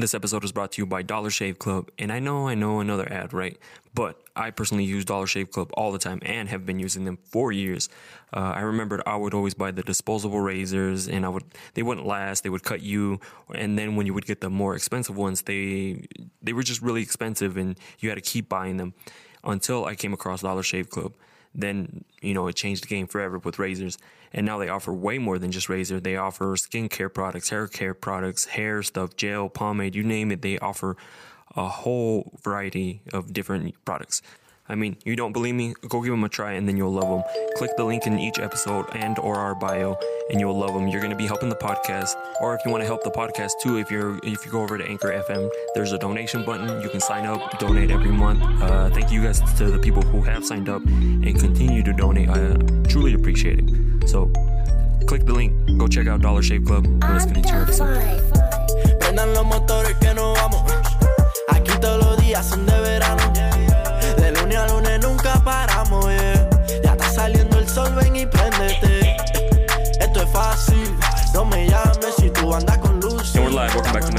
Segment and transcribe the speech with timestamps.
[0.00, 1.90] This episode is brought to you by Dollar Shave Club.
[1.98, 3.58] And I know, I know another ad, right?
[3.92, 7.18] But I personally use Dollar Shave Club all the time and have been using them
[7.22, 7.90] for years.
[8.32, 11.44] Uh, I remembered I would always buy the disposable razors and I would,
[11.74, 12.44] they wouldn't last.
[12.44, 13.20] They would cut you.
[13.54, 16.06] And then when you would get the more expensive ones, they,
[16.40, 18.94] they were just really expensive and you had to keep buying them
[19.44, 21.12] until I came across Dollar Shave Club.
[21.54, 23.98] Then, you know, it changed the game forever with razors.
[24.32, 25.98] And now they offer way more than just razor.
[25.98, 30.42] They offer skincare products, hair care products, hair stuff, gel, pomade, you name it.
[30.42, 30.96] They offer
[31.56, 34.22] a whole variety of different products.
[34.70, 35.74] I mean, you don't believe me?
[35.88, 37.24] Go give them a try and then you'll love them.
[37.56, 39.96] Click the link in each episode and or our bio
[40.30, 40.86] and you'll love them.
[40.86, 42.14] You're going to be helping the podcast.
[42.40, 44.78] Or if you want to help the podcast too, if you're if you go over
[44.78, 46.80] to Anchor FM, there's a donation button.
[46.82, 48.42] You can sign up, donate every month.
[48.62, 52.28] Uh, thank you guys to the people who have signed up and continue to donate.
[52.28, 52.54] I
[52.88, 54.08] truly appreciate it.
[54.08, 54.30] So,
[55.08, 55.52] click the link.
[55.78, 56.86] Go check out Dollar Shave Club.
[57.02, 57.98] Let's get into episode.
[59.00, 60.72] Prendan los motores que vamos.
[61.48, 62.79] Aquí todos los días son de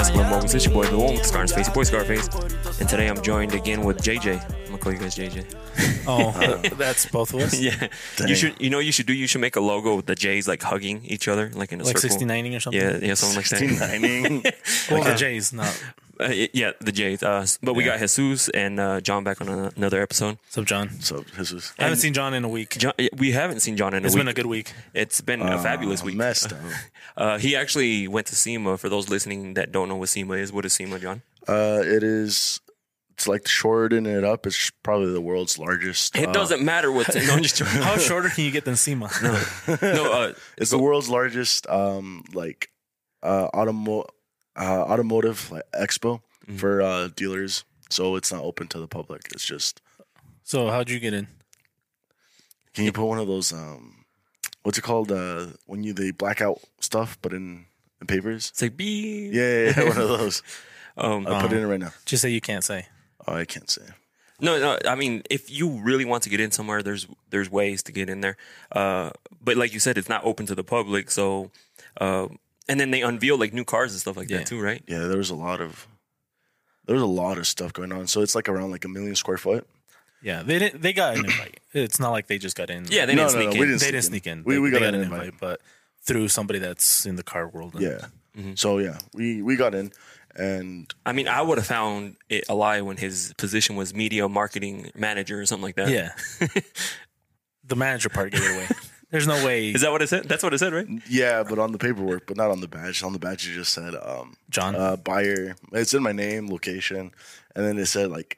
[0.04, 0.16] live.
[0.16, 0.54] Welcome back to Messing with Moments.
[0.54, 2.80] It's your boy, the one with the scar on his face, your boy Scarface.
[2.80, 4.44] And today I'm joined again with JJ.
[4.50, 5.46] I'm gonna call you guys JJ.
[6.08, 7.60] Oh, uh, that's both of us.
[7.62, 7.88] Yeah,
[8.26, 8.60] you should.
[8.60, 9.14] You know, you should do.
[9.14, 11.84] You should make a logo with the J's like hugging each other, like in a
[11.84, 12.18] Like circle.
[12.18, 12.82] 69ing or something.
[12.82, 13.62] Yeah, yeah, something like that.
[13.62, 14.54] 69ing.
[14.92, 15.84] Well, the J's, not.
[16.22, 17.24] Uh, yeah, the J's.
[17.24, 20.38] Uh, but we got Jesus and uh, John back on a- another episode.
[20.44, 20.90] What's up, John?
[21.02, 21.52] so Jesus.
[21.52, 22.78] is I haven't seen John in a week.
[22.78, 24.22] John, we haven't seen John in a It's week.
[24.22, 24.74] It's been a good week.
[24.94, 26.16] It's been a fabulous uh, week.
[26.16, 26.60] messed up.
[27.18, 28.78] Uh, he actually went to SEMA.
[28.78, 31.22] For those listening that don't know what SEMA is, what is SEMA, John?
[31.46, 32.62] Uh, it is.
[33.12, 34.48] It's like shortening it up.
[34.48, 36.16] It's probably the world's largest.
[36.16, 37.14] It uh, doesn't matter what.
[37.16, 37.82] no, I'm just joking.
[37.82, 39.10] How shorter can you get than SEMA?
[39.82, 42.70] no, uh, It's the world's largest, um, like,
[43.22, 44.08] uh, automo-
[44.56, 46.58] uh, automotive like, expo Mm-hmm.
[46.58, 47.64] for uh, dealers.
[47.90, 49.22] So it's not open to the public.
[49.32, 49.80] It's just.
[50.44, 51.28] So how'd you get in?
[52.74, 53.54] Can you put one of those?
[53.54, 54.06] Um,
[54.64, 55.12] what's it called?
[55.12, 57.66] Uh, when you they black out stuff, but in,
[58.00, 58.50] in papers.
[58.50, 59.34] it's like beep.
[59.34, 60.42] Yeah, yeah, yeah one of those.
[60.98, 61.92] Um, I'll put it in right now.
[62.06, 62.88] Just say you can't say.
[63.28, 63.84] Oh, I can't say.
[64.40, 64.80] No, no.
[64.90, 68.10] I mean, if you really want to get in somewhere, there's there's ways to get
[68.10, 68.36] in there.
[68.72, 69.12] Uh,
[69.44, 71.12] but like you said, it's not open to the public.
[71.12, 71.52] So,
[72.00, 72.28] uh,
[72.70, 74.38] and then they unveil like new cars and stuff like Yeah.
[74.40, 74.84] that too, right?
[74.88, 75.88] Yeah, there was a lot of.
[76.86, 78.08] There was a lot of stuff going on.
[78.08, 79.68] So it's like around like a million square foot.
[80.24, 80.82] Yeah, they didn't.
[80.82, 81.60] They got an invite.
[81.74, 82.86] It's not like they just got in.
[82.90, 83.58] Yeah, they No, didn't no, sneak no, in.
[83.70, 84.02] didn't they sneak didn't in.
[84.04, 84.44] sneak in.
[84.44, 85.34] We- They- we they got an invite.
[85.40, 85.62] but
[86.04, 87.74] through somebody that's in the car world.
[87.76, 88.06] and- Yeah.
[88.38, 88.52] Mm-hmm.
[88.56, 89.92] So yeah, we we got in,
[90.36, 94.28] and I mean, I would have found it a lie when his position was media
[94.30, 95.90] marketing manager or something like that.
[95.90, 96.12] yeah.
[97.64, 98.68] the manager part gave it away.
[99.12, 100.24] There's no way, Is that what it said?
[100.24, 100.88] That's what it said, right?
[101.10, 103.04] yeah, but on the paperwork, but not on the badge.
[103.04, 104.74] On the badge, it just said um, John.
[104.76, 105.56] uh, buyer.
[105.74, 107.12] It's in my name, location,
[107.56, 108.38] and then it said like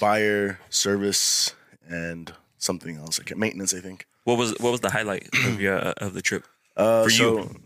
[0.00, 1.54] buyer, service,
[1.88, 3.18] and something else.
[3.18, 4.06] Like maintenance, I think.
[4.24, 6.44] What was what was the highlight of your uh, of the trip?
[6.76, 7.60] Uh, For so you.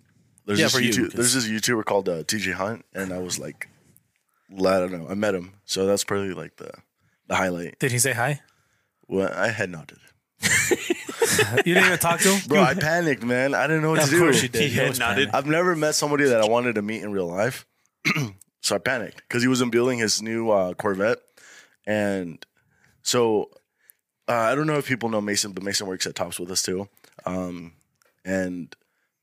[0.45, 3.39] There's Yeah, this for you, There's this YouTuber called uh, TJ Hunt, and I was
[3.39, 3.69] like,
[4.51, 5.07] I don't know.
[5.09, 6.71] I met him, so that's probably like the
[7.29, 7.79] the highlight.
[7.79, 8.41] Did he say hi?
[9.09, 9.99] Well, I head nodded.
[11.65, 13.55] You didn't even talk to him, Bro, I panicked, man.
[13.55, 14.19] I didn't know what Of to do.
[14.21, 14.71] course you did.
[14.71, 15.31] He You nodded.
[15.33, 17.65] I've never met somebody that I wanted to meet in real life,
[18.61, 21.19] so I panicked because he was unveiling his new uh, Corvette,
[21.87, 22.45] and
[23.03, 23.51] so
[24.29, 26.63] uh, I don't know if people know Mason, but Mason works at Tops with us
[26.63, 26.89] too.
[27.25, 27.73] Um,
[28.25, 28.75] and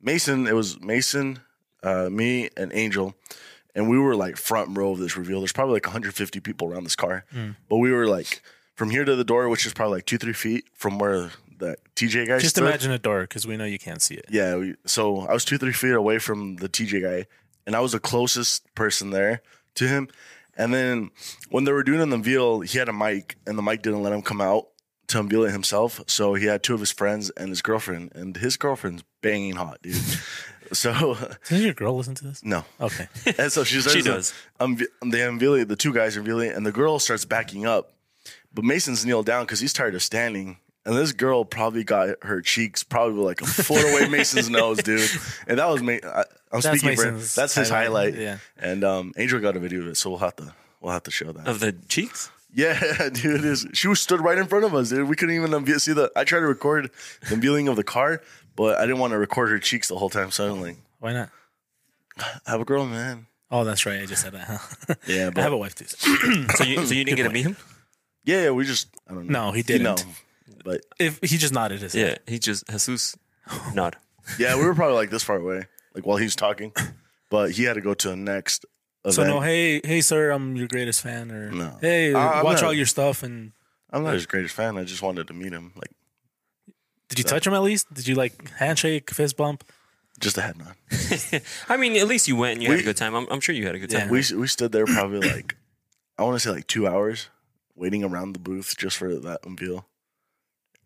[0.01, 1.39] Mason, it was Mason,
[1.83, 3.13] uh, me, and Angel,
[3.75, 5.39] and we were like front row of this reveal.
[5.41, 7.25] There's probably like 150 people around this car,
[7.69, 8.41] but we were like
[8.79, 11.79] from here to the door, which is probably like two, three feet from where that
[11.95, 12.63] TJ guy Just stood.
[12.63, 14.25] imagine a door because we know you can't see it.
[14.29, 17.25] Yeah, we, so I was two, three feet away from the TJ guy,
[17.67, 19.41] and I was the closest person there
[19.75, 20.07] to him.
[20.55, 21.11] And then
[21.49, 24.13] when they were doing an unveil, he had a mic, and the mic didn't let
[24.13, 24.67] him come out
[25.07, 25.99] to unveil it himself.
[26.07, 29.81] So he had two of his friends and his girlfriend, and his girlfriend's banging hot,
[29.81, 29.97] dude.
[30.71, 31.17] so
[31.49, 32.45] Does your girl listen to this?
[32.45, 33.09] no, Okay.
[33.37, 33.95] and so she starts.
[33.97, 34.33] She does.
[34.61, 35.67] Unve- they unveil it.
[35.67, 37.91] The two guys unveil it, and the girl starts backing up.
[38.59, 40.57] But Mason's kneeled down because he's tired of standing.
[40.85, 45.09] And this girl probably got her cheeks probably like a foot away Mason's nose, dude.
[45.47, 46.01] And that was me.
[46.03, 47.13] I, I'm That's speaking for him.
[47.13, 48.21] Mason's That's his highlight, highlight.
[48.21, 48.37] yeah.
[48.57, 51.11] And um, Angel got a video of it, so we'll have to we'll have to
[51.11, 51.47] show that.
[51.47, 52.31] Of the cheeks?
[52.53, 53.39] Yeah, dude.
[53.39, 55.07] It is, she was stood right in front of us, dude.
[55.07, 55.79] We couldn't even unveil.
[55.79, 56.11] See the?
[56.17, 56.91] I tried to record
[57.29, 58.21] the unveiling of the car,
[58.57, 60.31] but I didn't want to record her cheeks the whole time.
[60.31, 61.29] So I'm like, Why not?
[62.17, 63.27] I have a girl, man.
[63.51, 64.01] Oh, that's right.
[64.01, 64.47] I just said that.
[64.47, 64.95] Huh?
[65.07, 65.85] Yeah, but I but have a wife too.
[66.57, 67.55] So you so you didn't get to meet him?
[68.23, 69.45] Yeah, yeah, we just I don't know.
[69.47, 69.83] No, he didn't.
[69.83, 69.95] know,
[70.65, 72.21] but if he just nodded his head.
[72.27, 73.15] Yeah, he just Jesus
[73.73, 73.95] nod.
[74.37, 76.71] yeah, we were probably like this far away, like while he was talking.
[77.29, 78.65] But he had to go to the next
[79.09, 81.77] So no, hey, hey, sir, I'm your greatest fan, or No.
[81.81, 83.21] hey, Uh, I'm watch not- all your stuff.
[83.23, 83.51] And
[83.91, 84.77] I'm not his greatest fan.
[84.77, 85.91] I just wanted to meet him, like
[87.09, 87.91] did you touch him at least?
[87.93, 89.63] Did you like handshake, fist bump?
[90.19, 90.75] just a head nod.
[91.69, 93.15] I mean, at least you went and you had We- a good time.
[93.15, 94.01] I'm, I'm sure you had a good Yeah.
[94.01, 94.09] time.
[94.09, 95.55] We we stood there probably like
[96.17, 97.29] I want to say like two hours
[97.79, 99.85] waiting around the booth just for that unveil,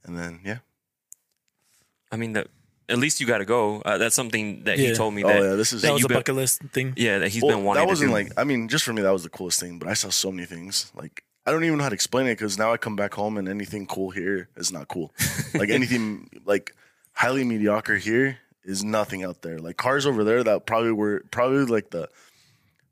[0.06, 0.60] and then yeah.
[2.12, 2.48] I mean, that
[2.90, 3.82] at least you got to go.
[3.82, 5.42] Uh, that's something that he told me Oh that.
[5.42, 6.94] yeah, this is That was a been- bucket list thing.
[6.96, 7.82] Yeah, that he's Well, been wanting.
[7.84, 8.24] that wasn't to do.
[8.30, 9.80] like I mean, just for me that was the coolest thing.
[9.80, 10.92] But I saw so many things.
[10.96, 13.38] Like I don't even know how to explain it because now I come back home
[13.38, 15.12] and anything cool here is not cool.
[15.56, 16.76] like anything like
[17.14, 19.58] highly mediocre here is nothing out there.
[19.60, 22.10] Like cars over there that probably were probably like the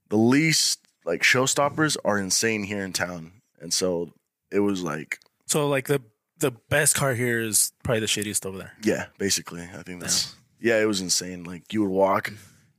[0.09, 3.31] the least like showstoppers are insane here in town,
[3.61, 4.11] and so
[4.51, 6.01] it was like So like the
[6.39, 8.73] the best car here is probably the shittiest over there.
[8.83, 11.43] yeah, basically I think that's yeah, it was insane.
[11.43, 12.31] Like you would walk.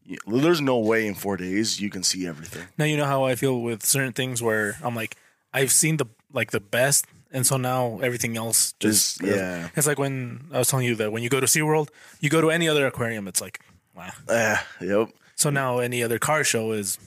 [0.05, 2.67] you- There's no way in four days you can see everything.
[2.79, 5.17] Now you know how I feel with certain things where I'm like,
[5.55, 9.69] I've seen the like the best, and so now everything else just yeah.
[9.77, 11.89] It's like when I was telling you that when you go to SeaWorld,
[12.21, 13.61] you go to any other aquarium, it's like
[13.95, 14.11] wow.
[14.29, 15.09] Eh, yep.
[15.37, 16.99] So now any other car show is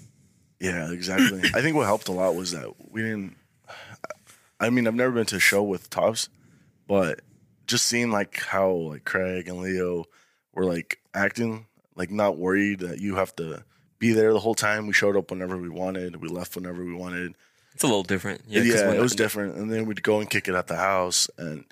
[0.60, 1.42] Yeah, exactly.
[1.58, 3.36] I think what helped a lot was that we didn't.
[4.60, 6.30] I mean, I've never been to a show with tops,
[6.88, 7.22] but
[7.68, 10.06] just seeing like how like Craig and Leo
[10.54, 11.66] were like acting,
[11.96, 13.64] like not worried that you have to
[14.00, 14.88] be there the whole time.
[14.88, 16.18] We showed up whenever we wanted.
[16.18, 17.36] We left whenever we wanted.
[17.74, 18.42] it's a little different.
[18.48, 19.56] Yeah, Yeah, it was different.
[19.58, 21.66] And then we'd go and kick it at the house, and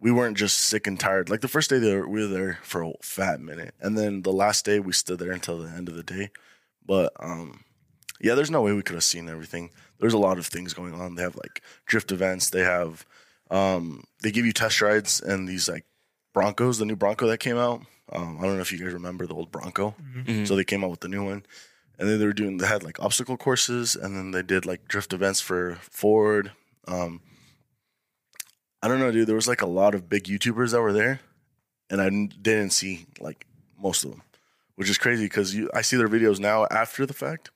[0.00, 1.30] we weren't just sick and tired.
[1.30, 4.32] Like the first day there, we were there for a fat minute, and then the
[4.32, 6.30] last day we stood there until the end of the day.
[6.84, 7.64] But um,
[8.20, 9.70] yeah, there's no way we could have seen everything.
[10.04, 11.14] There's a lot of things going on.
[11.14, 12.50] They have like drift events.
[12.50, 13.06] They have
[13.50, 15.86] um, they give you test rides and these like
[16.34, 17.80] Broncos, the new Bronco that came out.
[18.12, 19.94] Um, I don't know if you guys remember the old Bronco.
[20.44, 21.46] So they came out with the new one,
[21.98, 22.58] and then they were doing.
[22.58, 26.52] They had like obstacle courses, and then they did like drift events for Ford.
[26.86, 27.22] Um,
[28.82, 29.26] I don't know, dude.
[29.26, 31.20] There was like a lot of big YouTubers that were there,
[31.88, 33.46] and I didn't see like
[33.80, 34.20] most of them,
[34.74, 37.50] which is crazy because you I see their videos now after the fact,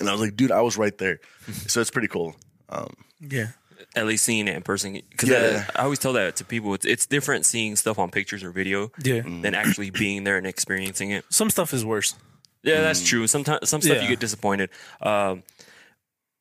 [0.00, 1.20] and I was like, dude, I was right there.
[1.66, 2.34] so it's pretty cool.
[2.68, 3.48] Um, yeah.
[3.96, 5.00] at least seeing it in person.
[5.10, 5.66] Because Yeah.
[5.74, 6.74] I, I always tell that to people.
[6.74, 9.22] It's it's different seeing stuff on pictures or video Yeah.
[9.22, 11.24] than actually being there and experiencing it.
[11.30, 12.14] Some stuff is worse.
[12.62, 13.26] Yeah, that's true.
[13.26, 14.02] Sometimes some stuff Yeah.
[14.02, 14.70] you get disappointed.
[15.00, 15.42] Um,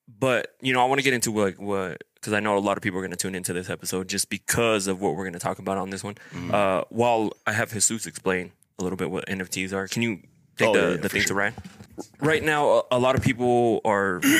[0.08, 2.78] but you know, I want to get into like what because I know a lot
[2.78, 5.34] of people are going to tune into this episode just because of what we're going
[5.34, 6.16] to talk about on this one.
[6.52, 10.20] Uh, while I have Jesus explain a little bit what NFTs are, can you
[10.60, 11.38] take Oh, the, yeah, yeah, the for thing to sure.
[11.38, 11.54] Ryan?
[12.22, 14.22] Right now, a, a lot of people are.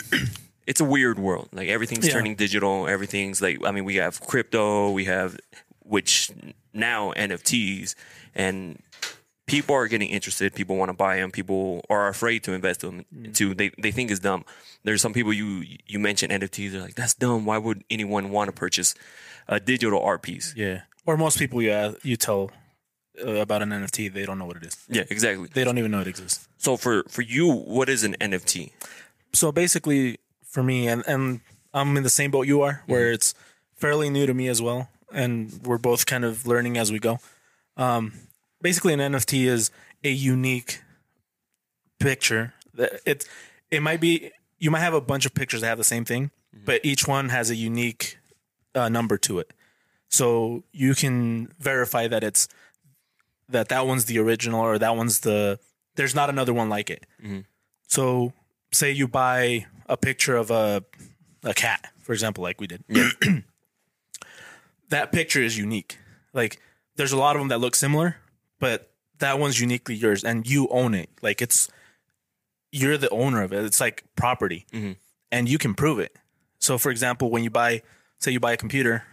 [0.68, 1.50] It's a weird world.
[1.52, 2.14] Like everything's Yeah.
[2.14, 2.88] turning digital.
[2.88, 4.92] Everything's like I mean, we have crypto.
[4.92, 5.36] We have
[5.80, 6.30] which
[6.76, 7.96] now NFTs
[8.36, 8.78] and
[9.48, 10.54] people are getting interested.
[10.54, 11.32] People want to buy them.
[11.32, 13.04] People are afraid to invest them.
[13.34, 14.46] To they they think it's dumb.
[14.84, 16.72] There's some people you you mentioned NFTs.
[16.72, 17.46] They're like, that's dumb.
[17.46, 18.94] Why would anyone want to purchase
[19.48, 20.54] a digital art piece?
[20.56, 20.82] Yeah.
[21.08, 22.52] Or most people you uh, you tell
[23.22, 24.78] about an NFT, they don't know what it is.
[24.90, 25.48] Yeah, exactly.
[25.54, 26.48] They don't even know it exists.
[26.58, 28.72] So for for you, what is an NFT?
[29.32, 33.36] so basically for me and and I'm in the same boat you are where it's
[33.76, 37.20] fairly new to me as well and we're both kind of learning as we go.
[37.78, 38.14] Um
[38.60, 39.70] basically an NFT is
[40.04, 40.82] a unique
[42.00, 42.54] picture.
[42.74, 43.28] that It
[43.70, 46.32] it might be you might have a bunch of pictures that have the same thing,
[46.66, 48.18] but each one has a unique
[48.76, 49.52] uh, number to it.
[50.10, 52.48] So you can verify that it's
[53.50, 55.60] that that one's the original or that one's the
[55.96, 57.06] there's not another one like it.
[57.22, 57.42] Mm-hmm.
[57.88, 58.34] So
[58.72, 60.84] say you buy a picture of a
[61.44, 62.84] a cat, for example, like we did.
[64.90, 65.98] that picture is unique.
[66.34, 66.60] Like
[66.96, 68.18] there's a lot of them that look similar,
[68.60, 71.10] but that one's uniquely yours and you own it.
[71.22, 71.70] Like it's
[72.72, 73.66] you're the owner of it.
[73.66, 74.66] It's like property.
[74.72, 74.94] Mm-hmm.
[75.32, 76.16] And you can prove it.
[76.60, 77.82] So for example, when you buy
[78.20, 79.04] say you buy a computer,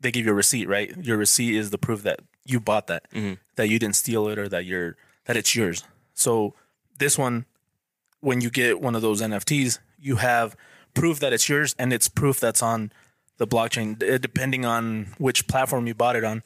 [0.00, 0.94] they give you a receipt, right?
[0.96, 3.34] Your receipt is the proof that you bought that, mm-hmm.
[3.56, 5.84] that you didn't steal it or that you're that it's yours.
[6.14, 6.54] So
[6.98, 7.46] this one
[8.20, 10.56] when you get one of those NFTs, you have
[10.94, 12.90] proof that it's yours and it's proof that's on
[13.36, 16.42] the blockchain, uh, depending on which platform you bought it on.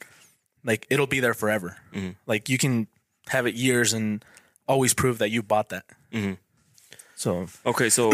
[0.63, 1.77] Like it'll be there forever.
[1.93, 2.11] Mm-hmm.
[2.27, 2.87] Like you can
[3.29, 4.23] have it years and
[4.67, 5.85] always prove that you bought that.
[6.11, 6.33] Mm-hmm.
[7.15, 8.11] So Okay, so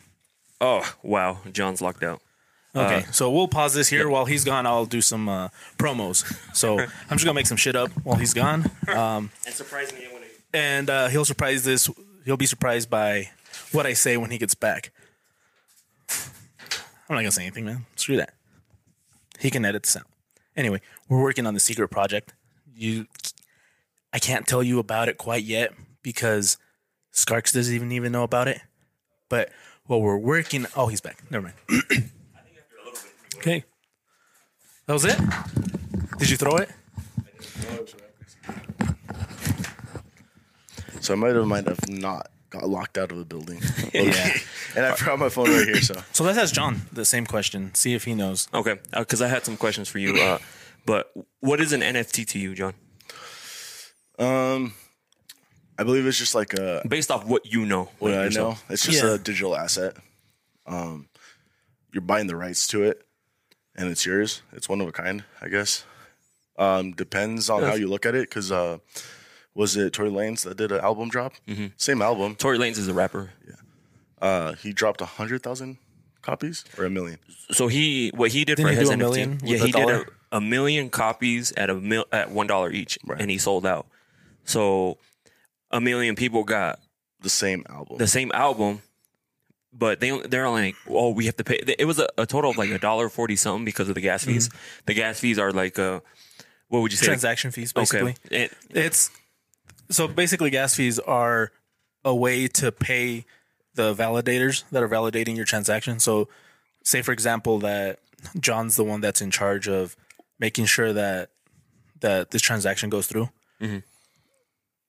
[0.60, 2.20] oh wow, John's locked out.
[2.74, 4.66] Okay, so we'll pause this here while he's gone.
[4.66, 5.48] I'll do some uh,
[5.78, 6.24] promos.
[6.54, 8.70] So I'm just gonna make some shit up while he's gone.
[8.88, 10.22] Um, And surprisingly, when
[10.54, 11.88] and uh, he'll surprise this.
[12.24, 13.30] He'll be surprised by
[13.72, 14.90] what I say when he gets back.
[16.10, 17.86] I'm not gonna say anything, man.
[17.96, 18.34] Screw that.
[19.38, 20.06] He can edit this out.
[20.56, 22.34] Anyway, we're working on the secret project.
[22.74, 23.06] You,
[24.12, 26.58] I can't tell you about it quite yet because
[27.12, 28.60] Skarks doesn't even even know about it.
[29.28, 29.50] But
[29.86, 30.66] what we're working.
[30.76, 31.22] Oh, he's back.
[31.30, 31.82] Never mind.
[33.42, 33.64] okay,
[34.86, 35.18] that was it.
[36.18, 36.70] Did you throw it?
[41.00, 43.60] So I might have might have not got locked out of the building.
[43.92, 44.32] Yeah.
[44.76, 45.80] and I forgot my phone right here.
[45.82, 47.74] So So let's ask John the same question.
[47.74, 48.48] See if he knows.
[48.54, 50.16] Okay, because I had some questions for you.
[50.18, 50.38] Uh,
[50.86, 52.74] but what is an NFT to you, John?
[54.18, 54.74] um,
[55.78, 57.90] I believe it's just like a Based off what you know.
[57.98, 58.56] what like I know.
[58.70, 59.14] It's just Yeah.
[59.14, 59.96] a digital asset.
[60.66, 61.08] Um,
[61.92, 63.02] you're buying the rights to it,
[63.76, 64.42] and it's yours.
[64.52, 65.84] It's one of a kind, I guess.
[66.58, 68.28] Um, depends on how you look at it.
[68.28, 68.78] Because uh,
[69.54, 71.32] was it Tory Lanez that did an album drop?
[71.48, 71.66] Mm-hmm.
[71.76, 72.34] Same album.
[72.36, 73.30] Tory Lanez is a rapper.
[74.20, 75.78] Uh, he dropped a hundred thousand
[76.20, 77.18] copies or a million.
[77.50, 79.62] So he what he did Didn't for he his do a NFT, million yeah, with
[79.62, 80.04] a he did a,
[80.36, 83.20] a million copies at a mil, at one dollar each, Right.
[83.20, 83.86] and he sold out.
[84.44, 84.98] So
[85.72, 86.78] a million people got
[87.20, 87.98] The same album.
[87.98, 88.82] the same album,
[89.72, 91.56] but they they're only like, oh, we have to pay.
[91.78, 94.24] It was a, a total of like a dollar forty something because of the gas
[94.24, 94.50] fees.
[94.86, 96.00] The gas fees are like uh,
[96.68, 97.06] what would you say?
[97.06, 98.16] Transaction fees, basically.
[98.26, 99.10] Okay, It- It's
[99.90, 101.52] so basically gas fees are
[102.04, 103.24] a way to pay
[103.74, 105.98] the validators that are validating your transaction.
[106.00, 106.28] So,
[106.84, 107.98] say for example that
[108.38, 109.96] John's the one that's in charge of
[110.38, 111.30] making sure that
[112.00, 113.30] that this transaction goes through.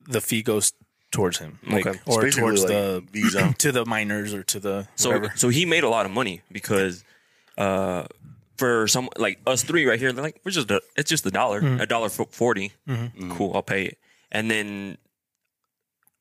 [0.08, 0.74] The fee goes
[1.14, 2.00] towards him, like Okay.
[2.06, 3.54] or It's basically towards like the Visa.
[3.64, 5.32] to the miners or to the So whatever.
[5.38, 7.04] so he made a lot of money because
[7.58, 8.04] uh
[8.58, 11.32] for some like us three right here, they're like we're just a, it's just a
[11.32, 11.82] dollar, Mm-hmm.
[11.82, 12.72] a dollar fo- 40
[13.38, 13.98] Cool, I'll pay it.
[14.32, 14.98] And then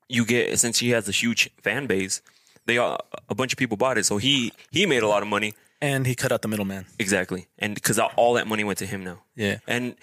[0.08, 2.20] you get since he has a huge fan base,
[2.66, 4.04] they all, a bunch of people bought it.
[4.06, 6.86] So he he made a lot of money and he cut out the middleman.
[6.98, 9.22] exactly, and because all that money went to him now.
[9.36, 9.58] Yeah.
[9.66, 9.96] And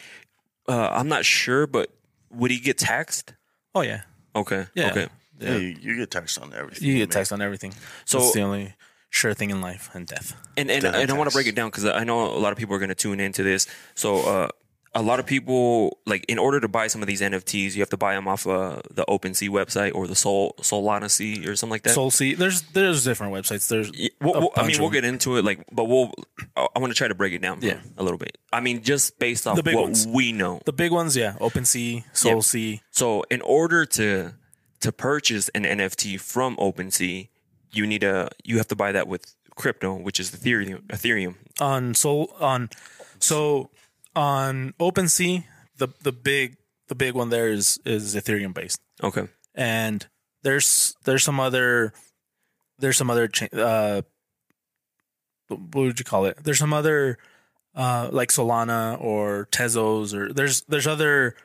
[0.67, 1.89] uh, I'm not sure, but
[2.31, 3.33] would he get taxed?
[3.73, 4.01] Oh yeah.
[4.35, 4.67] Okay.
[4.75, 4.91] Yeah.
[4.91, 5.07] Okay.
[5.39, 6.87] yeah, you, you get taxed on everything.
[6.87, 7.01] You man.
[7.03, 7.71] get taxed on everything.
[8.05, 8.73] So- So it's the only
[9.09, 10.35] sure thing in life and death.
[10.57, 12.51] And and, Death and I want to break it down because I know a lot
[12.51, 13.65] of people are going to tune into this.
[13.95, 14.49] So uh,
[14.95, 17.89] a lot of people like in order to buy some of these NFTs, you have
[17.89, 21.71] to buy them off uh, the OpenSea website or the Sol Solana Sea or something
[21.71, 21.93] like that.
[21.93, 22.33] Soul Sea.
[22.33, 23.67] There's there's different websites.
[23.67, 26.11] There's Yeah, we'll- we'll- I mean, we'll get into it, like, but we'll.
[26.57, 27.79] I, want to try to break it down, Yeah.
[27.97, 28.37] a little bit.
[28.51, 30.07] I mean, just based off The big what ones.
[30.07, 30.59] we know.
[30.65, 31.15] the big ones.
[31.15, 32.43] Yeah, OpenSea, Soul Yep.
[32.43, 32.81] Sea.
[32.91, 34.33] So, in order to
[34.81, 37.29] to purchase an NFT from OpenSea,
[37.71, 40.81] you need a you have to buy that with crypto, which is Ethereum.
[40.87, 41.35] Ethereum.
[41.61, 42.69] on Soul on
[43.19, 43.69] so
[44.19, 45.45] on OpenSea.
[45.77, 46.57] The the big
[46.89, 49.27] the big one there is is Ethereum based, Okay.
[49.55, 50.05] and
[50.43, 51.93] there's there's some other
[52.79, 54.01] there's some other cha- uh
[55.47, 56.37] what would you call it?
[56.43, 57.17] There's some other
[57.75, 61.35] uh like Solana or Tezos or there's there's other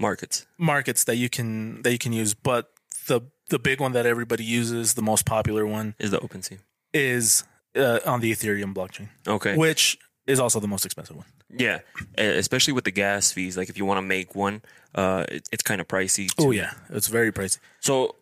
[0.00, 0.46] Markets.
[0.58, 2.70] markets that you can that you can use, but
[3.08, 6.58] the the big one that everybody uses, the most popular one, Is the OpenSea.
[6.92, 7.44] is
[7.76, 9.56] uh, on the Ethereum blockchain, Okay.
[9.56, 9.98] which
[10.28, 11.26] is also the most expensive one.
[11.50, 11.80] Yeah,
[12.16, 13.56] especially with the gas fees.
[13.56, 14.62] Like if you want to make one,
[14.94, 16.30] uh, it, it's kind of pricey.
[16.38, 17.58] Oh yeah, it's very pricey.
[17.80, 18.14] So,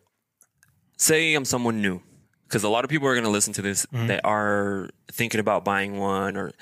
[0.95, 2.01] say I'm someone new,
[2.47, 5.65] because a lot of people are going to listen to this that are thinking about
[5.65, 6.53] buying one, or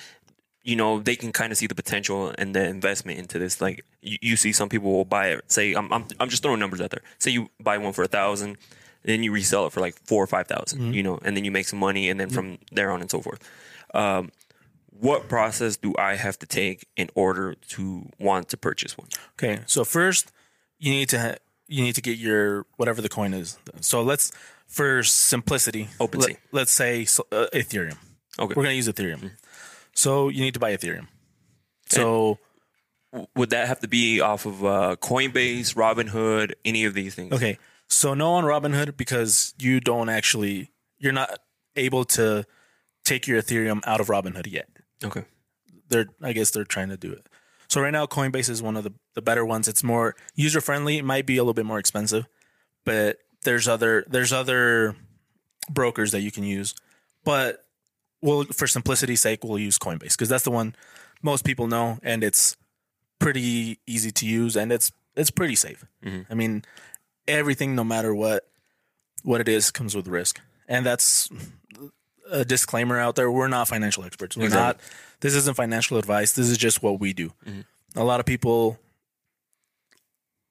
[0.63, 3.61] you know, they can kind of see the potential and the investment into this.
[3.61, 5.51] Like you, you see, some people will buy it.
[5.51, 7.03] Say I'm, I'm I'm just throwing numbers out there.
[7.19, 8.57] Say you buy one for a thousand,
[9.03, 10.47] then you resell it for like four or five
[10.93, 13.21] You know, and then you make some money, and then from there on and so
[13.21, 13.47] forth.
[13.93, 14.31] Um,
[14.99, 19.07] what process do I have to take in order to want to purchase one?
[19.33, 20.31] Okay, so first
[20.79, 21.35] you need to ha-
[21.67, 23.57] you need to get your whatever the coin is.
[23.81, 24.31] So let's
[24.67, 26.37] for simplicity, OpenSea.
[26.51, 27.97] Let, us say so- uh, Ethereum.
[28.39, 28.53] Okay.
[28.55, 29.31] We're gonna use Ethereum.
[29.93, 31.07] So you need to buy Ethereum.
[31.87, 32.39] So
[33.35, 37.31] Would that have to be off of uh, Coinbase, Robinhood, any of these things?
[37.33, 41.39] okay, so no on Robinhood because you don't actually you're not
[41.75, 42.45] able to
[43.03, 44.67] take your Ethereum out of Robinhood yet.
[45.03, 45.25] Okay.
[45.89, 47.27] they're I guess they're trying to do it.
[47.67, 49.67] So right now Coinbase is one of the, the better ones.
[49.67, 50.97] It's more user friendly.
[50.97, 52.27] It might be a little bit more expensive,
[52.83, 54.95] but there's other there's other
[55.69, 56.75] brokers that you can use.
[57.23, 57.65] But
[58.21, 60.75] well for simplicity's sake, we'll use Coinbase because that's the one
[61.21, 62.55] most people know and it's
[63.19, 65.85] pretty easy to use and it's it's pretty safe.
[66.03, 66.31] Mm-hmm.
[66.31, 66.63] I mean,
[67.27, 68.47] everything no matter what
[69.23, 70.39] what it is comes with risk.
[70.67, 71.29] And that's
[72.31, 73.31] a disclaimer out there.
[73.31, 74.35] We're not financial experts.
[74.37, 74.81] We're Exactly.
[74.83, 74.91] not
[75.21, 76.33] this isn't financial advice.
[76.33, 77.29] This is just what we do.
[77.45, 77.61] Mm-hmm.
[77.99, 78.79] A lot of people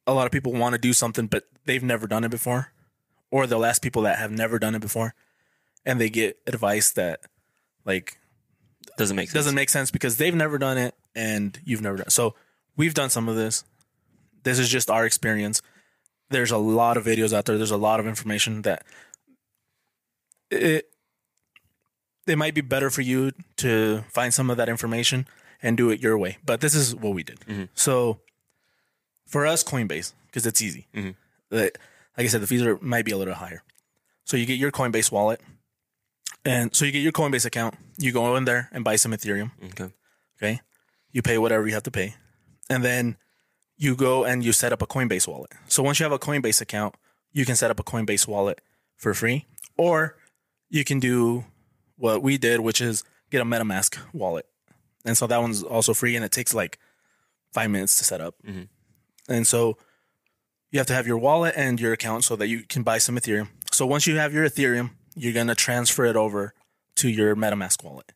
[0.06, 2.72] a lot of people want to do something but they've never done it before
[3.30, 5.14] or they'll ask people that have never done it before
[5.86, 7.20] and they get advice that
[7.84, 8.18] like
[8.98, 9.34] Doesn't make sense.
[9.34, 12.06] doesn't make sense because they've never done it and you've never done.
[12.06, 12.12] It.
[12.12, 12.34] So
[12.76, 13.64] we've done some of this.
[14.42, 15.62] This is just our experience.
[16.30, 17.56] There's a lot of videos out there.
[17.56, 18.84] There's a lot of information that
[20.50, 20.90] it
[22.26, 25.26] it might be better for you to find some of that information
[25.62, 26.38] and do it your way.
[26.44, 27.68] But this is what we did.
[27.74, 28.20] So
[29.26, 30.86] for us, Coinbase because it's easy.
[30.94, 31.14] Mhm.
[31.50, 31.78] Like
[32.16, 33.62] like I said, the fees are might be a little higher.
[34.24, 35.40] So you get your Coinbase wallet,
[36.44, 37.76] and so you get your Coinbase account.
[37.98, 39.50] You go in there and buy some Ethereum.
[39.72, 39.92] Okay.
[40.38, 40.60] Okay.
[41.12, 42.14] You pay whatever you have to pay.
[42.70, 43.16] And then
[43.76, 45.52] you go and you set up a Coinbase wallet.
[45.68, 46.94] So once you have a Coinbase account,
[47.32, 48.60] you can set up a Coinbase wallet
[48.96, 49.46] for free.
[49.76, 50.16] Or
[50.70, 51.44] you can do
[51.96, 54.46] what we did, which is get a MetaMask wallet.
[55.04, 56.78] And so that one's also free and it takes like
[57.52, 58.34] five minutes to set up.
[58.46, 58.68] Mhm.
[59.28, 59.76] And so
[60.70, 63.16] you have to have your wallet and your account so that you can buy some
[63.16, 63.48] Ethereum.
[63.72, 66.52] So once you have your Ethereum, you're going to transfer it over
[66.96, 68.12] to your MetaMask wallet.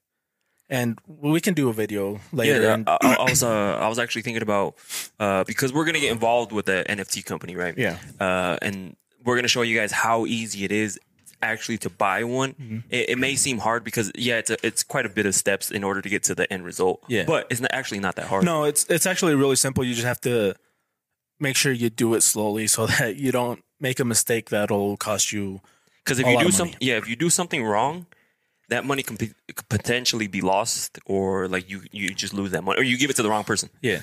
[0.71, 2.61] And we can do a video later.
[2.63, 3.49] Yeah, and, I, I- I was uh,
[3.81, 4.75] I was actually thinking about
[5.19, 7.73] uh, because we're gonna get involved with the NFT company, right?
[7.79, 7.97] Yeah.
[8.21, 8.95] Uh, and
[9.25, 10.99] we're gonna show you guys how easy it is
[11.43, 12.53] actually to buy one.
[12.55, 12.79] Mm-hmm.
[12.91, 15.71] It, it may seem hard because yeah, it's a, it's quite a bit of steps
[15.71, 17.03] in order to get to the end result.
[17.09, 17.25] Yeah.
[17.27, 18.45] but it's not, actually not that hard.
[18.45, 19.85] No, it's it's actually really simple.
[19.85, 20.55] You just have to
[21.41, 25.33] make sure you do it slowly so that you don't make a mistake that'll cost
[25.33, 25.61] you.
[26.05, 26.79] because if you do some money.
[26.81, 28.07] yeah, if you do something wrong.
[28.71, 29.35] That money can could
[29.71, 33.17] potentially be lost, or like you you just lose that money, or you give it
[33.17, 33.71] to the wrong person.
[33.81, 34.03] Yeah,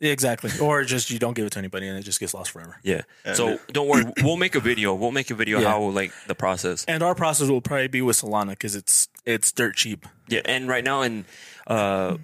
[0.00, 0.50] exactly.
[0.60, 2.78] Or just you don't give it to anybody and it just gets lost forever.
[2.82, 3.02] Yeah.
[3.34, 4.94] So don't worry, we'll make a video.
[4.94, 5.68] We'll make a video Yeah.
[5.70, 6.84] how like the process.
[6.86, 10.06] And our process will probably be with Solana because it's it's dirt cheap.
[10.28, 11.24] Yeah, and right now, and
[11.66, 12.16] uh,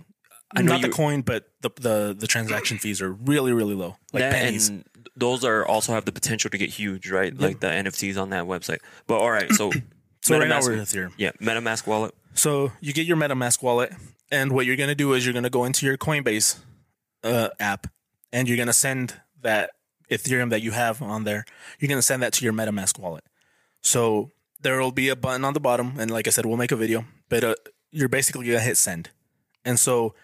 [0.54, 3.96] I know Not the coin, but the, the the transaction fees are really really low,
[4.12, 4.68] like that pennies.
[4.68, 4.84] and
[5.16, 7.36] those are also have the potential to get huge, right?
[7.36, 8.78] Like the NFTs on that website.
[9.06, 9.70] But all right, so
[10.22, 11.12] so right now MetaMask- we're in Ethereum.
[11.18, 12.14] yeah, MetaMask wallet.
[12.34, 13.92] So you get your MetaMask wallet,
[14.30, 16.58] and what you're going to do is you're going to go into your Coinbase
[17.24, 17.86] uh, app,
[18.32, 19.70] and you're to send that
[20.10, 21.44] Ethereum that you have on there.
[21.78, 23.24] You're to send that to your MetaMask wallet.
[23.82, 24.30] So
[24.60, 26.76] there will be a button on the bottom, and like I said, we'll make a
[26.76, 27.04] video.
[27.28, 27.54] But uh,
[27.90, 29.10] you're basically to hit send,
[29.64, 30.14] and so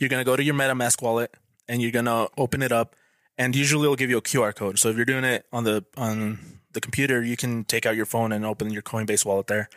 [0.00, 1.34] you're to go to your MetaMask wallet,
[1.68, 2.96] and you're to open it up,
[3.36, 4.78] and usually it'll give you a QR code.
[4.78, 6.38] So if you're doing it on the on
[6.72, 9.68] the computer, you can take out your phone and open your Coinbase wallet there,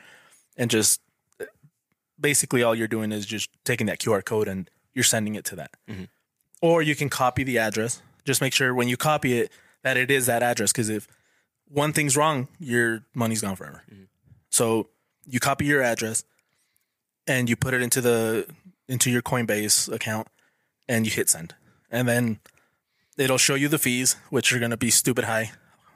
[0.57, 1.01] and just
[2.19, 5.55] basically all you're doing is just taking that QR code and you're sending it to
[5.55, 5.71] that.
[6.62, 8.02] Or you can copy the address.
[8.26, 9.52] Just make sure when you copy it
[9.84, 11.08] that it is that address because if
[11.67, 13.84] one thing's wrong, your money's gone forever.
[13.91, 14.04] Mm-hmm.
[14.50, 14.89] So
[15.26, 16.24] you copy your address
[17.26, 18.47] and you put it into the
[18.88, 20.28] into your Coinbase account
[20.88, 21.56] and you hit send.
[21.89, 22.39] And then
[23.17, 25.52] it'll show you the fees, which are going to be stupid high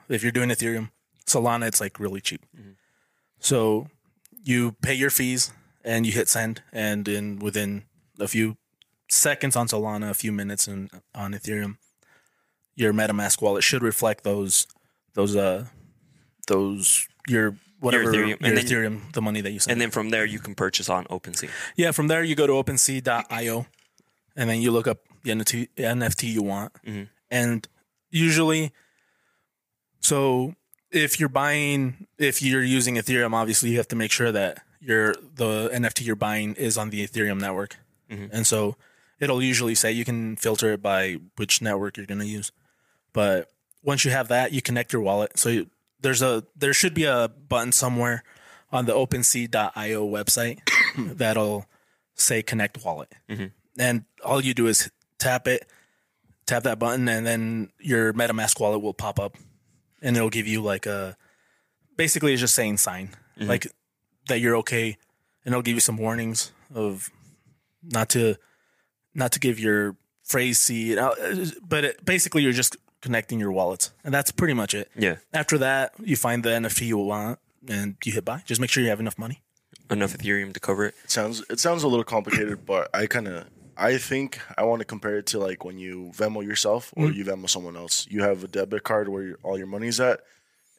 [0.08, 0.90] if you're doing Ethereum.
[1.26, 2.44] Solana, it's like really cheap.
[2.56, 2.72] Mm-hmm.
[3.38, 3.88] So
[4.42, 5.52] you pay your fees
[5.84, 7.84] and you hit send, and in within
[8.18, 8.56] a few
[9.08, 11.76] seconds on Solana, a few minutes in, on Ethereum,
[12.74, 14.66] your MetaMask wallet should reflect those
[15.14, 15.66] those uh
[16.48, 18.38] those your whatever your Ethereum.
[18.42, 19.72] And then- Ethereum, the money that you send.
[19.72, 21.50] And then from there, you can purchase on OpenSea.
[21.76, 23.66] Yeah, from there you go to OpenSea.io,
[24.36, 26.72] and then you look up the NFT, NFT you want,
[27.30, 27.66] and
[28.10, 28.72] usually,
[30.00, 30.54] so
[30.90, 35.14] if you're buying, if you're using Ethereum, obviously you have to make sure that your
[35.34, 37.76] the NFT you're buying is on the Ethereum network,
[38.08, 38.76] and so
[39.20, 42.52] it'll usually say you can filter it by which network you're going to use,
[43.12, 43.50] but
[43.82, 45.38] once you have that, you connect your wallet.
[45.38, 48.24] So you, there's a there should be a button somewhere
[48.72, 50.58] on the OpenSea.io website
[51.16, 51.66] that'll
[52.14, 53.12] say connect wallet.
[53.28, 53.46] Mm-hmm.
[53.78, 55.66] And all you do is tap it,
[56.46, 59.36] tap that button, and then your MetaMask wallet will pop up
[60.02, 61.16] and it'll give you like a
[61.96, 63.48] basically it's just saying sign, mm-hmm.
[63.48, 63.66] like
[64.28, 64.96] that you're okay.
[65.44, 67.08] And it'll give you some warnings of
[67.82, 68.36] not to
[69.16, 71.14] not to give your phrase seed, uh,
[71.68, 74.90] but it, basically you're just connecting your wallets, and that's pretty much it.
[74.96, 78.42] Yeah, After that, you find the NFT you want and you hit buy.
[78.44, 79.42] Just make sure you have enough money.
[79.90, 80.94] enough Ethereum to cover it.
[81.04, 83.44] It sounds it sounds a little complicated, but I kind of
[83.76, 87.18] I think I want to compare it to like when you Venmo yourself or Mm-hmm.
[87.18, 88.06] you Venmo someone else.
[88.10, 90.20] You have a debit card where all your money's at,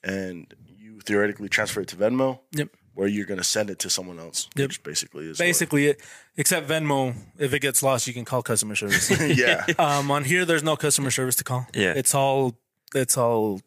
[0.04, 2.39] and you theoretically transfer it to Venmo.
[2.54, 2.69] Yep.
[2.97, 4.69] Where you're gonna send it to someone else, Yep.
[4.69, 6.01] which basically is what- Basically, it,
[6.36, 9.12] except Venmo, if it gets lost, you can call customer service.
[9.38, 9.65] yeah.
[9.79, 11.67] um, on here, there's no customer service to call.
[11.75, 11.93] Yeah.
[11.95, 12.57] it's all
[12.95, 13.62] it's all.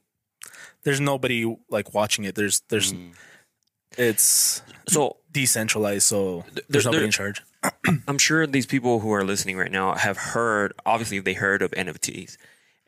[0.82, 2.34] There's nobody like watching it.
[2.34, 2.92] There's there's
[3.98, 7.42] it's So decentralized, so there's there- nobody in charge.
[8.08, 10.72] I'm sure these people who are listening right now have heard.
[10.86, 12.36] Obviously, they heard of NFTs,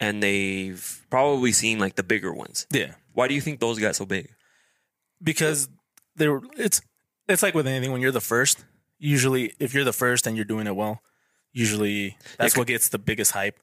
[0.00, 2.66] and they've probably seen like the bigger ones.
[2.72, 4.28] Yeah, Why do you think those got so big?
[5.22, 5.72] because they
[6.18, 6.42] were.
[6.56, 6.80] It's
[7.28, 8.64] it's like with anything when you're the first.
[8.98, 11.02] Usually, if you're the first and you're doing it well,
[11.52, 13.58] usually that's what gets the biggest hype,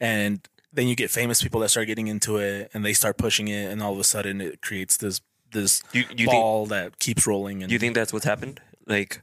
[0.00, 3.48] and then you get famous people that start getting into it and they start pushing
[3.48, 5.20] it, and all of a sudden it creates this
[5.50, 7.62] this You- you think- ball that keeps rolling.
[7.62, 8.60] And you think that's what's happened?
[8.86, 9.22] Like,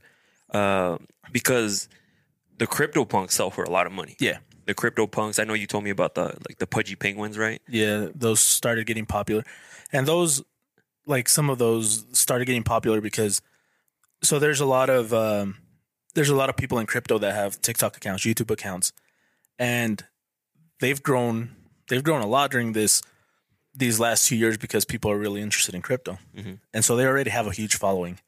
[0.52, 0.98] uh,
[1.32, 1.88] because
[2.58, 4.16] the crypto punks sell for a lot of money.
[4.20, 5.38] yeah, The crypto punks.
[5.38, 7.62] I know you told me about the like the pudgy penguins, right?
[7.70, 9.44] yeah, those started getting popular,
[9.94, 10.44] and those
[11.06, 13.42] like some of those started getting popular because
[14.24, 15.58] so there's a lot of um,
[16.16, 18.92] there's a lot of people in crypto that have TikTok accounts, YouTube accounts,
[19.60, 20.04] and
[20.80, 21.56] they've grown
[21.88, 23.02] they've grown a lot during this
[23.74, 26.18] these last two years because people are really interested in crypto,
[26.74, 28.20] and so they already have a huge following.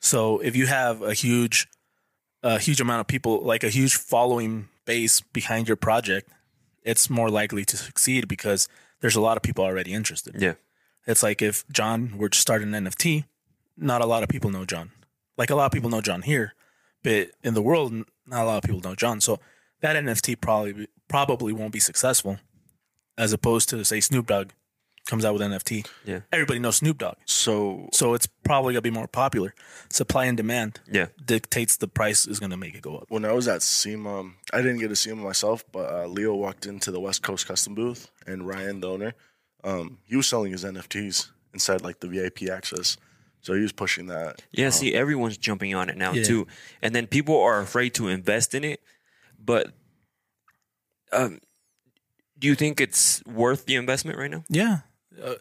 [0.00, 1.68] So if you have a huge
[2.42, 6.30] a huge amount of people, like a huge following base behind your project,
[6.82, 8.68] it's more likely to succeed because
[9.00, 10.36] there's a lot of people already interested.
[10.38, 10.54] Yeah.
[11.06, 13.24] It's like if John were to start an NFT,
[13.76, 14.90] not a lot of people know John.
[15.38, 16.54] Like a lot of people know John here,
[17.02, 17.92] but in the world,
[18.26, 19.20] not a lot of people know John.
[19.20, 19.38] So
[19.80, 22.38] that NFT probably probably won't be successful,
[23.16, 24.50] as opposed to say Snoop Dogg
[25.06, 25.86] comes out with NFT.
[26.04, 26.20] Yeah.
[26.32, 29.54] Everybody knows Snoop Dogg, So so it's probably gonna be more popular.
[29.90, 31.06] Supply and demand Yeah.
[31.24, 33.04] dictates the price is gonna make it go up.
[33.08, 36.34] when I was at SEMA, I didn't get to see him myself, but uh, Leo
[36.34, 39.14] walked into the West Coast Custom booth, and Ryan, the owner,
[39.64, 42.96] um, he was selling his NFTs inside like the VIP access.
[43.40, 44.42] So he was pushing that.
[44.52, 46.24] Yeah, see, everyone's jumping on it now Yeah.
[46.24, 46.46] too,
[46.82, 48.80] and then people are afraid to invest in it.
[49.38, 49.72] But,
[51.12, 51.40] um,
[52.38, 54.44] do you think it's worth the investment right now?
[54.48, 54.78] Yeah,
[55.22, 55.34] uh,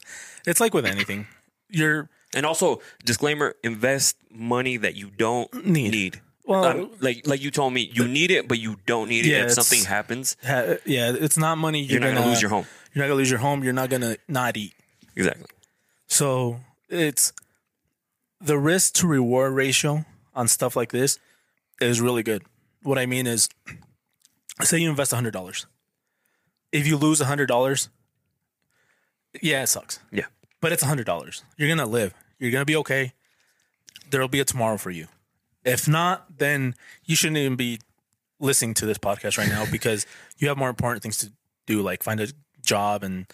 [0.46, 1.28] it's like with anything.
[1.70, 5.92] You're And also, disclaimer: invest money that you don't Need.
[5.92, 6.22] need.
[6.46, 9.30] Well- Um, like like you told me, you need it, but you don't need it.
[9.30, 11.82] Yeah, if something happens, ha- yeah, it's not money.
[11.82, 12.68] You're, you're not gonna lose your home.
[12.96, 13.62] You're not gonna lose your home.
[13.64, 14.74] You're not gonna not eat.
[15.18, 15.48] Exactly.
[16.08, 17.34] So it's
[18.40, 21.20] the risk to reward ratio on stuff like this
[21.82, 22.44] is really good.
[22.84, 23.50] What I mean is,
[24.64, 25.66] say you invest hundred dollars.
[26.72, 27.90] If you lose hundred dollars,
[29.42, 30.00] yeah, it sucks.
[30.10, 30.26] Yeah.
[30.62, 31.44] But it's hundred dollars.
[31.58, 32.14] You're gonna live.
[32.40, 33.12] You're gonna be okay.
[34.10, 35.08] There'll be a tomorrow for you.
[35.66, 37.80] If not, then you shouldn't even be
[38.40, 40.06] listening to this podcast right now because
[40.38, 41.32] you have more important things to
[41.66, 42.28] do, like find a
[42.66, 43.26] job and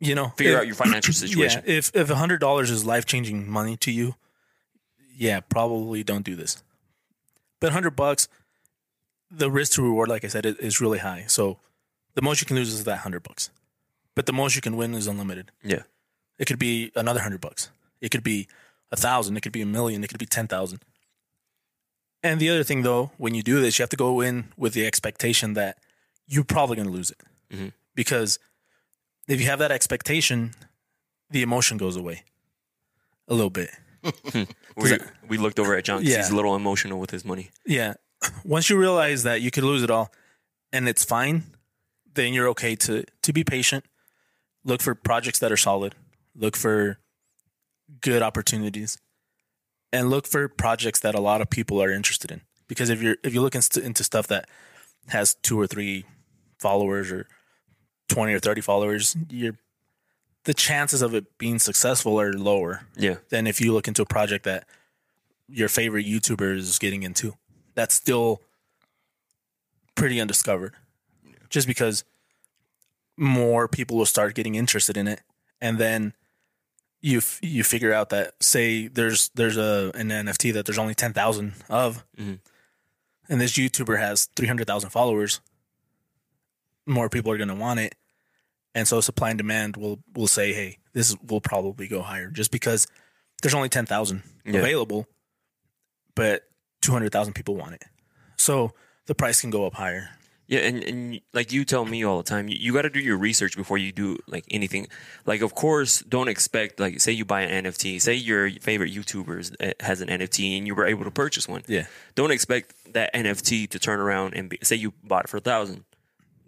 [0.00, 1.62] you know Figure if- out your financial situation.
[1.66, 4.14] yeah, if if a hundred dollars is life changing money to you,
[5.16, 6.62] yeah, probably don't do this.
[7.60, 8.28] But hundred bucks,
[9.30, 11.24] the risk to reward, like I said, is, is really high.
[11.28, 11.58] So
[12.14, 13.50] the most you can lose is that hundred bucks,
[14.14, 15.50] but the most you can win is unlimited.
[15.62, 15.82] Yeah.
[16.38, 17.70] It could be another hundred bucks.
[18.00, 18.48] It could be
[18.92, 19.36] a thousand.
[19.36, 20.02] It could be a million.
[20.04, 20.80] It could be ten thousand.
[22.22, 24.72] And the other thing, though, when you do this, you have to go in with
[24.72, 25.78] the expectation that
[26.26, 27.20] you're probably going to lose it,
[27.54, 27.72] Mhm.
[27.94, 28.38] Because
[29.28, 30.52] if you have that expectation,
[31.30, 32.24] the emotion goes away
[33.28, 33.70] a little bit.
[34.76, 36.00] We, we looked over at John.
[36.00, 36.16] 'cause Yeah.
[36.16, 37.50] He's a little emotional with his money.
[37.64, 37.94] Yeah.
[38.44, 40.10] Once you realize that you could lose it all
[40.72, 41.44] and it's fine,
[42.14, 43.84] then you're okay to to be patient.
[44.64, 45.94] Look for projects that are solid.
[46.34, 46.98] Look for
[48.00, 48.98] good opportunities.
[49.92, 52.40] And look for projects that a lot of people are interested in.
[52.66, 54.48] Because if you're if you look into, into stuff that
[55.08, 56.04] has two or three
[56.58, 57.28] followers or
[58.14, 59.56] 20 or 30 followers, you're
[60.44, 63.16] the chances of it being successful are lower Yeah.
[63.30, 64.68] than if you look into a project that
[65.48, 67.36] your favorite YouTuber is getting into.
[67.74, 68.40] That's still
[69.94, 70.74] pretty undiscovered.
[71.48, 72.04] Just because
[73.16, 75.22] more people will start getting interested in it,
[75.60, 76.12] and then
[77.00, 80.94] you f- you figure out that say there's there's a an NFT that there's only
[80.94, 82.38] ten thousand of, Mhm.
[83.28, 85.40] and this YouTuber has three hundred thousand followers.
[86.86, 87.94] More people are going to want it,
[88.74, 92.50] and so supply and demand will will say, hey, this will probably go higher, just
[92.50, 92.86] because
[93.42, 94.60] there's only ten thousand Yeah.
[94.60, 95.06] available,
[96.14, 96.42] but
[96.80, 97.84] two hundred thousand people want it,
[98.36, 98.72] so
[99.06, 100.10] the price can go up higher.
[100.46, 103.00] Yeah, and, and like you tell me all the time, you, you got to do
[103.00, 104.88] your research before you do like anything.
[105.24, 109.56] Like, of course, don't expect like say you buy an NFT, say your favorite YouTuber
[109.58, 111.62] uh, has an NFT and you were able to purchase one.
[111.66, 111.86] Yeah.
[112.14, 115.40] Don't expect that NFT to turn around and be, say you bought it for a
[115.40, 115.84] thousand.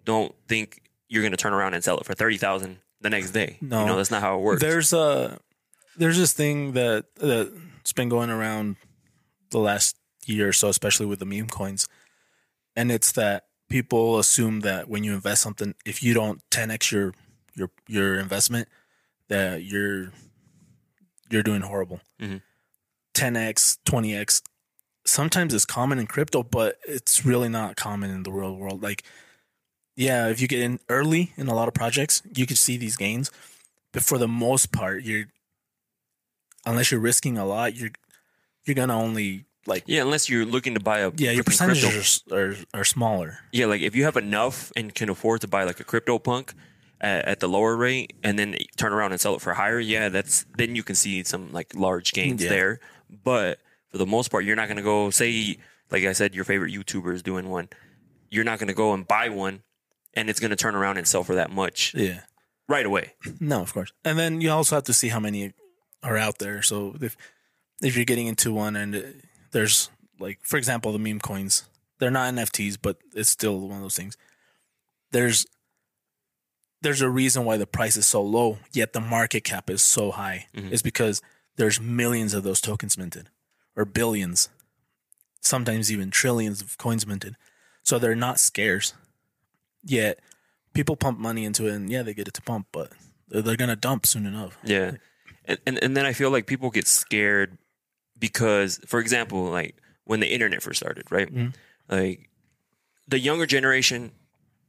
[0.05, 3.57] Don't think you're gonna turn around and sell it for thirty thousand the next day.
[3.61, 3.81] No.
[3.81, 4.61] you know that's not how it works.
[4.61, 5.39] There's a
[5.97, 8.75] there's this thing that that's been going around
[9.51, 11.87] the last year or so, especially with the meme coins,
[12.75, 17.13] and it's that people assume that when you invest something, if you don't 10x your
[17.55, 18.67] your your investment,
[19.29, 20.11] that you're
[21.29, 21.99] you're doing horrible.
[22.21, 22.41] Mhm.
[23.13, 24.41] 10x, 20x.
[25.05, 28.83] Sometimes it's common in crypto, but it's really not common in the real world.
[28.83, 29.03] Like,
[29.97, 32.95] yeah, if you get in early in a lot of projects, you could see these
[32.95, 33.31] gains
[33.93, 35.25] but for the most part you're
[36.65, 37.89] unless you're risking a lot you're
[38.65, 42.37] you're gonna only like yeah, unless you're looking to buy a yeah your percentages are,
[42.37, 45.79] are are smaller Yeah, like if you have enough and can afford to buy like
[45.79, 46.53] a crypto punk,
[47.01, 50.09] at, at the lower rate and then turn around and sell it for higher, yeah,
[50.09, 52.49] that's then you can see some like large gains Yeah.
[52.49, 52.79] there.
[53.23, 55.57] But for the most part, you're not gonna go say
[55.91, 57.69] like I said, your favorite YouTuber is doing one.
[58.29, 59.63] You're not gonna go and buy one,
[60.17, 62.21] and it's gonna turn around and sell for that much Yeah.
[62.67, 63.13] right away.
[63.39, 63.91] No, of course.
[64.03, 65.53] And then you also have to see how many
[66.03, 66.61] are out there.
[66.61, 67.15] So if
[67.81, 71.63] if you're getting into one and there's like, for example, the meme coins,
[71.99, 74.17] they're not NFTs, but it's still one of those things.
[75.11, 75.45] There's
[76.81, 80.11] there's a reason why the price is so low, yet the market cap is so
[80.11, 80.47] high.
[80.55, 80.73] Mm-hmm.
[80.73, 81.21] It's because
[81.55, 83.29] there's millions of those tokens minted,
[83.75, 84.49] or billions,
[85.41, 87.35] sometimes even trillions of coins minted.
[87.83, 88.93] So they're not scarce.
[89.87, 90.19] Yet
[90.73, 92.91] people pump money into it, and yeah, they get it to pump, but
[93.29, 94.57] they're, they're gonna dump soon enough.
[94.63, 94.93] Yeah.
[95.45, 97.57] And, and and then I feel like people get scared
[98.19, 101.29] because, for example, like when the internet first started, right?
[101.89, 102.29] Like
[103.07, 104.11] the younger generation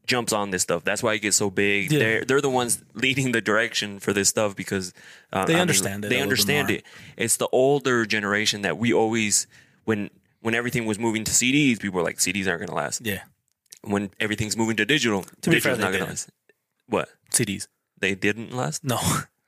[0.07, 0.85] jumps on this stuff.
[0.85, 1.93] That's why it gets so big.
[1.93, 1.99] Yeah.
[1.99, 4.93] They're they're the ones leading the direction for this stuff because
[5.33, 6.85] uh, They I mean, understand it They understand it.
[7.17, 9.47] It's the older generation that we always
[9.85, 13.05] when when everything was moving to CDs, people were like CDs aren't going to last.
[13.05, 13.23] Yeah,
[13.89, 16.09] When everything's moving to digital, To be fair, not they didn't.
[16.09, 16.31] last.
[16.89, 17.09] What?
[17.33, 17.69] CDs.
[18.01, 18.85] They didn't last?
[18.85, 18.99] No,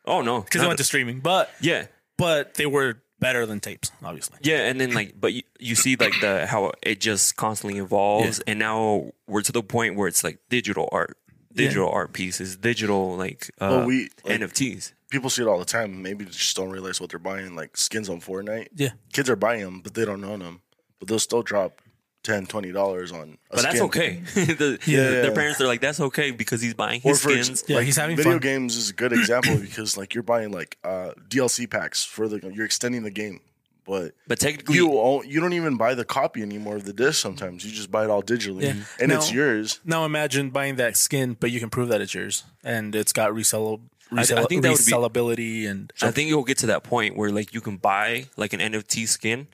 [0.05, 0.40] Oh no.
[0.44, 1.87] because they went to streaming, but Yeah.
[2.16, 4.38] but they were better than tapes, obviously.
[4.42, 8.40] Yeah, and then like, but you, you see like the how it just constantly evolves,
[8.40, 11.18] and now we're to the point where it's like digital art,
[11.53, 14.92] digital art pieces, digital like uh, Well, we- like- NFTs.
[15.11, 16.03] People see it all the time.
[16.03, 17.57] Maybe they just don't realize what they're buying.
[17.57, 18.68] Like skins on Fortnite.
[18.76, 20.61] Yeah, Kids are buying them, but they don't own them.
[20.98, 21.81] But they'll still drop
[22.22, 23.38] 10 dollars on.
[23.50, 23.83] A But that's skin.
[23.87, 24.22] okay.
[24.35, 25.11] the, Yeah.
[25.22, 27.64] Their parents are like, that's okay because he's buying his for skins.
[27.66, 27.80] yeah.
[27.80, 28.40] he's having Video fun.
[28.40, 32.38] games is a good example because like you're buying like uh, DLC packs for the
[32.52, 33.40] you're extending the game,
[33.87, 37.20] but But technically, you own, you don't even buy the copy anymore of the disc.
[37.20, 38.74] Sometimes you just buy it all digitally, Yeah.
[39.00, 39.80] and it's yours.
[39.85, 43.33] Now imagine buying that skin, but you can prove that it's yours, and it's got
[43.35, 43.80] resell,
[44.12, 47.16] I resell think that would be- resellability and I think you'll get to that point
[47.16, 49.48] where like you can buy like an NFT skin,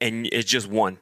[0.00, 0.98] and it's just one,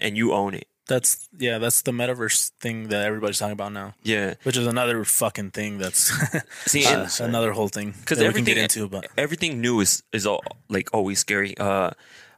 [0.00, 0.66] and you own it.
[0.88, 4.34] that's yeah, that's the metaverse thing that everybody's talking about now, Yeah.
[4.44, 6.12] which is another fucking thing that's
[6.66, 8.88] See, uh, another whole thing because that we can everything get into.
[8.88, 11.56] But everything new is is all, like always scary.
[11.58, 11.90] Uh,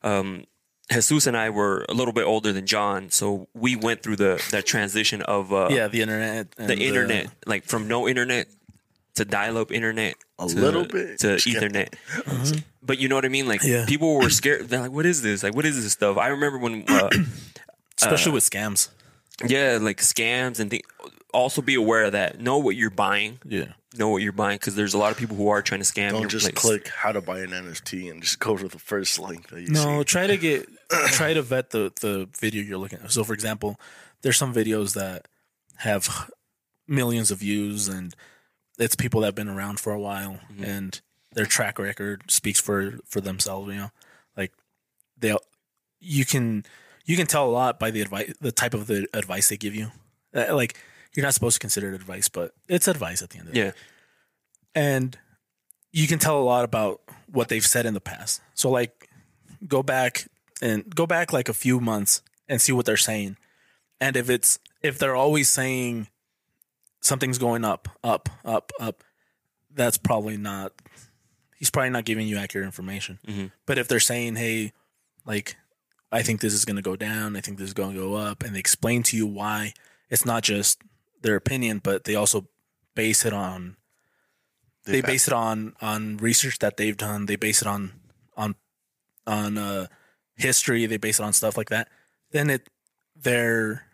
[0.02, 0.44] um,
[0.90, 4.40] Jesus and I were a little bit older than John, so we went through the
[4.52, 8.46] that transition of uh, yeah, the internet, and the internet, like from no internet
[9.16, 11.18] to dial-up internet, A to, little bit.
[11.20, 11.70] to Just kidding.
[11.72, 12.62] Ethernet.
[12.82, 13.48] But you know what I mean?
[13.48, 13.84] Like Yeah.
[13.86, 14.68] people were scared.
[14.68, 15.42] They're like, "What is this?
[15.42, 17.10] Like, what is this stuff?" I remember when, uh,
[17.98, 18.88] especially with scams.
[19.46, 20.82] yeah, like scams and things.
[21.34, 22.40] Also, be aware of that.
[22.40, 23.38] Know what you're buying.
[23.44, 25.86] Yeah, Know what you're buying because there's a lot of people who are trying to
[25.86, 26.10] scam.
[26.12, 28.78] Don't your just like, click how to buy an NFT and just go to the
[28.78, 30.04] first link that you No, see.
[30.04, 30.66] try to get
[31.08, 33.12] try to vet the the video you're looking at.
[33.12, 33.78] So, for example,
[34.22, 35.28] there's some videos that
[35.78, 36.30] have
[36.86, 38.14] millions of views, and
[38.78, 41.00] it's people that have been around for a while, and
[41.32, 43.68] their track record speaks for for themselves.
[43.68, 43.90] You know,
[44.36, 44.52] like
[45.18, 45.36] they
[46.00, 46.64] you can
[47.04, 49.74] you can tell a lot by the advice, the type of the advice they give
[49.74, 49.90] you.
[50.34, 50.76] Uh, like
[51.14, 53.60] you're not supposed to consider it advice, but it's advice at the end of the
[53.60, 53.72] day Yeah,
[54.74, 55.18] and
[55.92, 58.40] you can tell a lot about what they've said in the past.
[58.54, 59.08] So like
[59.66, 60.28] go back
[60.60, 63.36] and go back like a few months and see what they're saying.
[64.00, 66.08] And if it's if they're always saying
[67.00, 69.02] something's going up, up, up, up,
[69.74, 70.72] that's probably not
[71.56, 73.18] he's probably not giving you accurate information.
[73.66, 74.72] But if they're saying, "Hey,
[75.26, 75.56] like
[76.10, 78.14] I think this is going to go down, I think this is going to go
[78.14, 79.72] up," and they explain to you why,
[80.10, 80.80] it's not just
[81.22, 82.46] their opinion, but they also
[82.94, 83.76] base it on
[84.84, 87.26] they back- base it on on research that they've done.
[87.26, 87.92] They base it on
[88.36, 88.54] on
[89.26, 89.86] on uh,
[90.36, 90.86] history.
[90.86, 91.88] They base it on stuff like that.
[92.30, 92.68] Then it
[93.14, 93.84] their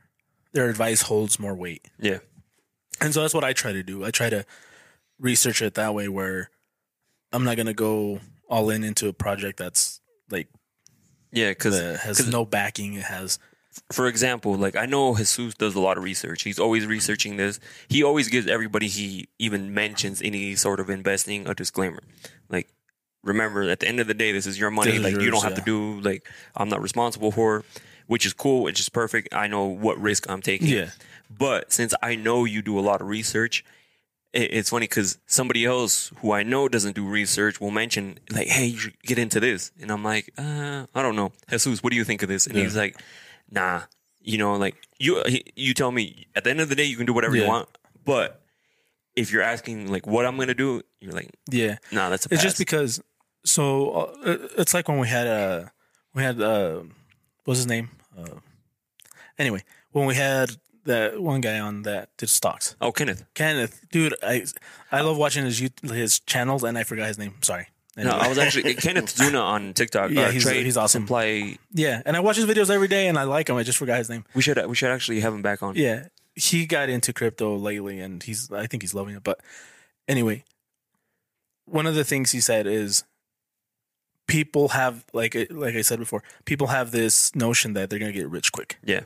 [0.52, 1.88] their advice holds more weight.
[1.98, 2.18] yeah.
[3.00, 4.04] And so that's what I try to do.
[4.04, 4.44] I try to
[5.18, 6.50] research it that way, where
[7.32, 10.48] I'm not gonna go all in into a project that's like
[11.32, 12.94] Yeah, because has no backing.
[12.94, 13.38] It has
[13.92, 16.42] for example, like I know Jesus does a lot of research.
[16.42, 17.58] He's always researching this.
[17.88, 22.02] He always gives everybody he even mentions any sort of investing a disclaimer.
[22.48, 22.68] Like,
[23.22, 24.92] remember, at the end of the day, this is your money.
[24.92, 27.64] This like, you don't have to do like I'm not responsible for,
[28.06, 29.34] which is cool, which is perfect.
[29.34, 30.68] I know what risk I'm taking.
[30.68, 30.90] Yeah.
[31.38, 33.64] But since I know you do a lot of research,
[34.32, 38.48] it, it's funny because somebody else who I know doesn't do research will mention like,
[38.48, 41.90] "Hey, you should get into this," and I'm like, uh, "I don't know, Jesus, what
[41.90, 43.00] do you think of this?" And he's like,
[43.50, 43.82] "Nah,
[44.20, 46.96] you know, like you he- you tell me at the end of the day you
[46.96, 47.68] can do whatever you want,
[48.04, 48.40] but
[49.16, 51.78] if you're asking like what I'm gonna do, you're like, yeah.
[51.92, 53.00] nah, that's a It's just because.
[53.46, 53.90] So
[54.24, 55.66] uh, it's like when we had uh
[56.14, 56.80] we had uh
[57.44, 57.90] what's his name?
[58.18, 58.40] Uh,
[59.38, 62.76] anyway, when we had that one guy on that did stocks.
[62.80, 63.24] Oh, Kenneth.
[63.34, 64.44] Kenneth, dude, I
[64.92, 67.34] I love watching his YouTube, his channels, and I forgot his name.
[67.42, 67.68] Sorry.
[67.96, 70.10] No, I was actually Kenneth Zuna on TikTok.
[70.10, 71.04] Yeah, uh, he's- trade he's awesome.
[71.04, 71.58] Supply.
[71.72, 73.56] yeah, and I watch his videos every day, and I like him.
[73.56, 74.24] I just forgot his name.
[74.34, 75.76] We should we should actually have him back on.
[75.76, 79.22] Yeah, he got into crypto lately, and he's I think he's loving it.
[79.22, 79.40] But
[80.08, 80.42] anyway,
[81.66, 83.04] one of the things he said is
[84.26, 88.28] people have like like I said before, people have this notion that they're gonna get
[88.28, 88.78] rich quick.
[88.82, 89.02] Yeah.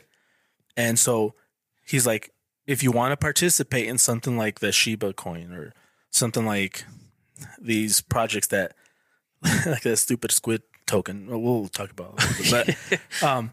[0.76, 1.34] And so
[1.88, 2.30] he's like,
[2.66, 5.72] if you want to participate in something like the Shiba coin or
[6.10, 6.84] something like
[7.60, 8.74] these projects that,
[9.66, 12.78] like that stupid squid token, well, talk about it.
[13.20, 13.52] but um,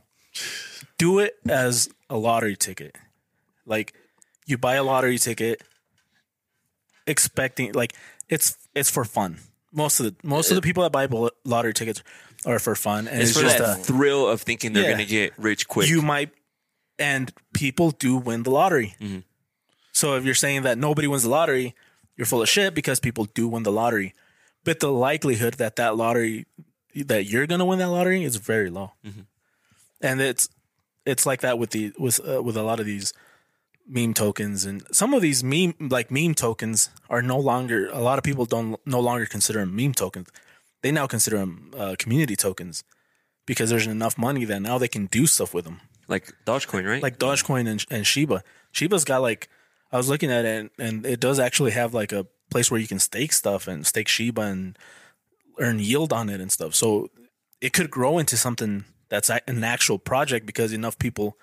[0.98, 2.95] do it as a lottery ticket.
[3.65, 3.93] Like
[4.45, 5.63] you buy a lottery ticket,
[7.08, 7.93] expecting like
[8.30, 9.38] it's it's for fun.
[9.71, 11.08] Most of the most of the people that buy
[11.43, 12.04] lottery tickets
[12.45, 14.91] are for fun, and It's, it's, for just that a, thrill of thinking they're Yeah.
[14.91, 15.89] gonna get rich quick.
[15.89, 16.32] you might
[16.97, 18.95] and people do win the lottery.
[18.99, 19.19] Mm-hmm.
[19.91, 21.75] so if you're saying that nobody wins the lottery
[22.15, 24.13] you're full of shit because people do win the lottery.
[24.63, 26.45] But the likelihood that that lottery
[26.95, 28.93] that you're gonna win that lottery is very low.
[29.05, 29.21] Mm-hmm.
[30.01, 30.49] and it's
[31.05, 33.13] it's like that with the with uh, with a lot of these
[33.88, 38.17] meme tokens and some of these meme like meme tokens are no longer a lot
[38.17, 40.29] of people don't no longer consider them meme tokens.
[40.81, 42.84] They now consider them uh, community tokens
[43.45, 47.02] because there's enough money that now they can do stuff with them like Dogecoin, right?
[47.04, 48.44] like Dogecoin and, and Shiba.
[48.72, 49.50] Shiba's got like
[49.91, 52.80] I was looking at it and, and it does actually have like a place where
[52.80, 54.78] you can stake stuff and stake Shiba and
[55.60, 56.76] earn yield on it and stuff.
[56.76, 57.10] So
[57.62, 61.38] it could grow into something that's an actual project because enough people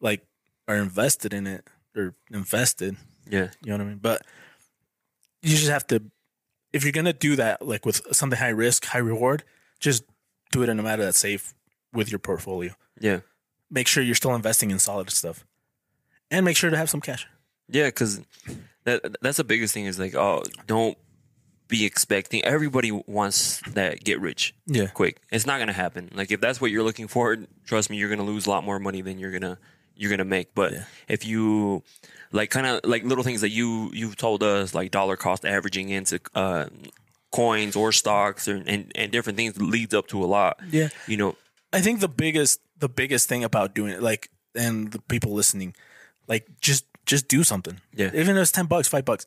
[0.00, 0.24] like
[0.68, 2.96] are invested in it or invested.
[3.28, 3.48] yeah.
[3.62, 3.98] You know what I mean?
[4.00, 4.22] But
[5.42, 6.02] you just have to
[6.72, 9.42] if you're gonna do that like with something high risk, high reward,
[9.80, 10.04] just
[10.52, 11.54] do it in a manner that's safe
[11.92, 13.20] with your portfolio Yeah.
[13.70, 15.44] Make sure you're still investing in solid stuff,
[16.30, 17.26] and make sure to have some cash.
[17.68, 18.20] Yeah, because
[18.84, 20.96] that that's the biggest thing is like, oh, don't
[21.68, 22.42] be expecting.
[22.44, 24.88] Everybody wants that get rich Yeah.
[24.88, 25.20] quick.
[25.30, 26.10] It's not gonna happen.
[26.12, 28.80] Like if that's what you're looking for, trust me, you're gonna lose a lot more
[28.80, 29.58] money than you're gonna
[29.94, 30.52] you're gonna make.
[30.54, 30.84] But Yeah.
[31.08, 31.84] if you
[32.32, 35.90] like kind of like little things that you you've told us like dollar cost averaging
[35.90, 36.66] into uh,
[37.30, 40.58] coins or stocks or, and and different things leads up to a lot.
[40.72, 40.88] Yeah.
[41.06, 41.36] you know.
[41.72, 45.74] I think the biggest the biggest thing about doing it, like, and the people listening,
[46.26, 47.80] like, just just do something.
[47.94, 48.10] Yeah.
[48.14, 49.26] even if it's ten bucks, five bucks.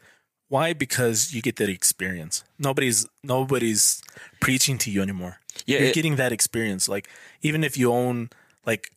[0.49, 0.73] Why?
[0.73, 2.43] Because you get that experience.
[2.59, 4.01] Nobody's nobody's
[4.39, 5.39] preaching to you anymore.
[5.65, 6.87] Yeah, you're it- getting that experience.
[6.87, 7.09] Like
[7.41, 8.29] even if you own
[8.65, 8.91] like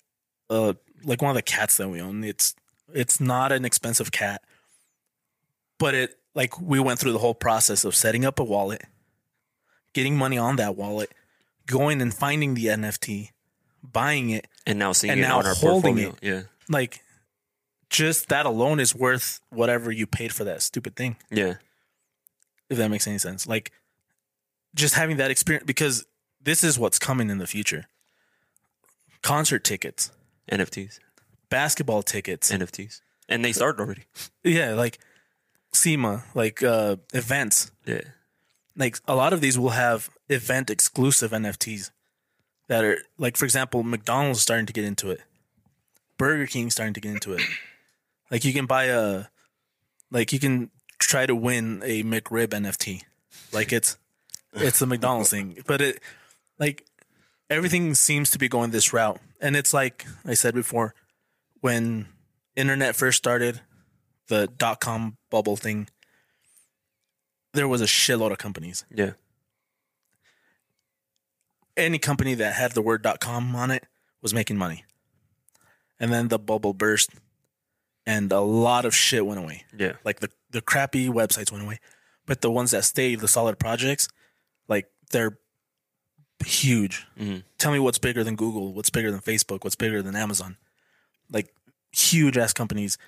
[0.51, 2.55] uh like one of the cats that we own, it's
[2.92, 4.42] it's not an expensive cat,
[5.79, 8.83] but it like we went through the whole process of setting up a wallet,
[9.95, 11.12] getting money on that wallet,
[11.66, 13.31] going and finding the NFT,
[13.92, 16.09] buying it, And now seeing And it now on our holding portfolio.
[16.11, 16.18] it.
[16.22, 17.03] Yeah, like
[17.90, 21.16] just that alone is worth whatever you paid for that stupid thing.
[21.31, 21.55] yeah,
[22.68, 23.46] If that makes any sense.
[23.46, 23.72] Like
[24.75, 26.05] just having that experience because
[26.42, 27.87] this is what's coming in the future.
[29.22, 30.12] Concert tickets,
[30.51, 30.99] NFTs,
[31.49, 32.53] basketball tickets.
[32.53, 34.03] NFTs, and they started already.
[34.44, 34.99] yeah, like
[35.72, 37.70] SEMA, like uh events.
[37.87, 38.03] Yeah,
[38.77, 41.90] Like a lot of these will have event exclusive NFTs
[42.68, 45.20] that are like for example, McDonald's starting to get into it.
[46.18, 47.42] Burger King starting to get into it.
[48.29, 49.26] Like you can buy a
[50.11, 53.02] like you can try to win a McRib NFT.
[53.52, 53.98] Like it's
[54.52, 55.62] it's the McDonald's thing.
[55.64, 56.02] But it
[56.59, 56.85] like
[57.48, 59.20] everything seems to be going this route.
[59.40, 60.92] And it's like I said before,
[61.61, 62.09] when
[62.57, 63.61] internet first started,
[64.26, 65.88] the dot com bubble thing,
[67.52, 68.85] there was a shitload of companies.
[68.92, 69.12] yeah,
[71.77, 73.85] Any company that had the word dot com on it
[74.23, 74.85] was making money.
[76.01, 77.11] And then the bubble burst
[78.07, 79.65] and a lot of shit went away.
[79.77, 79.95] yeah.
[80.05, 81.81] Like the, the crappy websites went away.
[82.27, 84.09] But the ones that stayed, the solid projects,
[84.69, 85.39] like they're
[86.45, 87.07] huge.
[87.19, 87.39] Mm-hmm.
[87.59, 90.57] Tell me what's bigger than Google, what's bigger than Facebook, what's bigger than Amazon.
[91.31, 91.53] Like
[91.93, 92.99] huge ass companies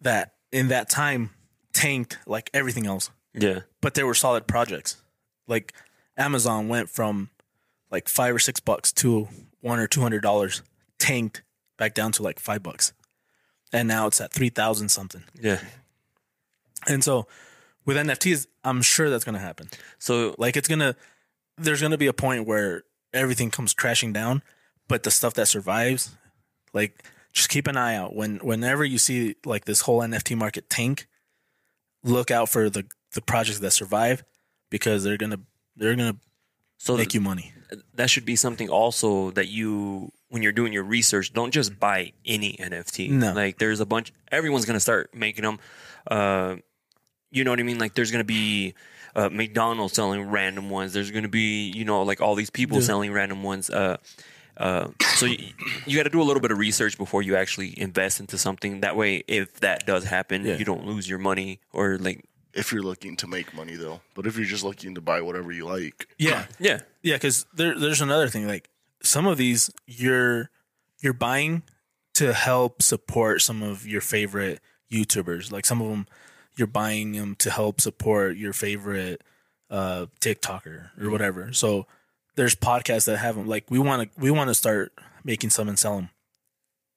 [0.00, 1.30] that in that time
[1.72, 3.10] tanked like everything else.
[3.34, 5.02] Yeah, But they were solid projects.
[5.46, 5.72] Like
[6.16, 7.30] Amazon went from
[7.92, 9.28] like five or six bucks to
[9.60, 10.62] one or two hundred dollars,
[10.98, 11.42] tanked
[11.78, 12.92] back down to like five bucks.
[13.72, 15.22] And now it's at three thousand something.
[15.40, 15.60] yeah.
[16.88, 17.28] And so
[17.84, 19.68] with NFTs, I'm sure that's gonna happen.
[19.98, 20.96] So Like it's gonna
[21.58, 22.82] there's gonna be a point where
[23.12, 24.42] everything comes crashing down,
[24.88, 26.16] but the stuff that survives,
[26.72, 28.14] like just keep an eye out.
[28.16, 31.06] When whenever you see like this whole NFT market tank,
[32.02, 34.24] look out for the the projects that survive
[34.70, 35.40] because they're gonna
[35.76, 36.16] they're gonna
[36.82, 37.52] so make you money.
[37.94, 42.12] that should be something also that you when you're doing your research, don't just buy
[42.24, 43.10] any NFT.
[43.10, 43.32] No.
[43.32, 44.12] like there's a bunch.
[44.30, 45.58] Everyone's gonna start making them.
[46.10, 46.56] Uh,
[47.30, 47.78] you know what I mean?
[47.78, 48.74] Like there's gonna be
[49.14, 50.92] uh, McDonald's selling random ones.
[50.92, 52.84] There's gonna be you know like all these people Yeah.
[52.84, 53.68] selling random ones.
[53.70, 53.96] Uh,
[54.56, 55.38] uh, so you,
[55.86, 58.80] you got to do a little bit of research before you actually invest into something.
[58.80, 60.56] That way, if that does happen, Yeah.
[60.58, 62.22] you don't lose your money or like
[62.54, 65.52] If you're looking to make money, though, but if you're just looking to buy whatever
[65.52, 67.14] you like, Yeah, yeah, yeah.
[67.16, 68.46] Because there, there's another thing.
[68.46, 68.68] Like
[69.02, 70.50] some of these, you're
[71.00, 71.62] you're buying
[72.14, 74.60] to help support some of your favorite
[74.92, 75.50] YouTubers.
[75.50, 76.06] Like some of them,
[76.56, 79.22] you're buying them to help support your favorite
[79.70, 81.52] uh, TikToker or whatever.
[81.54, 81.86] So
[82.36, 83.46] there's podcasts that have them.
[83.46, 84.92] Like we want to we want to start
[85.24, 86.10] making some and sell them.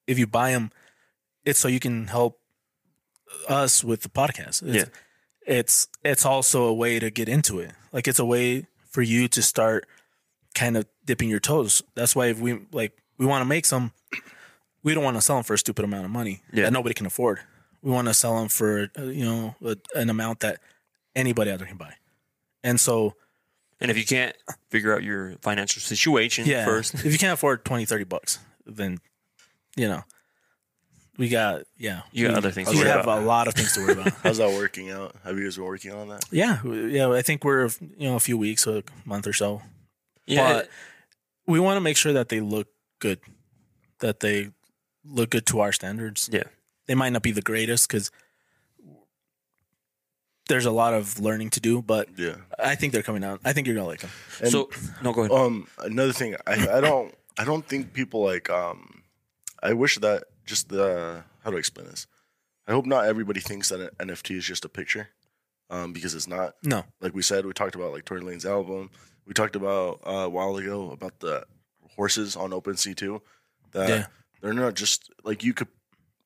[0.05, 0.71] If you buy them,
[1.45, 2.39] it's so you can help
[3.47, 4.61] us with the podcast.
[4.63, 4.85] It's, Yeah.
[5.45, 7.71] It's it's also a way to get into it.
[7.91, 9.87] Like it's a way for you to start
[10.53, 11.83] kind of dipping your toes.
[11.95, 13.91] That's why if we like we want to make some,
[14.83, 16.63] we don't want to sell them for a stupid amount of money Yeah.
[16.65, 17.39] that nobody can afford.
[17.81, 19.55] We want to sell them for uh, you know
[19.93, 20.59] an amount that
[21.15, 21.93] anybody out there can buy.
[22.63, 23.13] And so
[23.79, 24.35] And if you can't
[24.69, 28.99] figure out your financial situation yeah, first, if you can't afford 20, 30 bucks, then
[29.75, 30.03] you know
[31.17, 33.23] we got yeah You got we, other things to We worry have about.
[33.23, 34.13] a lot of things to worry about.
[34.23, 35.15] how's that working out?
[35.23, 36.25] Have you guys been working on that?
[36.31, 37.09] yeah, yeah.
[37.11, 39.61] I think we're you know a few weeks, a month or so.
[40.25, 40.69] yeah, but
[41.47, 42.67] we want to make sure that they look
[42.99, 43.19] good,
[43.99, 44.49] that they
[45.05, 46.29] look good to our standards.
[46.31, 46.43] yeah.
[46.87, 48.11] They might not be the greatest because
[50.47, 52.35] there's a lot of learning to do, but Yeah.
[52.59, 53.39] I think they're coming out.
[53.43, 54.11] I think you're gonna like them.
[54.41, 54.69] And- so
[55.03, 55.31] no, go ahead.
[55.31, 58.49] Um, another thing, I, I don't, I don't think people like.
[58.49, 59.01] Um,
[59.63, 62.07] I wish that just the how do I explain this?
[62.67, 65.09] I hope not everybody thinks that an NFT is just a picture,
[65.69, 66.55] um, because it's not.
[66.63, 68.89] No, Like we said, we talked about like Tory Lanez album.
[69.27, 71.45] We talked about uh, a while ago about the
[71.95, 73.21] horses on OpenSea too.
[73.71, 74.05] That Yeah.
[74.41, 75.67] they're not just like you could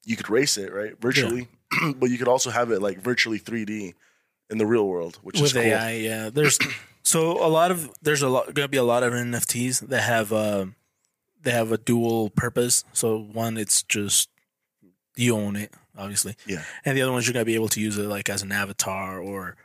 [0.05, 1.47] you could race it right virtually,
[1.95, 3.93] but you could also have it like virtually 3D
[4.49, 5.61] in the real world, which is with cool.
[5.71, 6.29] AI, yeah.
[6.29, 6.57] There's
[7.03, 10.31] so a lot of there's a lot gonna be a lot of NFTs that have
[10.33, 10.65] uh,
[11.41, 12.83] they have a dual purpose.
[12.93, 14.29] So one, it's just
[15.15, 16.35] you own it, obviously.
[16.47, 16.63] Yeah.
[16.85, 19.19] And the other ones you're gonna be able to use it like as an avatar
[19.19, 19.55] or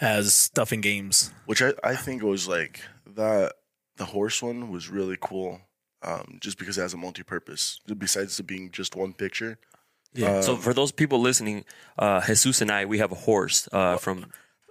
[0.00, 1.32] as stuff in games.
[1.46, 3.52] which I, I think was like that
[3.96, 5.60] the horse one was really cool
[6.02, 9.56] um, just because it has a multi-purpose besides it being just one picture
[10.12, 10.40] Yeah.
[10.40, 11.64] so for those people listening,
[11.98, 14.26] uh, Jesus and I, we have a horse uh, from.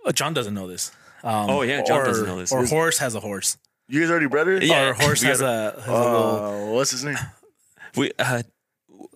[0.05, 0.91] Uh, John doesn't know this.
[1.23, 2.51] Um, Oh, yeah, John or, doesn't know this.
[2.51, 3.57] Or horse has a horse.
[3.93, 4.89] You guys already bred it Yeah.
[4.89, 7.17] Or horse we has a, has a little uh, what's his name
[7.95, 8.41] We uh,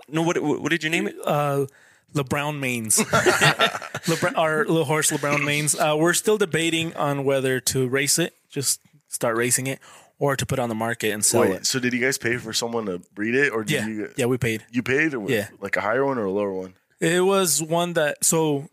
[0.07, 1.15] no, what what did you name it?
[1.25, 1.65] uh,
[2.13, 2.97] LeBrown mains.
[4.07, 5.75] LeBron, our little horse LeBrown mains.
[5.75, 9.79] Uh, we're still debating on whether to race it, just start racing it,
[10.19, 11.65] or to put on the market and sell Wait, it.
[11.65, 14.25] so did you guys pay for someone to breed it or did Yeah, you yeah,
[14.25, 14.63] we paid.
[14.71, 15.47] you paid or Yeah.
[15.59, 18.69] like a higher one or a lower one It was one that so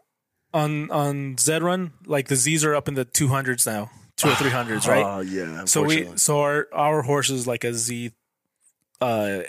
[0.52, 4.28] on on Zed Run, like the Z's are up in the two hundreds now, two
[4.28, 5.04] or three hundreds, right?
[5.04, 8.12] oh yeah So we so our our horse is like a Z
[9.00, 9.40] uh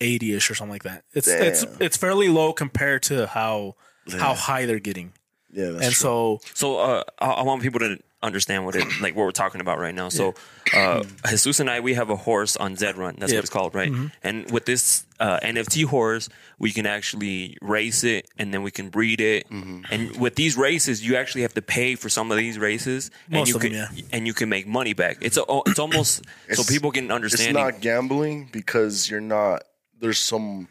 [0.00, 1.04] 80ish or something like that.
[1.12, 1.76] It's it's Damn.
[1.82, 3.76] it's fairly low compared to how
[4.18, 5.12] how high they're getting.
[5.52, 6.38] yeah that's and true.
[6.40, 9.60] so So uh, I, I want people to understand what it like what we're talking
[9.60, 10.08] about right now.
[10.08, 10.34] So
[10.74, 13.16] uh, Jesus and I, we have a horse on Zed Run.
[13.18, 13.92] That's what it's called, right?
[14.22, 18.88] And with this uh, NFT horse, we can actually race it, and then we can
[18.88, 19.46] breed it.
[19.50, 23.34] And with these races, you actually have to pay for some of these races, and
[23.34, 24.02] Most you can them, yeah.
[24.12, 25.18] and you can make money back.
[25.20, 27.56] It's a, it's almost so people can understand.
[27.56, 29.64] it's not gambling because you're not
[30.00, 30.68] there's some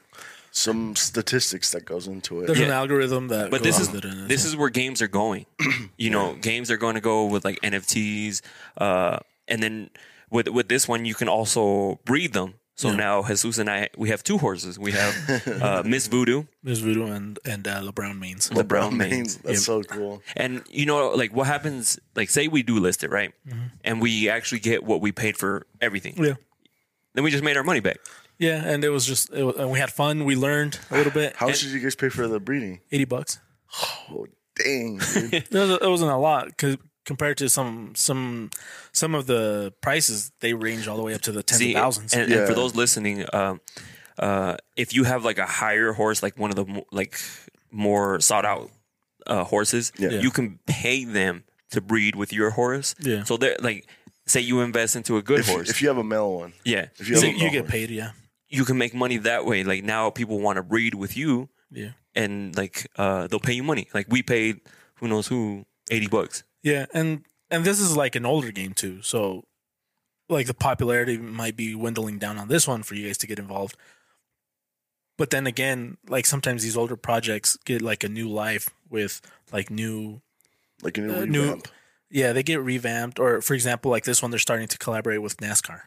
[0.54, 2.76] some statistics that goes into it there's an Yeah.
[2.78, 5.46] algorithm that but goes this is it in this is where games are going.
[5.98, 8.42] you know, games are going to go with like NFTs,
[8.78, 9.90] uh, and then
[10.30, 12.56] with with this one, you can also breed them.
[12.76, 14.80] So now Jesus and I, we have two horses.
[14.80, 15.14] We have
[15.62, 18.50] uh, Miss Voodoo, There's Voodoo and and uh, LeBron mains.
[18.50, 22.00] the brown Mains, mains, that's so cool and you know, like what happens?
[22.16, 23.34] Like, say we do list it right,
[23.84, 26.16] and we actually get what we paid for everything.
[26.18, 26.34] Yeah.
[27.14, 27.98] Then we just made our money back.
[28.42, 30.26] Yeah, and it was just it was, and we had fun.
[30.26, 31.36] We learned a little bit.
[31.36, 33.40] how much did you guys pay for the breeding Eighty bucks.
[34.10, 34.26] oh
[34.56, 35.34] dang dude.
[35.34, 38.50] It, was, it wasn't a lot because compared to some some
[38.92, 41.82] some of the prices, they range all the way up to the tens See, of
[41.82, 42.14] thousands.
[42.14, 43.62] And, and for those listening, um,
[44.20, 47.20] uh, if you have like a higher horse, like one of the like
[47.72, 48.70] more sought out
[49.28, 50.10] uh, horses, Yeah.
[50.10, 52.96] you can pay them to breed with your horse.
[53.00, 53.24] Yeah.
[53.24, 53.88] So they're like,
[54.26, 56.88] say you invest into a good if, horse, if you have a male one yeah,
[57.00, 57.72] if you So have a you get one.
[57.72, 58.12] paid, yeah,
[58.52, 59.64] you can make money that way.
[59.64, 63.64] Like now, people want to read with you, yeah, and like uh, they'll pay you
[63.64, 63.88] money.
[63.94, 64.60] Like we paid
[64.96, 66.44] who knows who eighty bucks.
[66.64, 66.86] yeah.
[66.94, 69.02] And and this is like an older game too.
[69.02, 69.46] So
[70.30, 73.40] like the popularity might be dwindling down on this one for you guys to get
[73.40, 73.76] involved.
[75.18, 79.22] But then again, like sometimes these older projects get like a new life with
[79.52, 80.22] like new
[80.82, 81.62] Like a new Uh, new-
[82.10, 85.38] yeah, they get revamped or for example, like this one they're starting to collaborate with
[85.38, 85.82] NASCAR.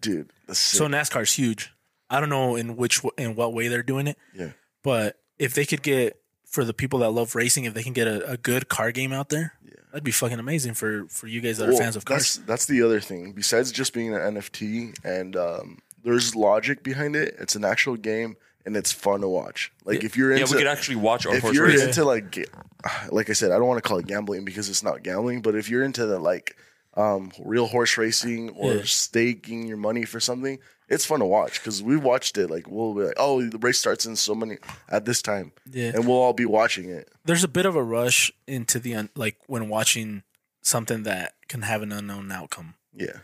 [0.00, 0.78] Dude, that's sick.
[0.78, 1.72] So NASCAR's huge.
[2.10, 4.50] I don't know in which in what way they're doing it, yeah.
[4.82, 8.08] but if they could get for the people that love racing, if they can get
[8.08, 9.74] a, a good car game out there, yeah.
[9.92, 12.46] that'd be fucking amazing for for you guys that are fans of that's cars.
[12.46, 13.32] that's the other thing.
[13.32, 17.36] Besides just being an NFT and um, there's logic behind it.
[17.38, 18.36] It's an actual game
[18.66, 19.72] and it's fun to watch.
[19.84, 21.82] Like if you're into, Yeah, into we could actually watch our if horse you're race.
[21.82, 22.48] into like
[23.10, 25.54] like I said, I don't want to call it gambling because it's not gambling, but
[25.54, 26.56] if you're into the like
[26.96, 28.80] um, real horse racing or Yeah.
[28.84, 30.58] staking your money for something,
[30.90, 32.50] it's fun to watch because we watched it.
[32.50, 35.92] Like we'll be like, oh, the race starts in so many at this time, Yeah.
[35.94, 37.08] and we'll all be watching it.
[37.24, 40.24] There's a bit of a rush into the un- like when watching
[40.62, 43.20] something that can have an unknown outcome, Yeah,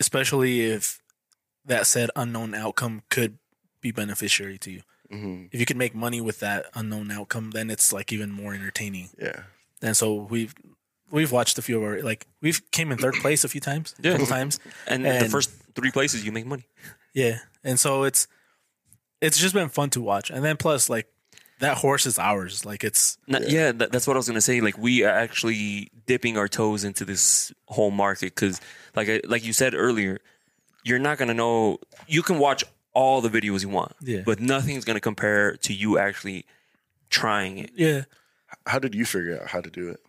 [0.00, 1.00] especially if
[1.64, 3.38] that said unknown outcome could
[3.80, 4.82] be beneficiary to you.
[5.10, 8.54] hmm If you could make money with that unknown outcome, then it's like even more
[8.54, 9.10] entertaining.
[9.18, 9.42] yeah.
[9.80, 10.54] And so we've
[11.10, 13.94] we've watched a few of our like we've came in third place a few times,
[14.00, 14.10] Yeah.
[14.10, 14.58] a couple times.
[14.86, 16.66] and, the first three places you make money.
[17.14, 18.26] Yeah, and so it's
[19.20, 21.06] it's just been fun to watch, and then plus like
[21.60, 22.64] that horse is ours.
[22.64, 24.60] Like it's No, yeah, that, that's what I was gonna say.
[24.60, 28.60] Like we are actually dipping our toes into this whole market because,
[28.94, 30.18] like, I, like you said earlier,
[30.84, 31.78] you're not gonna know.
[32.06, 32.62] You can watch
[32.94, 34.22] all the videos you want, Yeah.
[34.24, 36.44] but nothing's gonna compare to you actually
[37.10, 37.70] trying it.
[37.74, 38.02] yeah,
[38.66, 40.00] How did you figure out how to do it?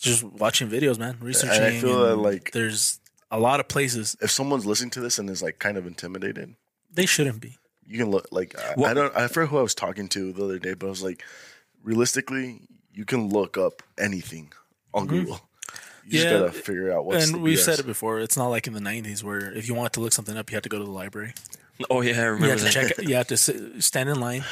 [0.00, 1.60] just watching videos, man, researching.
[1.62, 3.00] I feel that, like- there's
[3.30, 6.54] a lot of places If someone's listening to this and is like kind of intimidated,
[6.92, 7.56] they shouldn't be.
[7.86, 10.32] you can look like I, Well- I don't I forget who I was talking to
[10.32, 11.22] the other day, but I was like,
[11.82, 12.60] realistically,
[12.92, 14.52] you can look up anything
[14.94, 15.40] on Google.
[16.04, 16.38] You just Mm-hmm.
[16.46, 17.62] Gotta figure out what's and the we've BS.
[17.64, 18.18] said it before.
[18.20, 20.56] It's not like in the '90s where if you wanted to look something up, you
[20.56, 21.34] had to go to the library.
[21.90, 22.72] Oh yeah, I You remember had to that.
[22.96, 23.06] check.
[23.06, 24.42] You have to sit, stand in line,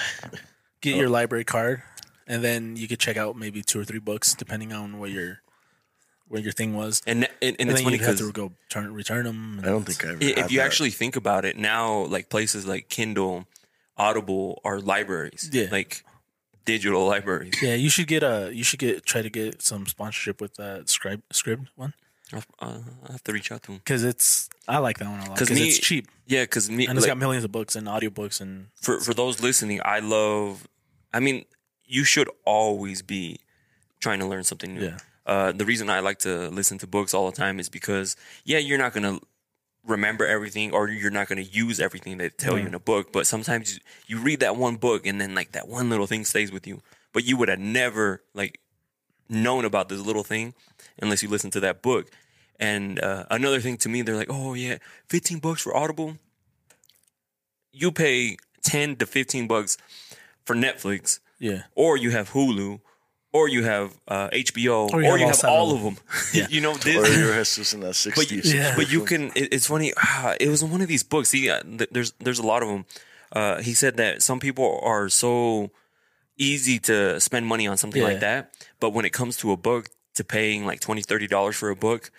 [0.83, 1.83] get your library card,
[2.27, 5.41] and then you could check out maybe two or three books depending on what your
[6.29, 7.03] what your thing was.
[7.07, 9.61] And and, and, And it's then funny you have because to go turn, return them.
[9.63, 10.19] I don't think I ever.
[10.23, 10.65] if had you that.
[10.67, 13.47] actually think about it now, like places like Kindle,
[13.97, 15.49] Audible are libraries.
[15.53, 15.69] Yeah.
[15.71, 16.05] like
[16.65, 17.55] digital libraries.
[17.63, 18.51] Yeah, you should get a.
[18.53, 21.95] You should get try to get some sponsorship with that scribe scribd one
[22.33, 23.77] I'll, uh, I'll have to reach out to them.
[23.79, 24.51] because it's.
[24.69, 27.11] I like that one a lot because it's cheap Yeah, because me and it's like,
[27.11, 30.67] got millions of books and audiobooks and for for those listening, I love.
[31.15, 31.45] I mean,
[31.85, 33.39] you should always be
[34.01, 34.83] trying to learn something new.
[34.87, 34.99] Yeah.
[35.27, 38.59] Uh, the reason I like to listen to books all the time is because yeah,
[38.59, 39.19] you're not gonna
[39.85, 43.27] remember everything or you're not gonna use everything they tell you in a book, but
[43.27, 46.67] sometimes you read that one book and then like that one little thing stays with
[46.67, 46.81] you,
[47.13, 48.61] but you would have never like
[49.29, 50.55] known about this little thing
[51.03, 52.11] unless you listen to that book.
[52.59, 56.17] And uh, another thing to me, they're like, oh yeah, fifteen bucks for Audible
[57.77, 59.77] you pay 10 to 15 bucks
[60.45, 61.63] for Netflix, yeah.
[61.75, 62.81] or you have Hulu,
[63.37, 65.83] or you have uh, HBO, Or or you you, have all have all of of
[65.85, 65.97] them.
[66.39, 66.47] Yeah.
[66.55, 67.17] you know, or Disney.
[67.21, 68.75] you're Jesus in that But, Yeah.
[68.77, 69.23] but you can.
[69.35, 69.93] It, it's funny.
[69.97, 71.29] Ah, it was one of these books.
[71.31, 72.85] See, uh, th- there's there's a lot of them.
[73.33, 75.71] Uh, he said that some people are so
[76.39, 78.09] easy to spend money on something Yeah.
[78.09, 81.57] like that, but when it comes to a book, to paying like 20 30 dollars
[81.57, 82.11] for a book,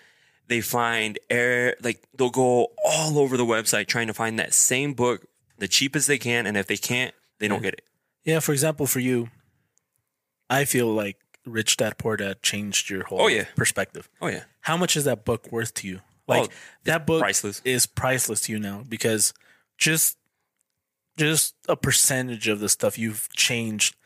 [0.48, 4.94] they find air like they'll go all over the website trying to find that same
[4.94, 5.26] book
[5.58, 7.82] the cheapest they can, and if they can't, they don't get it.
[8.24, 9.28] Yeah, for example, for you,
[10.50, 13.44] I feel like Rich Dad Poor Dad changed your whole Oh, yeah.
[13.56, 14.08] perspective.
[14.20, 16.00] Oh yeah, How much is that book worth to you?
[16.26, 17.62] Like Oh, that book priceless.
[17.64, 19.32] is priceless to you now because
[19.78, 20.16] just
[21.16, 23.96] just a percentage of the stuff you've changed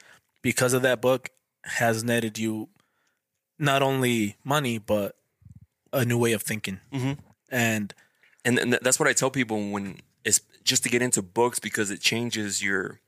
[0.40, 1.28] because of that book
[1.64, 2.68] has netted you
[3.58, 5.16] not only money but
[5.92, 6.80] a new way of thinking.
[6.92, 7.18] Mhm.
[7.50, 7.94] And
[8.44, 11.90] and, and that's what I tell people when it's just to get into books because
[11.90, 13.00] it changes your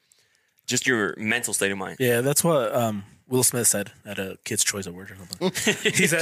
[0.66, 1.96] just your mental state of mind.
[1.98, 5.92] Yeah, that's what um, Will Smith said at a Kids Choice Award or something.
[5.92, 6.20] he said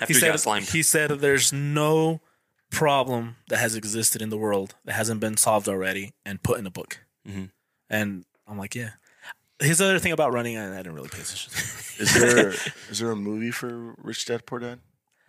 [0.00, 0.66] After he he said got slimed.
[0.68, 2.20] he said there's no
[2.70, 6.66] problem that has existed in the world that hasn't been solved already and put in
[6.66, 6.98] a book.
[7.26, 7.50] Mhm.
[7.88, 8.90] And I'm like, yeah.
[9.60, 11.52] His other thing about running, I, I didn't really pay attention.
[11.98, 12.48] Is there
[12.90, 14.80] is there a movie for Rich Dad Poor Dad?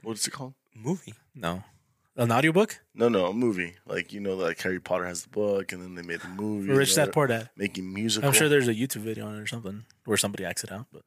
[0.04, 0.54] What's it called?
[0.76, 1.14] Movie.
[1.34, 1.64] no,
[2.18, 3.76] an audiobook No, no, a movie.
[3.86, 6.72] Like you know, like Harry Potter has the book, and then they made the movie.
[6.72, 7.50] Rich They're Dad Poor Dad.
[7.56, 8.24] Making music.
[8.24, 10.88] I'm sure there's a YouTube video on it or something where somebody acts it out.
[10.92, 11.04] But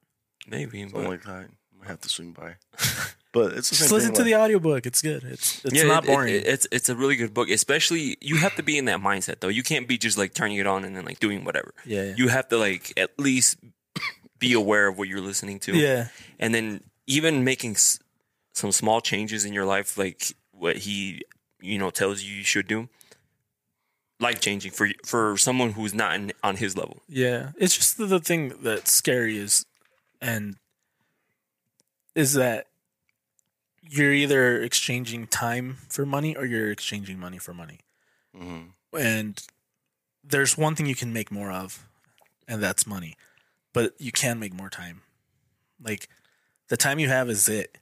[0.48, 0.80] Maybe.
[0.82, 1.48] something But like that.
[1.78, 2.56] Might have to swing by.
[3.32, 4.86] But it's the same just listen thing, to like- the audiobook.
[4.86, 5.22] It's good.
[5.22, 6.34] It's it's yeah, not it- boring.
[6.34, 7.48] it- it's it's a really good book.
[7.48, 9.46] Especially you have to be in that mindset though.
[9.46, 11.72] You can't be just like turning it on and then like doing whatever.
[11.86, 12.14] Yeah, yeah.
[12.16, 13.56] You have to like at least
[14.40, 15.76] be aware of what you're listening to.
[15.76, 16.08] yeah.
[16.40, 18.00] and then even making s-
[18.52, 21.22] some small changes in your life, like what he
[21.60, 22.88] you know tells you you should do.
[24.20, 27.02] Life changing for for someone who's not in, on his level.
[27.08, 29.64] Yeah, it's just the, the thing that's scary is,
[30.20, 30.56] and
[32.14, 32.66] is that
[33.82, 37.80] you're either exchanging time for money or you're exchanging money for money,
[38.36, 38.96] mm-hmm.
[38.96, 39.42] and
[40.22, 41.88] there's one thing you can make more of,
[42.46, 43.16] and that's money,
[43.72, 45.00] but you can make more time.
[45.82, 46.10] Like
[46.68, 47.78] the time you have is it,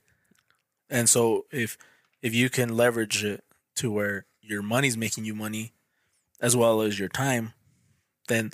[0.89, 1.77] and so if
[2.21, 3.43] if you can leverage it
[3.75, 5.73] to where your money's making you money,
[6.41, 7.53] as well as your time,
[8.27, 8.51] then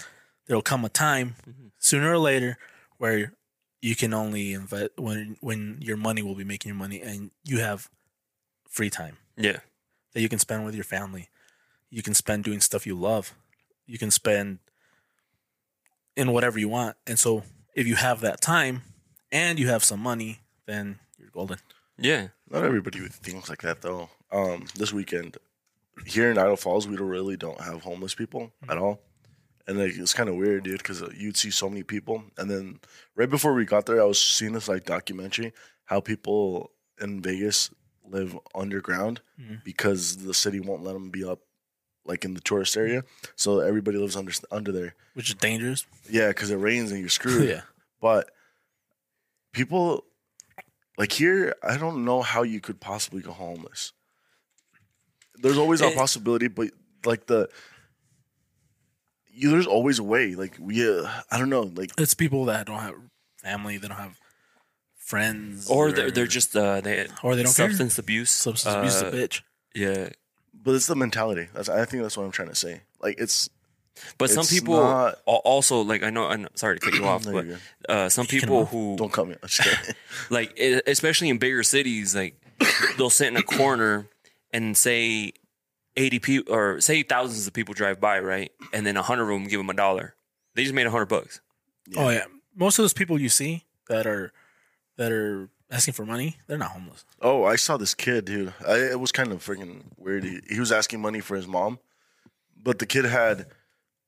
[0.48, 1.68] there'll come a time mm-hmm.
[1.80, 2.58] sooner or later
[2.98, 3.34] where
[3.82, 7.60] you can only invest when when your money will be making your money and you
[7.60, 7.90] have
[8.68, 9.60] free time Yeah,
[10.14, 11.30] that you can spend with your family.
[11.90, 13.34] You can spend doing stuff you love.
[13.86, 14.60] You can spend
[16.16, 16.98] in whatever you want.
[17.06, 17.44] And so
[17.76, 18.82] if you have that time
[19.32, 21.60] and you have some money, then you're golden.
[21.98, 24.10] Yeah, Not everybody thinks like that though.
[24.32, 25.38] Um, this weekend
[26.06, 28.72] here in Idaho Falls, we really don't have homeless people hmm.
[28.72, 29.00] at all,
[29.68, 32.50] and like, it's kind of weird, dude, because uh, you'd see so many people, and
[32.50, 32.80] then
[33.16, 35.54] right before we got there, I was seeing this like documentary
[35.86, 37.70] how people in Vegas
[38.08, 39.56] live underground hmm.
[39.64, 41.40] because the city won't let them be up
[42.06, 43.04] like in the tourist area,
[43.36, 44.96] so everybody lives under under there.
[45.14, 45.86] Which is dangerous.
[46.10, 47.48] Yeah, because it rains and you're screwed.
[47.48, 47.62] Yeah.
[48.02, 48.32] But
[49.54, 50.05] people
[50.98, 53.94] like here, I don't know how you could possibly go homeless.
[55.36, 56.70] There's always a possibility, but
[57.06, 57.50] like the
[59.32, 60.36] you, there's always a way.
[60.36, 61.64] Like we, uh, I don't know.
[61.64, 62.96] Like It's people that don't have
[63.42, 64.18] family, they don't have
[64.98, 65.70] friends.
[65.70, 67.68] or they're they're just uh, they Or they don't care.
[67.70, 68.32] substance abuse.
[68.32, 69.42] substance abuse is uh, a bitch.
[69.74, 70.10] Yeah,
[70.54, 71.48] but it's the mentality.
[71.54, 72.82] That's I think that's what I'm trying to say.
[73.02, 73.50] Like it's
[74.18, 76.26] but some It's people not- al- also like I know.
[76.28, 77.58] I'm sorry to cut you off, No, but you're
[77.90, 79.36] uh, some people who don't cut me.
[79.42, 79.96] I'm just kidding.
[80.30, 82.36] like e- especially in bigger cities like
[82.98, 84.08] they'll sit in a corner
[84.54, 85.34] and say
[85.98, 89.28] 80 people or say thousands of people drive by right and then a 100 of
[89.30, 90.16] them give them a dollar
[90.54, 91.42] they just made a 100 bucks
[91.96, 92.26] Oh yeah.
[92.56, 94.32] Most of those people you see that are
[94.98, 97.04] that are asking for money, they're not homeless.
[97.22, 98.54] Oh, I saw this kid, dude.
[98.66, 100.24] I, it was kind of freaking weird.
[100.24, 101.80] He, he was asking money for his mom,
[102.62, 103.48] but the kid had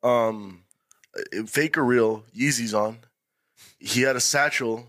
[0.04, 0.64] um
[1.18, 3.00] uh, fake or real Yeezys on.
[3.80, 4.88] He had a satchel,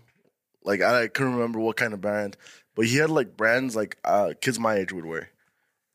[0.63, 2.37] like I, I couldn't remember what kind of brand,
[2.75, 5.29] but he had like brands like uh, kids my age would wear.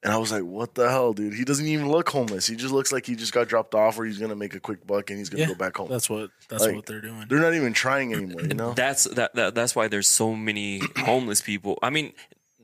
[0.03, 1.33] And I was like, "What the hell, dude?
[1.33, 2.47] He doesn't even look homeless.
[2.47, 4.87] He just looks like he just got dropped off, or he's gonna make a quick
[4.87, 5.89] buck and he's gonna Yeah, go back home.
[5.89, 7.25] That's what that's Like, what they're doing.
[7.27, 8.73] They're not even trying anymore, you know?
[8.77, 12.13] that's that, that that's why there's so many homeless people i mean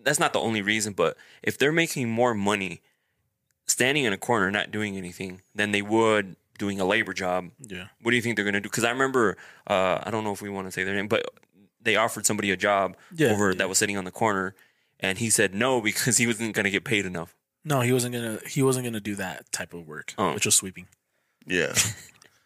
[0.04, 2.82] that's not the only reason but if they're making more money
[3.70, 7.86] standing in a corner not doing anything than they would doing a labor job Yeah.
[8.02, 10.32] what do you think they're going to do because i remember uh, i don't know
[10.32, 11.24] if we want to say their name but
[11.82, 13.58] they offered somebody a job Yeah, over yeah.
[13.58, 14.54] that was sitting on the corner
[14.98, 18.12] and he said no because he wasn't going to get paid enough No, he wasn't
[18.14, 20.34] gonna he wasn't gonna do that type of work, Oh.
[20.34, 20.86] which was sweeping.
[21.46, 21.72] yeah.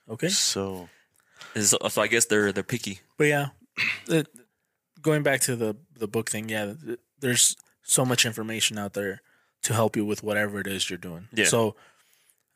[0.08, 0.28] Okay.
[0.28, 0.88] So
[1.56, 3.46] so, so i guess they're they're picky But yeah,
[4.08, 4.26] it,
[5.00, 9.20] going back to the the book thing, yeah, th- there's so much information out there
[9.64, 11.28] to help you with whatever it is you're doing.
[11.34, 11.46] Yeah.
[11.46, 11.74] So,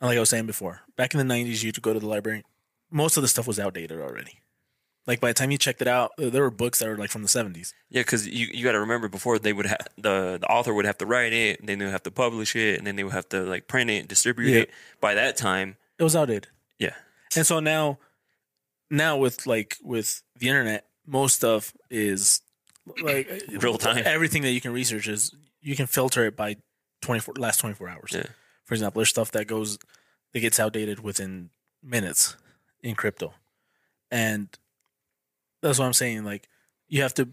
[0.00, 2.44] like I was saying before, back in the '90s, you'd go to the library.
[2.90, 4.40] Most of the stuff was outdated already.
[5.06, 7.22] Like by the time you checked it out, there were books that were like from
[7.22, 7.72] the '70s.
[7.90, 10.84] Yeah, because you, you got to remember before they would have the the author would
[10.84, 13.14] have to write it, then they would have to publish it, and then they would
[13.14, 14.60] have to like print it, distribute Yeah.
[14.62, 14.70] it.
[15.00, 16.48] By that time, It was outdated.
[16.78, 16.94] yeah,
[17.36, 17.98] And so now,
[18.90, 22.42] now with like with the internet, most stuff is
[23.02, 24.02] like Real time.
[24.04, 26.56] Everything that you can research is you can filter it by
[27.00, 28.12] twenty four last twenty four hours.
[28.14, 28.26] Yeah.
[28.64, 29.78] For example, there's stuff that goes
[30.32, 31.50] that gets outdated within
[31.82, 32.36] minutes
[32.82, 33.32] in crypto,
[34.10, 34.48] and
[35.62, 36.24] that's what I'm saying.
[36.24, 36.48] Like
[36.88, 37.28] you have to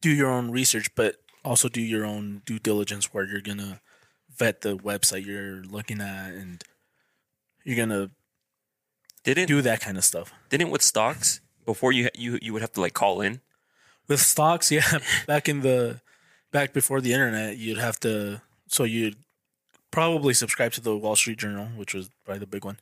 [0.00, 3.80] do your own research, but also do your own due diligence where you're gonna
[4.36, 6.62] vet the website you're looking at and
[7.64, 8.10] you're gonna
[9.24, 10.32] didn't do that kind of stuff.
[10.50, 13.40] didn't with stocks before you you you would have to like call in.
[14.08, 16.00] with stocks yeah back in the
[16.52, 19.16] back before the internet you'd have to so you'd
[19.90, 22.78] probably subscribe to the wall street journal which was probably the big one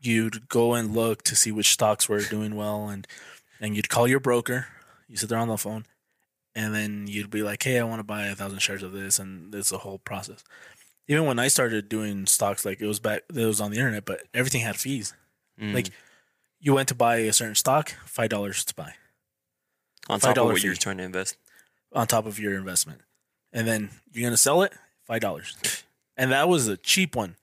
[0.00, 3.06] you'd go and look to see which stocks were doing well and
[3.60, 4.66] and you'd call your broker
[5.08, 5.86] you sit there on the phone
[6.54, 9.18] and then you'd be like hey i want to buy a thousand shares of this
[9.18, 10.44] and it's a whole process
[11.08, 14.04] even when i started doing stocks like it was back it was on the internet
[14.04, 15.14] but everything had fees
[15.60, 15.72] Mm.
[15.72, 15.90] like
[16.58, 18.94] you went to buy a certain stock five dollars to buy
[20.08, 21.36] on top of $5 what you're trying to invest.
[21.92, 23.00] on top of your investment.
[23.52, 24.72] And then you're gonna sell it
[25.04, 25.56] five dollars,
[26.16, 27.36] and that was a cheap one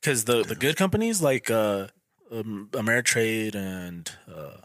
[0.00, 1.88] because the the good companies like uh,
[2.30, 4.58] um, Ameritrade and uh,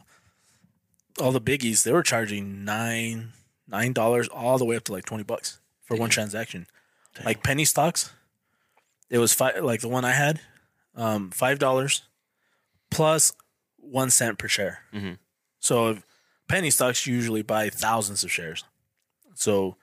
[1.20, 3.34] all the biggies they were charging nine
[3.68, 6.68] nine dollars all the way up to like twenty bucks for one transaction.
[7.26, 8.12] Like penny stocks
[9.10, 10.40] it was five like the one I had,
[10.96, 12.04] um, five dollars
[12.90, 13.34] plus
[13.78, 14.80] one cent per share.
[14.94, 15.18] Mhm.
[15.60, 16.04] So if
[16.48, 18.64] penny stocks you usually buy thousands of shares.
[19.36, 19.76] So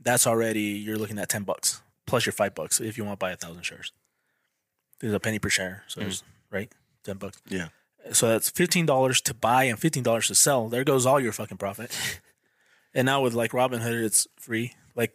[0.00, 3.24] that's already you're looking at ten bucks plus your five bucks if you want to
[3.24, 3.92] buy a thousand shares.
[5.00, 6.26] There's a penny per share, so there's mm.
[6.50, 6.72] right
[7.04, 7.40] ten bucks.
[7.48, 7.68] Yeah.
[8.12, 10.68] So that's fifteen dollars to buy and fifteen dollars to sell.
[10.68, 11.96] There goes all your fucking profit.
[12.94, 14.72] and now with like Robinhood, it's free.
[14.94, 15.14] Like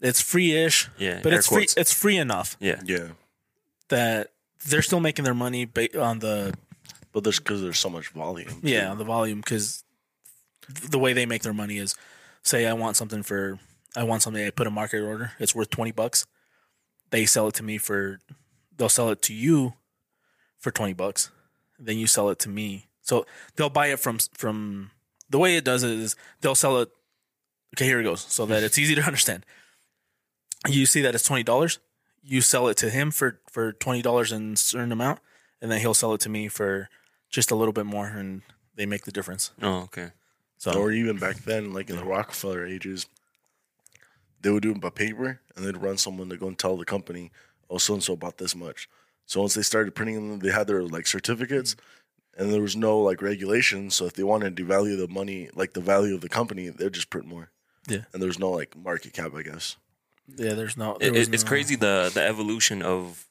[0.00, 1.66] it's free-ish, Yeah, but air it's free.
[1.76, 2.80] It's free enough Yeah.
[2.84, 3.08] Yeah.
[3.88, 4.32] that
[4.66, 6.54] they're still making their money ba- on the
[7.12, 8.60] But there's because there's so much volume.
[8.62, 9.84] yeah on the volume because
[10.68, 11.94] the way they make their money is
[12.42, 13.58] say I want something for
[13.96, 15.32] I want something I put a market order.
[15.38, 16.26] It's worth twenty bucks.
[17.10, 18.20] They sell it to me for
[18.76, 19.74] they'll sell it to you
[20.58, 21.30] for twenty bucks.
[21.78, 22.86] Then you sell it to me.
[23.02, 23.26] So
[23.56, 24.90] they'll buy it from from
[25.28, 26.90] the way it does it is they'll sell it.
[27.76, 28.20] Okay here it goes.
[28.20, 29.44] So that it's easy to understand.
[30.68, 31.78] You see that it's twenty dollars.
[32.22, 35.20] You sell it to him for for twenty dollars in a certain amount
[35.60, 36.88] and then he'll sell it to me for
[37.28, 38.42] just a little bit more and
[38.74, 39.52] they make the difference.
[39.62, 40.10] Oh, okay.
[40.58, 43.06] so Or even back then, like in the Rockefeller ages,
[44.40, 46.84] they would do it by paper and they'd run someone to go and tell the
[46.84, 47.30] company,
[47.68, 48.88] oh, so and so bought this much.
[49.26, 51.76] So once they started printing them, they had their like certificates
[52.36, 53.90] and there was no like regulation.
[53.90, 56.92] So if they wanted to devalue the money, like the value of the company, they'd
[56.92, 57.50] just print more.
[57.88, 58.04] Yeah.
[58.12, 59.76] And there's no like market cap, I guess.
[60.36, 63.26] yeah there's no there it- it's no- crazy the the evolution of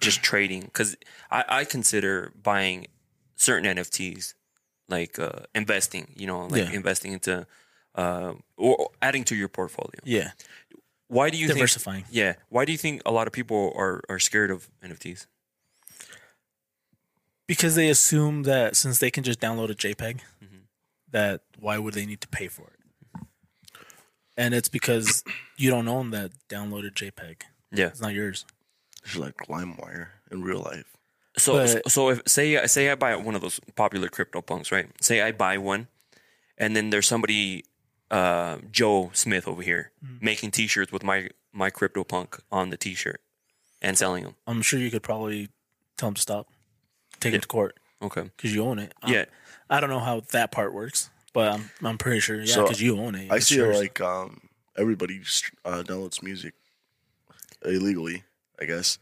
[0.00, 0.96] just trading because
[1.30, 2.86] I, I consider buying
[3.36, 4.34] certain NFTs
[4.88, 6.12] like uh, investing.
[6.16, 6.72] You know, like Yeah.
[6.72, 7.46] investing into
[7.96, 10.00] uh, or adding to your portfolio.
[10.04, 10.30] yeah
[11.08, 11.58] Why do you think?
[11.58, 12.34] diversifying Yeah.
[12.48, 15.26] Why do you think a lot of people are are scared of NFTs?
[17.46, 20.62] because they assume that since they can just download a JPEG, Mm-hmm.
[21.12, 23.22] that why would they need to pay for it?
[24.36, 25.24] And it's because
[25.56, 27.42] you don't own that downloaded JPEG.
[27.72, 27.86] Yeah.
[27.86, 28.44] It's not yours.
[29.04, 30.96] It's like LimeWire in real life.
[31.38, 34.88] So But- so if say say I buy one of those popular CryptoPunks, right?
[35.00, 35.86] Say I buy one,
[36.58, 37.64] and then there's somebody,
[38.10, 40.22] uh, Joe Smith over here Mm.
[40.22, 43.20] making T-shirts with my my CryptoPunk on the T-shirt
[43.82, 44.34] and selling them.
[44.46, 45.48] I'm sure you could probably
[45.96, 46.48] tell them to stop,
[47.20, 48.22] take it to court Okay.
[48.36, 48.92] because you own it.
[49.02, 49.24] Um, Yeah.
[49.70, 52.38] I don't know how that part works, but I'm I'm pretty sure.
[52.38, 53.32] Yeah, So, because you own it.
[53.32, 53.76] I It's see yours.
[53.80, 55.20] like um, everybody
[55.64, 56.54] uh, downloads music
[57.64, 58.22] illegally,
[58.60, 58.98] I guess.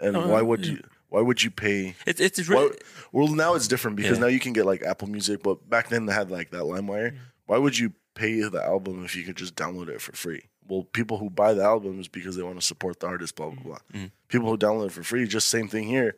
[0.00, 0.82] And Oh, why would you?
[1.08, 1.94] Why would you pay?
[2.06, 2.76] It's it's Why, really
[3.12, 4.22] well, now it's different because Yeah.
[4.24, 7.18] now you can get like Apple Music, but back then they had like that LimeWire.
[7.46, 10.42] Why would you pay the album if you could just download it for free?
[10.68, 13.62] Well, people who buy the albums because they want to support the artist, blah blah
[13.62, 13.78] blah.
[13.92, 14.06] Mm-hmm.
[14.28, 16.14] People who download it for free, just same thing here.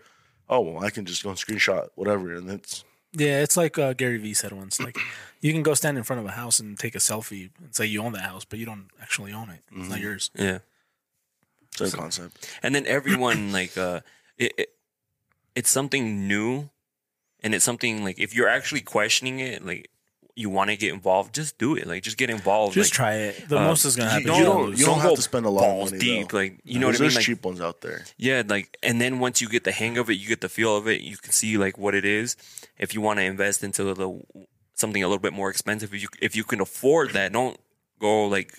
[0.49, 3.95] Oh well, I can just go and screenshot whatever, and it's Yeah, it's like uh,
[3.95, 4.81] Gary Vee said once.
[4.81, 4.99] Like,
[5.41, 7.87] you can go stand in front of a house and take a selfie and say
[7.87, 9.61] you own that house, but you don't actually own it.
[9.69, 9.89] It's Mm-hmm.
[9.89, 10.31] not yours.
[10.35, 10.59] yeah.
[11.77, 12.59] same concept.
[12.63, 14.01] And then everyone like uh,
[14.37, 14.69] it, it
[15.55, 16.69] it's something new,
[17.43, 19.89] and it's something like if you're actually questioning it, like
[20.37, 21.87] you want to get involved, just do it.
[21.87, 22.75] Like just get involved.
[22.75, 23.49] Just like, try it.
[23.49, 24.27] The uh, most is gonna happen.
[24.27, 24.81] you is you're don't- gonna lose.
[24.81, 26.29] you don't have to spend a lot of money, deep.
[26.31, 26.37] though.
[26.39, 27.01] Like you know what I mean?
[27.03, 28.05] There's Like cheap ones out there.
[28.17, 30.77] Yeah, like and then once you get the hang of it, you get the feel
[30.77, 32.37] of it, you can see like what it is.
[32.79, 34.21] If you want to invest into the
[34.75, 37.57] something a little bit more expensive, if you if you can afford that, don't
[38.01, 38.53] go like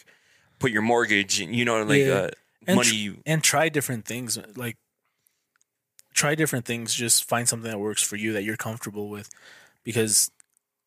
[0.59, 2.13] put your mortgage and you know like Yeah.
[2.13, 2.29] uh,
[2.67, 2.87] and money.
[2.89, 4.39] tr- you, and try different things.
[4.55, 4.77] Like
[6.13, 6.93] try different things.
[6.95, 9.29] Just find something that works for you that you're comfortable with.
[9.83, 10.31] Because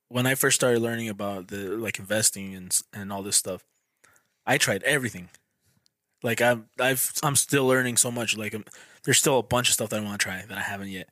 [0.09, 3.65] when I first started learning about the like investing and and all this stuff,
[4.47, 5.29] I tried everything.
[6.23, 8.37] Like I'm I've I'm still learning so much.
[8.37, 8.63] Like i
[9.05, 11.09] there's still a bunch of stuff that I want to try that I haven't yet.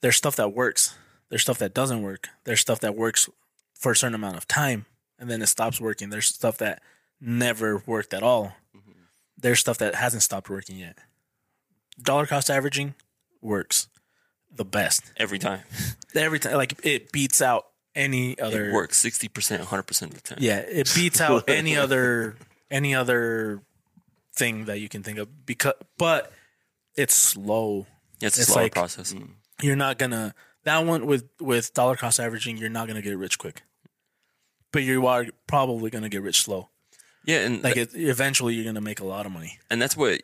[0.00, 0.96] There's stuff that works.
[1.28, 2.28] There's stuff that doesn't work.
[2.44, 3.28] There's stuff that works
[3.74, 4.86] for a certain amount of time
[5.18, 6.10] and then it stops working.
[6.10, 6.82] There's stuff that
[7.20, 8.92] never worked at all mm-hmm.
[9.38, 10.98] there's stuff that hasn't stopped working yet.
[12.00, 12.94] Dollar cost averaging
[13.40, 13.88] works
[14.54, 15.60] the best every time
[16.14, 16.54] every time.
[16.54, 18.70] Like it beats out any other.
[18.70, 20.38] it works sixty percent, hundred percent of the time.
[20.40, 22.36] Yeah, it beats out any other
[22.70, 23.62] any other
[24.34, 25.46] thing that you can think of.
[25.46, 26.32] Because, but
[26.96, 27.86] it's slow.
[28.20, 29.12] it's a It's slower like- process.
[29.12, 29.30] Mm,
[29.62, 30.34] you're not gonna
[30.64, 32.56] that one with with dollar cost averaging.
[32.56, 33.62] You're not gonna get rich quick,
[34.72, 36.70] but you are probably gonna get rich slow.
[37.26, 39.58] Yeah, and Like it, eventually, you're gonna make a lot of money.
[39.70, 40.22] and that's what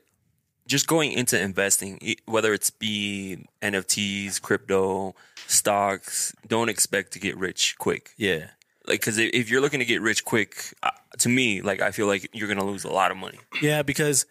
[0.71, 5.15] just going into investing whether it's be nfts crypto
[5.47, 8.47] stocks don't expect to get rich quick Yeah.
[8.87, 12.07] like because if you're looking to get rich quick uh, to me like i feel
[12.07, 14.27] like you're gonna lose a lot of money Yeah, because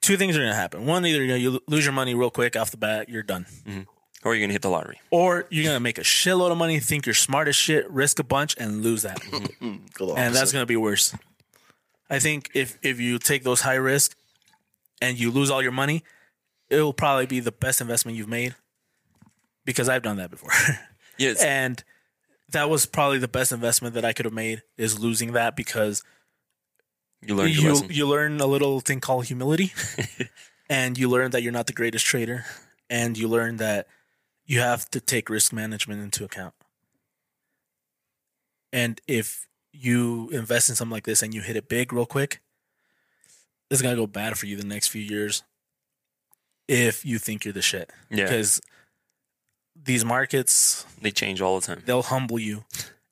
[0.00, 0.86] two things are going to happen.
[0.86, 3.44] One, either you, know, you lose your money real quick off the bat, you're done.
[4.24, 6.78] or you're gonna hit the lottery Or you're going to make a shitload of money,
[6.80, 9.20] think you're smart as shit, risk a bunch, and lose that.
[9.94, 11.14] Go the and that's going to be worse.
[12.08, 14.16] I think if if you take those high risk,
[15.00, 16.02] and you lose all your money,
[16.68, 18.54] it will probably be the best investment you've made
[19.64, 20.50] because I've done that before.
[21.20, 21.42] Yes.
[21.42, 21.82] and
[22.52, 26.04] that was probably the best investment that I could have made is losing that because
[27.20, 29.72] you your you you learn a little thing called humility,
[30.70, 32.44] and you learn that you're not the greatest trader,
[32.88, 33.88] and you learn that
[34.46, 36.54] you have to take risk management into account.
[38.72, 42.40] And if you invest in something like this and you hit it big real quick,
[43.70, 45.42] it's gonna go bad for you the next few years.
[46.68, 48.24] If you think you're the shit, Yeah.
[48.24, 48.60] because
[49.74, 51.82] these markets They change all the time.
[51.86, 52.64] they'll humble you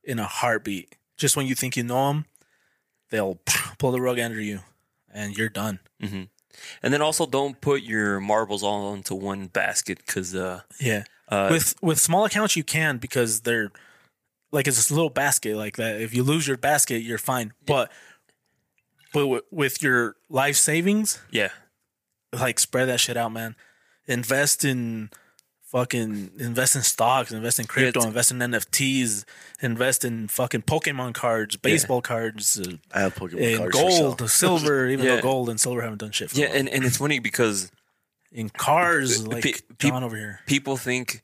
[0.05, 0.95] in a heartbeat.
[1.17, 2.27] Just when you think you know them,
[3.11, 3.41] they'll
[3.79, 4.61] pull the rug under you,
[5.13, 5.81] and you're done.
[6.83, 11.05] And then also don't put your marbles all into one basket because uh, Yeah.
[11.29, 13.71] uh, with with small accounts, you can because they're
[14.53, 16.01] like it's a little basket like that.
[16.01, 17.53] If you lose your basket, you're fine.
[17.67, 17.91] But
[19.13, 21.51] but wi- with your life savings, yeah,
[22.33, 23.57] like spread that shit out, man.
[24.07, 25.11] Invest in
[25.65, 29.25] fucking invest in stocks, invest in crypto, it's- invest in NFTs,
[29.61, 34.87] invest in fucking Pokemon cards, baseball cards, uh, I have Pokemon cards gold, silver.
[34.91, 35.17] Even Yeah.
[35.17, 36.31] though gold and silver haven't done shit.
[36.31, 37.71] For yeah, and, and it's funny because
[38.33, 40.41] in cars, like pe- John over here.
[40.47, 41.23] people think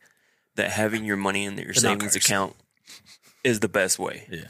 [0.57, 2.55] that having your money in your not savings account
[3.45, 4.26] is the best way.
[4.30, 4.47] Yeah.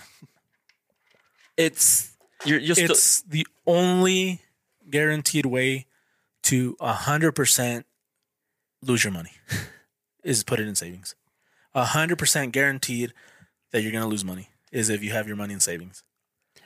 [1.56, 2.11] It's
[2.44, 4.40] you're you're still it's the only
[4.90, 5.86] guaranteed way
[6.44, 7.86] to hundred percent
[8.82, 9.32] lose your money
[10.24, 11.14] is put it in savings.
[11.74, 13.12] hundred percent guaranteed
[13.70, 16.02] that you're gonna lose money is if you have your money in savings.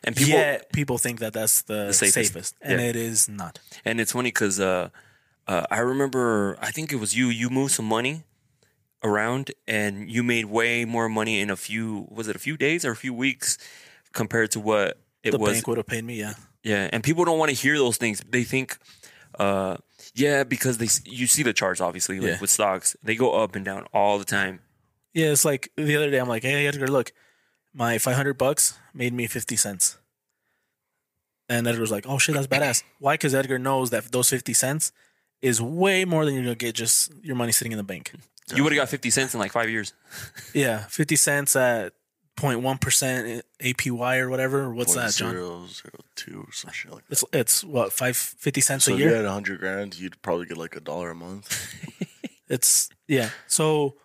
[0.05, 2.15] and people Yet people think that that's the, safest.
[2.15, 2.87] safest, and Yeah.
[2.89, 3.59] it is not.
[3.85, 4.91] And it's funny because uh,
[5.47, 7.29] uh, I remember, I think it was you.
[7.29, 8.25] You moved some money
[9.05, 12.07] around, and you made way more money in a few.
[12.11, 13.59] Was it a few days or a few weeks
[14.13, 15.53] compared to what it The was?
[15.53, 16.19] bank would have paid me.
[16.21, 18.23] Yeah, Yeah, and people don't want to hear those things.
[18.29, 18.79] They think,
[19.39, 19.77] uh,
[20.15, 22.41] yeah, because they you see the charts obviously like Yeah.
[22.41, 24.61] with stocks, they go up and down all the time.
[25.15, 25.27] yeah.
[25.33, 26.19] It's like the other day.
[26.19, 27.13] I'm like, hey Edgar, look,
[27.75, 29.99] my 500 bucks made me 50 cents.
[31.49, 32.83] And Edgar was like, oh shit, that's badass.
[32.99, 33.15] Why?
[33.15, 34.93] Because Edgar knows that those 50 cents
[35.43, 38.13] is way more than you're gonna get just your money sitting in the bank.
[38.55, 39.93] You would have got fifty cents in like five years.
[40.55, 41.93] Yeah, 50 cents at
[42.37, 44.73] 0.1 percent APY or whatever.
[44.75, 45.33] What's that, John?
[45.33, 47.13] Zero, zero, two or some shit like that.
[47.13, 49.17] It's it's what five fifty cents So a if you year.
[49.17, 51.75] had a hundred grand, you'd probably get like a dollar a month.
[52.49, 53.31] It's yeah.
[53.49, 53.97] So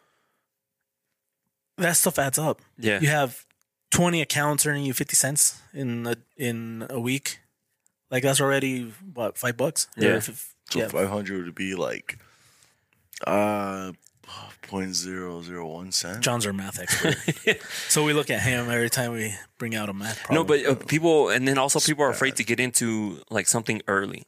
[1.78, 2.60] that stuff adds up.
[2.78, 3.46] Yeah, You have
[3.92, 7.40] 20 accounts earning you 50 cents in a, in a week.
[8.10, 9.88] Like that's already what five bucks.
[9.98, 10.16] Or Yeah.
[10.18, 10.88] if- So yeah.
[10.88, 12.18] five hundred would be like
[13.28, 13.92] uh
[14.64, 16.22] point zero zero one cent.
[16.22, 17.16] John's our math expert.
[17.90, 20.36] so we look at him every time we bring out a math problem.
[20.36, 23.82] no, but uh, people, and then also people are afraid to get into like something
[23.88, 24.24] early,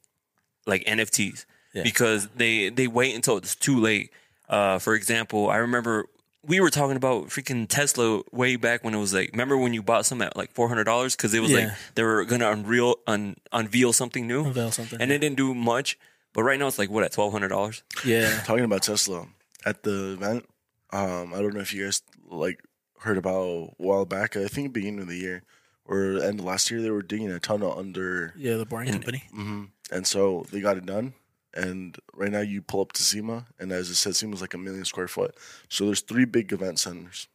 [0.68, 1.84] like NFTs, Yeah.
[1.84, 4.12] because they they wait until it's too late.
[4.50, 6.06] Uh, for example, I remember
[6.46, 9.82] we were talking about freaking Tesla way back when it was like, remember when you
[9.82, 12.96] bought some at like four hundred dollars because it was like they were gonna unreal
[13.08, 15.98] un, unveil something new, Unveil something, and it didn't do much.
[16.34, 17.82] But right now it's like what at twelve hundred dollars.
[18.04, 18.42] yeah.
[18.44, 19.26] Talking about Tesla
[19.66, 20.46] at the event,
[20.92, 22.60] um, I don't know if you guys like
[23.00, 24.36] heard about a while back.
[24.38, 25.44] I think beginning of the year
[25.86, 29.24] or end of last year, they were digging a tunnel under, Yeah, the boring company.
[29.32, 31.14] hmm and so they got it done.
[31.56, 34.58] And right now, you pull up to SEMA, and as it said, SEMA's like a
[34.58, 35.36] million square foot.
[35.70, 37.28] So there's three big event centers,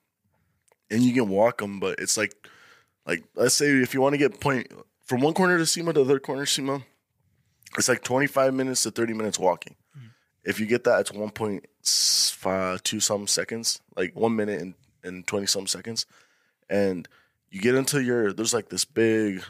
[0.90, 2.32] and you can walk them, but it's like,
[3.06, 4.72] like let's say if you want to get point
[5.04, 6.82] from one corner to SEMA to the other corner SEMA,
[7.76, 9.76] it's like 25 minutes to 30 minutes walking.
[10.42, 11.12] If you get that, it's
[11.88, 16.06] 1.2 some seconds, like one minute and, and 20 some seconds.
[16.70, 17.08] And
[17.50, 19.42] you get into your, there's like this big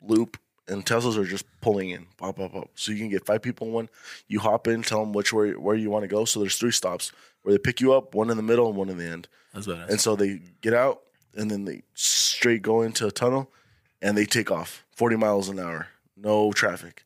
[0.00, 0.38] loop,
[0.68, 2.70] and Teslas are just pulling in, pop, pop, pop.
[2.74, 3.88] So you can get five people in one.
[4.28, 6.24] You hop in, tell them which way, where you want to go.
[6.24, 7.12] So there's three stops
[7.42, 9.28] where they pick you up, one in the middle and one in the end.
[9.52, 9.88] That's badass.
[9.88, 11.02] And so they get out
[11.36, 13.50] and then they straight go into a tunnel
[14.00, 17.04] and they take off 40 miles an hour, no traffic.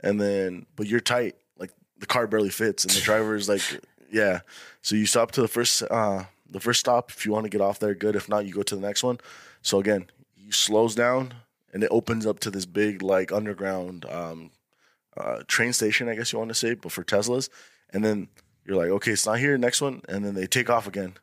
[0.00, 3.62] And then, but you're tight, like the car barely fits, and the driver is like,
[4.10, 4.40] yeah.
[4.82, 7.10] So you stop to the first, uh, the first stop.
[7.10, 8.16] If you want to get off there, good.
[8.16, 9.18] If not, you go to the next one.
[9.62, 11.34] So again, he slows down
[11.72, 14.50] and it opens up to this big, like underground um,
[15.16, 17.48] uh, train station, I guess you want to say, but for Teslas.
[17.90, 18.28] And then
[18.64, 19.56] you're like, okay, it's not here.
[19.58, 21.14] Next one, and then they take off again,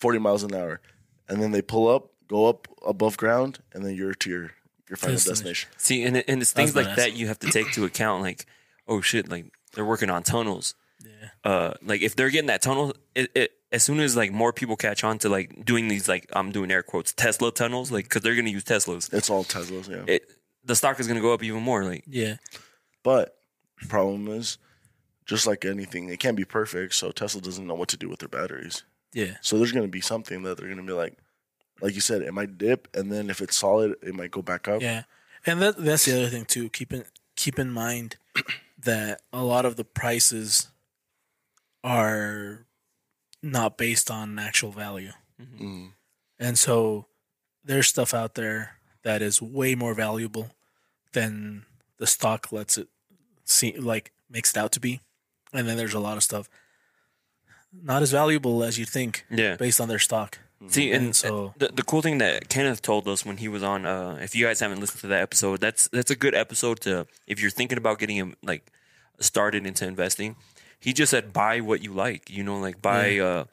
[0.00, 0.80] 40 miles an hour,
[1.28, 4.50] and then they pull up, go up above ground, and then you're to your
[4.88, 5.34] your final Destination.
[5.34, 5.70] destination.
[5.78, 6.96] See, and and it's things like badass.
[6.96, 8.22] that you have to take to account.
[8.22, 8.44] Like,
[8.86, 10.74] oh shit, like they're working on tunnels.
[11.04, 11.50] Yeah.
[11.50, 14.76] Uh, like if they're getting that tunnel, it, it as soon as like more people
[14.76, 18.22] catch on to like doing these like I'm doing air quotes Tesla tunnels, like because
[18.22, 20.04] they're gonna use Teslas, It's all Teslas, yeah.
[20.06, 20.30] it
[20.64, 21.84] the stock is gonna go up even more.
[21.84, 22.36] Like, Yeah.
[23.02, 23.36] But
[23.88, 24.58] problem is,
[25.26, 26.94] just like anything, it can't be perfect.
[26.94, 28.82] So Tesla doesn't know what to do with their batteries.
[29.12, 29.36] Yeah.
[29.40, 31.18] So there's going to be something that they're going to be like,
[31.80, 34.68] like you said, it might dip, and then if it's solid, it might go back
[34.68, 34.80] up.
[34.80, 35.02] Yeah,
[35.44, 36.68] and that that's the other thing too.
[36.68, 38.16] Keep in keep in mind
[38.78, 40.68] that a lot of the prices
[41.84, 42.66] are
[43.42, 45.92] not based on actual value, Mm.
[46.38, 47.06] and so
[47.64, 50.50] there's stuff out there that is way more valuable
[51.12, 51.64] than
[51.98, 52.88] the stock lets it
[53.44, 55.00] see like makes it out to be,
[55.52, 56.48] and then there's a lot of stuff
[57.72, 59.56] not as valuable as you think Yeah.
[59.56, 60.38] based on their stock.
[60.68, 63.84] See, and so- the the cool thing that Kenneth told us when he was on,
[63.84, 67.08] uh, if you guys haven't listened to that episode, that's that's a good episode to
[67.26, 68.70] if you're thinking about getting him like
[69.18, 70.36] started into investing.
[70.82, 73.18] He just said buy what you like, you know, like buy.
[73.18, 73.44] Uh,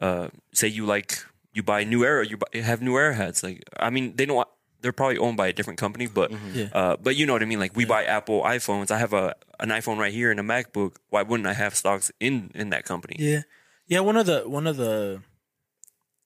[0.00, 1.18] uh, say you like
[1.52, 3.42] you buy New Era, you buy, have New Era hats.
[3.42, 4.46] Like, I mean, they don't.
[4.80, 6.68] They're probably owned by a different company, but Yeah.
[6.72, 7.58] uh, but you know what I mean.
[7.58, 8.90] Like we buy Apple iPhones.
[8.92, 10.96] I have a an iPhone right here and a MacBook.
[11.10, 13.16] Why wouldn't I have stocks in in that company?
[13.18, 13.42] Yeah,
[13.88, 14.00] yeah.
[14.00, 15.22] One of the one of the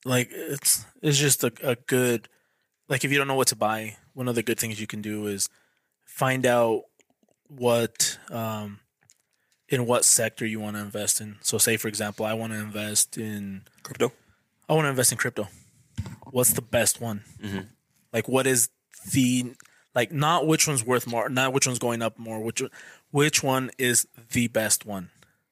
[0.04, 2.28] like it's it's just a, a good
[2.88, 5.00] like if you don't know what to buy, one of the good things you can
[5.00, 5.48] do is
[6.04, 6.82] find out
[7.48, 8.80] what um
[9.73, 11.37] in what sector you want to invest in.
[11.41, 14.12] So, say for example, I want to invest in Crypto.
[14.68, 15.49] I want to invest in crypto.
[16.31, 17.25] What's the best one?
[17.43, 17.61] Mm-hmm.
[18.12, 18.68] Like, what is
[19.12, 19.55] the
[19.95, 22.70] like not which one's worth more, not which one's going up more, which one-
[23.11, 25.11] which one is the best one?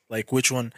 [0.08, 0.72] Like, which one?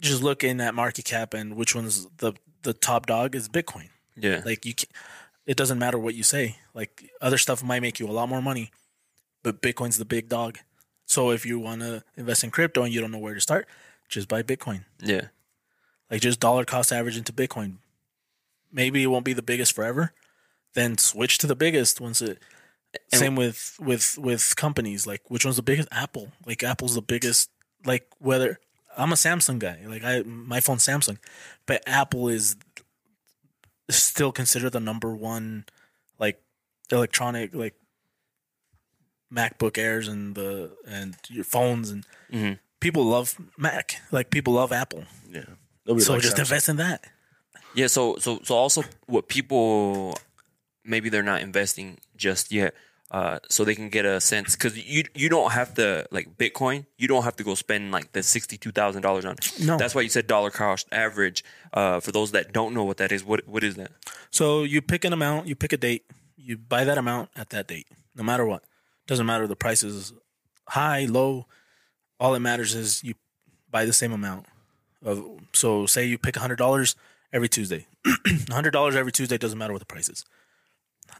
[0.00, 2.32] Just looking at market cap and which one's the
[2.62, 3.88] the top dog is Bitcoin.
[4.16, 4.42] Yeah.
[4.44, 4.88] Like you, can,
[5.46, 6.56] it doesn't matter what you say.
[6.74, 8.70] Like other stuff might make you a lot more money,
[9.42, 10.58] but Bitcoin's the big dog.
[11.08, 13.66] So if you want to invest in crypto and you don't know where to start,
[14.10, 15.28] just buy Bitcoin yeah.
[16.10, 17.76] like just dollar cost average into Bitcoin.
[18.70, 20.12] Maybe it won't be the biggest forever.
[20.74, 22.38] Then switch to the biggest once it.
[23.12, 25.06] same with with with companies.
[25.06, 25.88] Like which one's the biggest?
[25.90, 26.28] Apple.
[26.46, 27.50] Like Apple's the biggest.
[27.86, 28.60] Like whether
[28.96, 29.78] I'm a Samsung guy.
[29.86, 31.16] Like I my phone's Samsung,
[31.64, 32.56] but Apple is
[33.88, 35.64] still considered the number one
[36.18, 36.42] like
[36.92, 37.74] electronic like
[39.32, 42.58] MacBook Airs and the and your phones and Mhm.
[42.80, 44.00] people love Mac.
[44.10, 45.04] Like people love Apple.
[45.30, 45.44] Yeah.
[45.86, 46.40] Nobody So just Samsung.
[46.40, 47.04] invest in that.
[47.74, 50.14] Yeah, so so so also what people
[50.84, 52.74] maybe they're not investing just yet,
[53.10, 56.86] uh, so they can get a sense because you you don't have to like Bitcoin,
[56.96, 59.32] you don't have to go spend like the sixty two thousand dollars on.
[59.32, 59.60] it.
[59.60, 59.76] No.
[59.76, 61.44] that's why you said dollar cost average.
[61.74, 63.92] Uh, for those that don't know what that is, what what is that?
[64.30, 66.04] So you pick an amount, you pick a date,
[66.36, 68.62] you buy that amount at that date, no matter what.
[69.08, 70.12] Doesn't matter the price is
[70.68, 71.46] high, low.
[72.20, 73.14] All that matters is you
[73.70, 74.46] buy the same amount.
[75.04, 76.94] Of so say you pick hundred dollars
[77.32, 77.86] every Tuesday.
[78.50, 80.24] hundred dollars every Tuesday doesn't matter what the price is.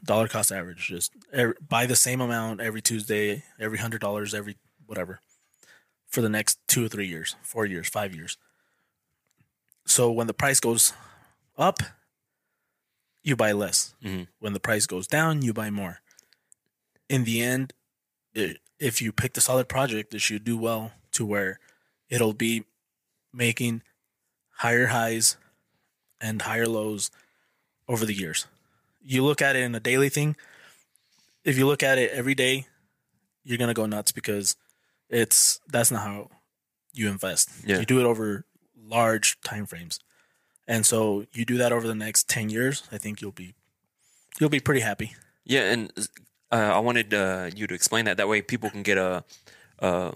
[0.03, 4.55] Dollar cost average, just every, buy the same amount every Tuesday, every hundred dollars, every
[4.85, 5.19] whatever,
[6.07, 8.37] for the next two or three years, four years, five years.
[9.87, 10.93] So when the price goes
[11.57, 11.79] up,
[13.23, 13.95] you buy less.
[14.03, 14.27] Mhm.
[14.37, 16.01] When the price goes down, you buy more.
[17.09, 17.73] In the end,
[18.39, 21.59] it, if you pick the solid project, it should do well to where
[22.09, 22.65] it'll be
[23.33, 23.81] making
[24.57, 25.37] higher highs
[26.19, 27.11] and higher lows
[27.87, 28.47] over the years.
[29.01, 30.35] You look at it in a daily thing.
[31.43, 32.67] If you look at it every day,
[33.43, 34.55] you're gonna go nuts because
[35.09, 36.29] it's that's not how
[36.93, 37.49] you invest.
[37.65, 37.79] Yeah.
[37.79, 38.45] You do it over
[38.77, 39.99] large time frames.
[40.67, 43.55] And so you do that over the next 10 years, I think you'll be
[44.39, 45.15] you'll be pretty happy.
[45.45, 45.91] Yeah, and
[46.51, 48.17] uh, I wanted uh, you to explain that.
[48.17, 49.23] That way, people can get a
[49.79, 50.11] uh,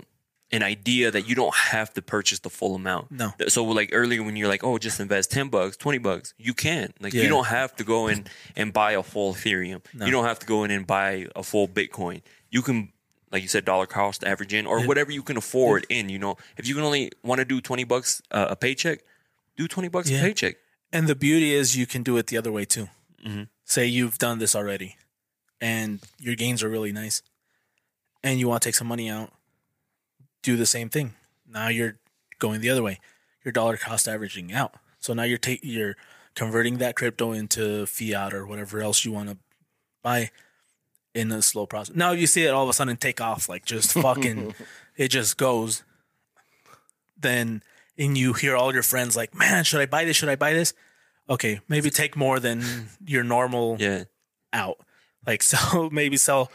[0.52, 3.10] an idea that you don't have to purchase the full amount.
[3.12, 3.32] No.
[3.48, 6.94] So, like earlier, when you're like, "Oh, just invest ten bucks, twenty bucks," you can.
[7.00, 7.24] Like, Yeah.
[7.24, 8.26] you don't have to go in
[8.56, 9.82] and buy a full Ethereum.
[9.94, 10.06] No.
[10.06, 12.22] You don't have to go in and buy a full Bitcoin.
[12.52, 12.92] You can,
[13.32, 16.10] like you said, dollar cost average in, or whatever you can afford in.
[16.10, 19.00] You know, if you can only want to do twenty bucks uh, a paycheck,
[19.58, 20.20] do twenty bucks Yeah.
[20.20, 20.56] a paycheck.
[20.92, 22.90] And the beauty is you can do it the other way too.
[23.26, 23.48] Mhm.
[23.66, 24.98] Say you've done this already
[25.64, 27.22] and your gains are really nice
[28.22, 29.32] and you want to take some money out,
[30.42, 31.14] do the same thing.
[31.50, 31.96] Now you're
[32.40, 33.00] going the other way.
[33.44, 34.74] You're dollar cost averaging out.
[35.00, 35.96] So now you're taking you're
[36.36, 39.38] converting that crypto into fiat or whatever else you want to
[40.02, 40.32] buy
[41.14, 41.96] in a slow process.
[41.96, 44.54] Now you see it all of a sudden take off like just fucking
[44.98, 45.84] it just goes
[47.18, 47.64] then
[47.98, 50.18] and you hear all your friends like, "Man, should I buy this?
[50.18, 50.74] Should I buy this?"
[51.30, 52.64] Okay, maybe take more than
[53.06, 54.06] your normal Yeah.
[54.52, 54.80] out.
[55.26, 56.52] Like so maybe sell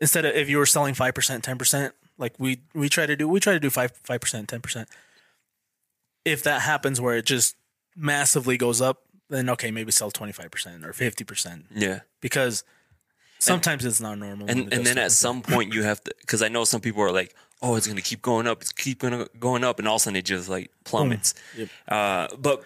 [0.00, 1.12] instead of if you were selling 5%,
[1.42, 4.86] 10%, like we we try to do we try to do 5 5%, 10%.
[6.24, 7.56] If that happens where it just
[7.96, 12.00] massively goes up, then okay, maybe sell 25% or 50% Yeah.
[12.20, 12.64] because
[13.38, 14.50] Sometimes it's not normal.
[14.50, 17.10] and and then at some point you have to because I know some people are
[17.12, 20.00] like, oh, it's gonna keep going up, it's keep gonna going up, and all of
[20.00, 21.32] a sudden it just like plummets.
[21.88, 22.62] Uh, but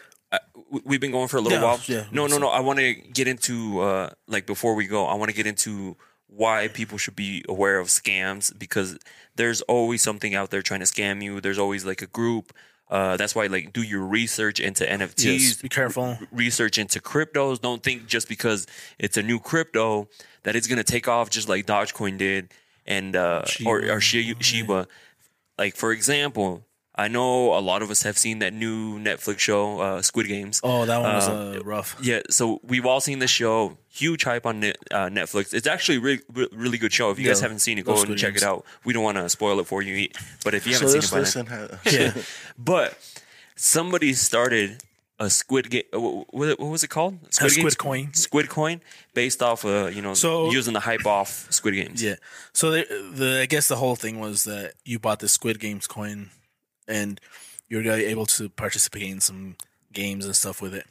[0.71, 1.81] we- we've been going for a little Yeah, while.
[1.87, 2.49] yeah, no, no, no.
[2.49, 5.97] I want to get into uh, like before we go, I want to get into
[6.27, 8.99] why people should be aware of scams because
[9.37, 11.41] there's always something out there trying to scam you.
[11.41, 12.53] There's always like a group.
[12.91, 16.19] Uh, that's why like do your research into NFTs Yes, be careful.
[16.31, 17.61] research into cryptos.
[17.61, 18.67] Don't think just because
[18.99, 20.09] it's a new crypto
[20.43, 22.53] that it's gonna take off just like Dogecoin did
[22.87, 24.87] and uh, or or Shi- Shiba.
[25.57, 26.67] Like for example,
[26.97, 30.61] I know a lot of us have seen that new Netflix show, uh, Squid Games.
[30.63, 31.97] Oh, that one was uh, rough.
[32.01, 33.77] Yeah, so we've all seen the show.
[33.91, 35.53] Huge hype on Net, uh, Netflix.
[35.53, 36.23] It's actually a really,
[36.53, 37.11] really good show.
[37.11, 38.43] If you guys haven't seen it, go and check Games.
[38.43, 38.65] it out.
[38.85, 40.09] We don't want to spoil it for you,
[40.45, 41.79] but if you haven't this seen it by then,
[42.17, 42.23] Yeah.
[42.59, 42.97] but
[43.57, 44.83] somebody started
[45.19, 45.85] a Squid Game.
[45.93, 47.19] What, what was it called?
[47.33, 47.75] Squid Games?
[47.77, 48.15] Coin.
[48.15, 48.81] Squid Coin,
[49.15, 52.03] based off uh, you know So- using the hype off Squid Games.
[52.03, 52.17] Yeah.
[52.53, 52.85] So the,
[53.15, 56.31] the I guess the whole thing was that you bought the Squid Games coin,
[56.87, 57.21] and
[57.69, 59.57] you were able to participate in some
[59.93, 60.87] games and stuff with it.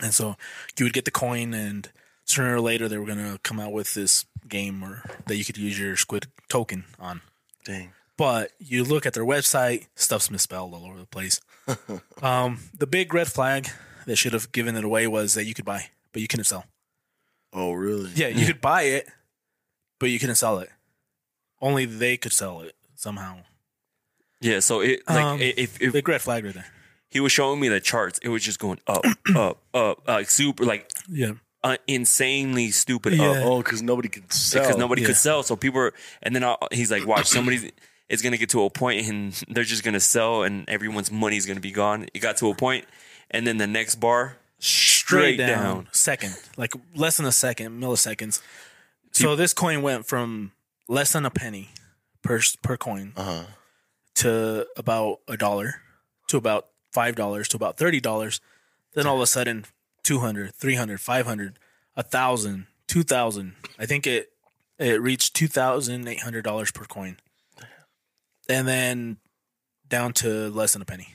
[0.00, 0.36] And so
[0.78, 1.88] you would get the coin, and
[2.24, 5.56] sooner or later they were gonna come out with this game or that you could
[5.56, 7.20] use your Squid token on.
[7.64, 7.92] Dang.
[8.16, 11.40] But you look at their website, stuff's misspelled all over the place.
[12.22, 13.68] um, the big red flag
[14.06, 16.64] that should have given it away was that you could buy, but you couldn't sell.
[17.52, 18.10] Oh, really?
[18.14, 19.08] Yeah, you could buy it,
[19.98, 20.70] but you couldn't sell it.
[21.60, 23.38] Only they could sell it somehow.
[24.44, 26.66] Yeah, so it like Um, if, if Big red flag right there.
[27.08, 30.64] he was showing me the charts, it was just going up, up, up, like super,
[30.64, 31.32] like Yeah.
[31.62, 33.30] uh, insanely stupid Yeah.
[33.30, 34.62] up Oh, because nobody could sell.
[34.62, 35.08] because nobody Yeah.
[35.08, 35.42] could sell.
[35.42, 37.72] So people, were, and then uh, he's like, "Watch, somebody
[38.10, 41.46] is gonna get to a point and they're just gonna sell, and everyone's money is
[41.46, 42.84] gonna be gone." It got to a point,
[43.30, 45.88] and then the next bar straight, down.
[45.92, 46.36] Second.
[46.58, 48.40] Like less than a second, milliseconds.
[49.12, 50.52] So this coin went from
[50.88, 51.70] less than a penny
[52.22, 53.44] per per coin Uh-huh.
[54.16, 55.82] To about a dollar
[56.28, 58.40] to about five dollars to about thirty dollars.
[58.94, 59.64] Then all of a sudden
[60.04, 61.58] 200, 300, 500,
[61.96, 63.54] a thousand, two thousand.
[63.78, 64.30] I think it
[64.78, 67.16] it reached two thousand eight hundred dollars per coin,
[68.48, 69.16] and then
[69.88, 71.08] down to less than a penny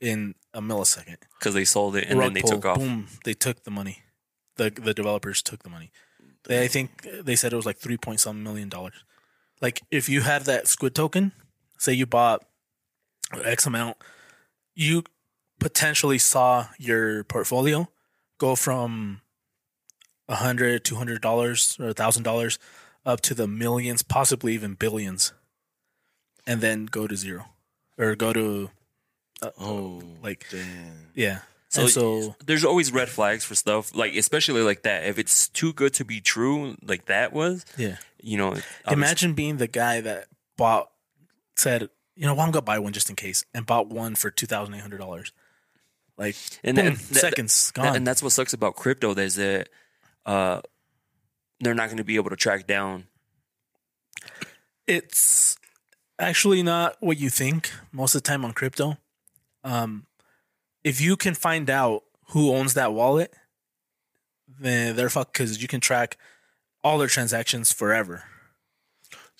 [0.00, 1.16] in a millisecond.
[1.38, 2.78] because they sold it and Rug then they pull, took off.
[2.78, 3.06] Boom!
[3.24, 4.02] They took the money.
[4.56, 5.90] the The developers took the money.
[6.44, 9.04] They, I think they said it was like three point some million dollars.
[9.60, 11.32] Like if you have that squid token,
[11.82, 12.44] say you bought
[13.44, 13.96] X amount,
[14.74, 15.02] you
[15.58, 17.88] potentially saw your portfolio
[18.38, 19.20] go from
[20.28, 22.58] a hundred, two hundred dollars or a thousand dollars
[23.04, 25.32] up to the millions, possibly even billions,
[26.46, 27.46] and then go to zero
[27.98, 28.70] or go to
[29.42, 31.08] uh, Oh, like damn.
[31.14, 31.40] yeah.
[31.68, 35.04] So, so there's always red flags for stuff like especially like that.
[35.06, 37.96] If it's too good to be true, like that was, yeah.
[38.22, 40.26] you know, obviously- Imagine being the guy that
[40.58, 40.90] bought
[41.56, 44.30] said, you know, well, I'm gonna buy one just in case, and bought one for
[44.30, 45.32] two thousand eight hundred dollars.
[46.18, 47.96] Like and boom, that- that- seconds that- gone.
[47.96, 49.14] and that's what sucks about crypto.
[49.14, 49.68] There's that
[50.26, 50.60] uh,
[51.60, 53.04] they're not going to be able to track down.
[54.86, 55.56] it's
[56.18, 58.98] actually not what you think most of the time on crypto.
[59.64, 60.06] Um,
[60.84, 63.32] if you can find out who owns that wallet,
[64.60, 66.16] then they're fucked because you can track
[66.84, 68.24] all their transactions forever.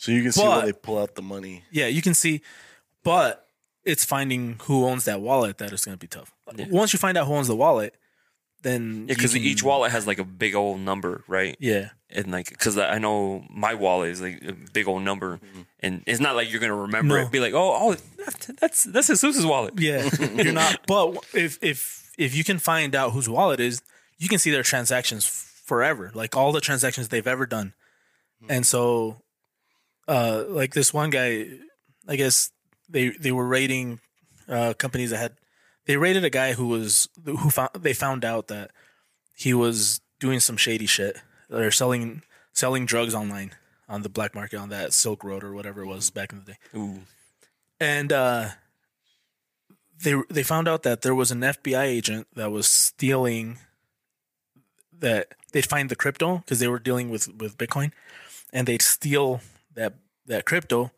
[0.03, 1.62] So you can see But- when they pull out the money.
[1.70, 2.40] Yeah, you can see,
[3.05, 3.46] but
[3.84, 6.32] it's finding who owns that wallet that is going to be tough.
[6.57, 6.66] Yeah.
[6.70, 7.95] Once you find out who owns the wallet,
[8.62, 11.57] then Yeah, because each wallet has like a big old number, right?
[11.61, 15.61] Yeah, And like, because I know my wallet is like a big old number, mm-hmm.
[15.79, 17.22] and it's not like you're gonna remember No.
[17.26, 17.30] it.
[17.30, 17.96] Be like, oh, oh,
[18.61, 19.74] that's that's Jesus' wallet.
[19.79, 20.80] yeah, you're not.
[20.88, 23.83] But if if if you can find out whose wallet is,
[24.18, 27.72] you can see their transactions forever, like all the transactions they've ever done.
[28.41, 28.50] Hmm.
[28.50, 29.21] And so,
[30.13, 31.47] uh, like this one guy,
[32.07, 32.53] I guess
[32.89, 34.01] they they were rating
[34.49, 35.33] uh, companies that had
[35.87, 38.72] they rated a guy who was who found they found out that
[39.34, 41.17] he was doing some shady shit.
[41.51, 42.22] Or selling
[42.53, 43.53] selling drugs online
[43.89, 46.53] on the black market on that Silk Road or whatever it was back in the
[46.53, 46.59] day.
[46.75, 47.01] Ooh,
[47.80, 48.49] and uh,
[50.03, 53.59] they they found out that there was an FBI agent that was stealing
[54.99, 57.93] that they'd find the crypto because they were dealing with with Bitcoin,
[58.53, 59.41] and they'd steal
[59.75, 59.95] that
[60.26, 60.92] that crypto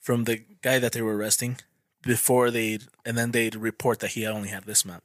[0.00, 1.58] from the guy that they were arresting
[2.02, 5.02] before they and then they'd report that he only had this amount.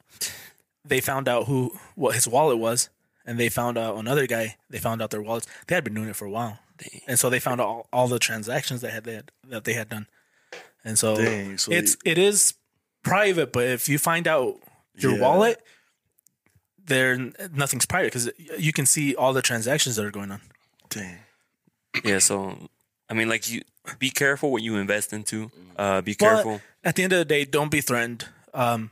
[0.83, 2.89] They found out who what his wallet was,
[3.25, 4.55] and they found out another guy.
[4.69, 5.47] They found out their wallets.
[5.67, 6.59] They had been doing it for a while,
[7.07, 9.73] and so they found out all, all the transactions that had they had, that they
[9.73, 10.07] had done.
[10.83, 12.53] And so Dang, so it's it is
[13.03, 14.59] private, but if you find out
[14.95, 15.21] your Yeah.
[15.21, 15.61] wallet,
[16.85, 17.17] there
[17.51, 18.29] nothing's private because
[18.59, 20.41] you can see all the transactions that are going on.
[20.89, 21.17] Dang.
[22.03, 22.69] Yeah, so
[23.09, 23.61] I mean, like you
[23.99, 25.51] be careful what you invest into.
[25.77, 26.61] Uh, be But careful.
[26.83, 28.27] at the end of the day, don't be threatened.
[28.53, 28.91] Um,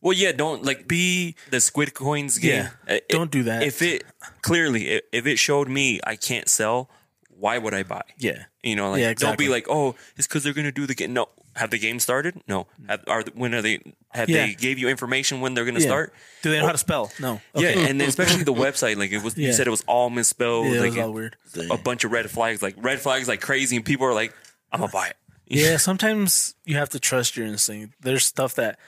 [0.00, 2.68] Well, yeah, don't like be the Squid Coins game.
[2.88, 3.62] Yeah, Uh, don't do that.
[3.62, 4.04] If it
[4.42, 6.88] clearly, if it showed me I can't sell,
[7.28, 8.02] why would I buy?
[8.18, 8.44] yeah.
[8.62, 11.12] You know, like Yeah, don't be like, oh, it's because they're gonna do the game.
[11.12, 12.40] No, have the game started?
[12.48, 13.80] No, have, are when are they?
[14.10, 14.46] Have Yeah.
[14.46, 15.86] they gave you information when they're gonna Yeah.
[15.86, 16.14] start?
[16.42, 17.12] Do they know how to spell?
[17.20, 17.40] No.
[17.54, 19.36] Yeah, and then especially the website, like it was.
[19.36, 20.66] You said it was all misspelled.
[20.66, 21.36] Yeah, it like was all weird.
[21.70, 24.32] A bunch of red flags, like red flags, like crazy, and people are like,
[24.70, 27.96] "I'm gonna buy it." Yeah, sometimes you have to trust your instinct.
[28.00, 28.78] There's stuff that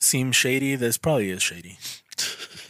[0.00, 1.78] seems shady that's probably is shady.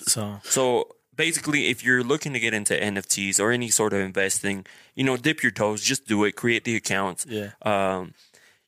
[0.06, 4.66] So So basically, if you're looking to get into NFTs or any sort of investing,
[4.96, 7.26] you know, dip your toes, just do it, create the accounts.
[7.28, 7.50] Yeah.
[7.62, 8.14] Um,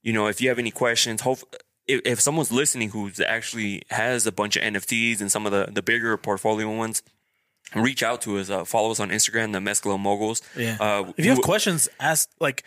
[0.02, 1.38] you know, if you have any questions, hope
[1.86, 5.68] if, if someone's listening who's actually has a bunch of NFTs and some of the
[5.72, 7.02] the bigger portfolio ones,
[7.74, 8.50] reach out to us.
[8.50, 10.42] Uh, follow us on Instagram, the Mescalo Moguls.
[10.56, 12.64] yeah, Uh, if you have questions, ask like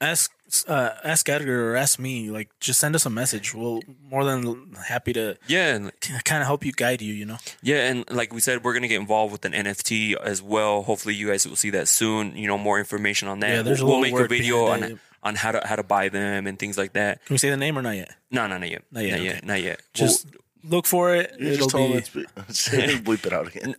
[0.00, 0.30] ask
[0.68, 2.30] uh, ask Edgar or ask me.
[2.30, 3.54] Like just send us a message.
[3.54, 3.80] We'll
[4.10, 5.92] more than happy to yeah, and-
[6.24, 7.14] kind of help you guide you.
[7.14, 7.38] You know.
[7.62, 10.82] Yeah, and like we said, we're gonna get involved with an NFT as well.
[10.82, 12.36] Hopefully, you guys will see that soon.
[12.36, 13.50] You know, more information on that.
[13.50, 14.98] Yeah, there's a we'll, we'll make a video on that.
[15.22, 17.24] On how to how to buy them and things like that.
[17.26, 18.10] Can we say the name or not yet?
[18.30, 18.82] No, no, not yet.
[18.90, 19.24] Not yet, Not okay.
[19.24, 19.44] yet.
[19.44, 19.82] Not yet.
[19.94, 20.26] Just
[20.64, 21.34] look for it.
[21.38, 21.98] You It'll just told be.
[22.20, 23.74] him it's bleep it out again.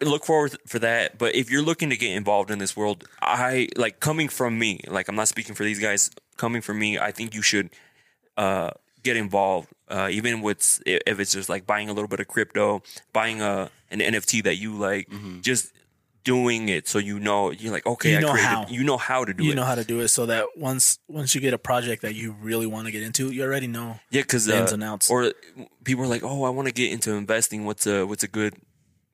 [0.00, 1.18] Look forward for that.
[1.18, 4.80] But if you're looking to get involved in this world, I like coming from me.
[4.86, 6.10] Like I'm not speaking for these guys.
[6.36, 7.70] Coming from me, I think you should
[8.36, 8.70] uh,
[9.04, 12.82] get involved, uh, even with if it's just like buying a little bit of crypto,
[13.12, 15.08] buying a an NFT that you like,
[15.42, 15.72] just
[16.24, 18.48] doing it so you know you're like okay, You I know created.
[18.48, 18.66] how.
[18.68, 19.52] You know how to do you it.
[19.52, 22.14] You know how to do it so that once once you get a project that
[22.14, 24.00] you really want to get into, you already know.
[24.10, 25.10] Yeah, because uh, and outs.
[25.10, 25.32] Or
[25.84, 27.64] people are like, "Oh, I want to get into investing.
[27.66, 28.54] What's a what's a good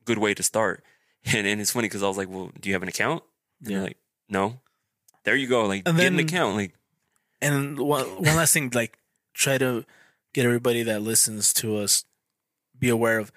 [0.04, 0.84] good way to start?"
[1.34, 3.22] And and it's funny because I was like, "Well, do you have an account?"
[3.64, 4.60] And they're like, "No."
[5.24, 5.66] There you go.
[5.66, 6.56] Like And get an account.
[6.56, 6.74] Like
[7.42, 8.96] And one one last thing, like
[9.34, 9.84] try to
[10.32, 12.04] get everybody that listens to us
[12.78, 13.30] be aware of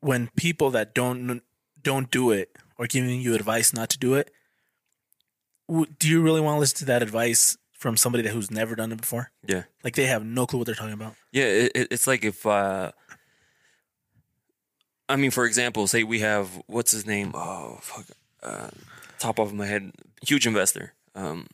[0.00, 1.40] when people that don't
[1.82, 2.50] don't do it
[2.80, 4.30] or giving you advice not to do it.
[5.68, 8.90] Do you really want to listen to that advice from somebody that who's never done
[8.90, 9.30] it before?
[9.46, 11.14] yeah, Like they have no clue what they're talking about.
[11.30, 11.44] yeah.
[11.44, 12.92] It, it- it's like if uh,
[15.10, 17.32] I mean, for example, say we have what's his name?
[17.34, 18.06] Oh, fuck.
[18.42, 18.70] Uh,
[19.18, 19.92] top of my head,
[20.22, 20.94] huge investor.
[21.14, 21.46] Um,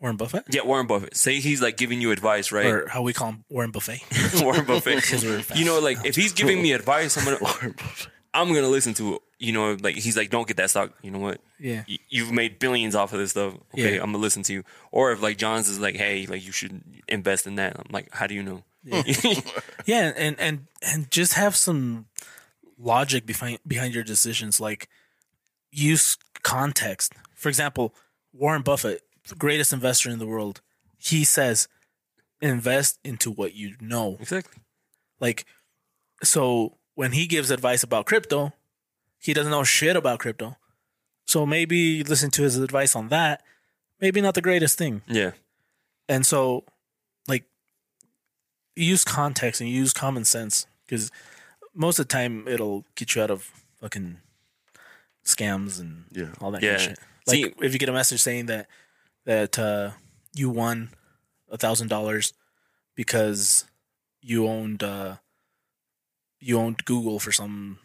[0.00, 1.16] Warren Buffett, yeah, Warren Buffett.
[1.16, 2.66] Say he's like giving you advice, right?
[2.66, 4.02] or how we call him Warren Buffet.
[4.44, 5.10] Warren Buffett.
[5.56, 7.74] you know, like if he's giving me advice, I'm gonna
[8.34, 9.22] I'm gonna listen to it.
[9.38, 10.92] You know, like he's like, don't get that stock.
[11.02, 11.40] You know what?
[11.58, 11.84] Yeah.
[11.88, 13.54] Y- You've made billions off of this stuff.
[13.72, 14.02] Okay, Yeah.
[14.02, 14.64] I'm gonna listen to you.
[14.90, 17.76] Or if like John's is like, hey, like you should invest in that.
[17.78, 18.62] I'm like, how do you know?
[19.86, 22.06] Yeah, and and and just have some
[22.78, 24.60] logic behind behind your decisions.
[24.60, 24.88] Like
[25.70, 27.12] use context.
[27.34, 27.94] For example,
[28.32, 30.60] Warren Buffett, the greatest investor in the world,
[30.98, 31.68] he says,
[32.40, 34.16] invest into what you know.
[34.20, 34.62] exactly.
[35.20, 35.44] Like,
[36.22, 38.52] so when he gives advice about crypto,
[39.18, 40.56] he doesn't know shit about crypto.
[41.26, 43.42] So maybe listen to his advice on that.
[44.00, 45.02] Maybe not the greatest thing.
[45.06, 45.32] Yeah.
[46.08, 46.64] And so,
[47.26, 47.44] like,
[48.76, 51.10] use context and use common sense because
[51.74, 53.50] most of the time it'll get you out of
[53.80, 54.18] fucking
[55.24, 56.32] scams and Yeah.
[56.40, 56.76] all that Yeah.
[56.76, 56.98] kind of shit.
[57.26, 58.68] Like, See- if you get a message saying that
[59.24, 59.92] that uh,
[60.34, 60.90] you won
[61.50, 62.34] a thousand dollars
[62.94, 63.64] because
[64.20, 65.16] you owned uh,
[66.44, 67.78] you owned Google for some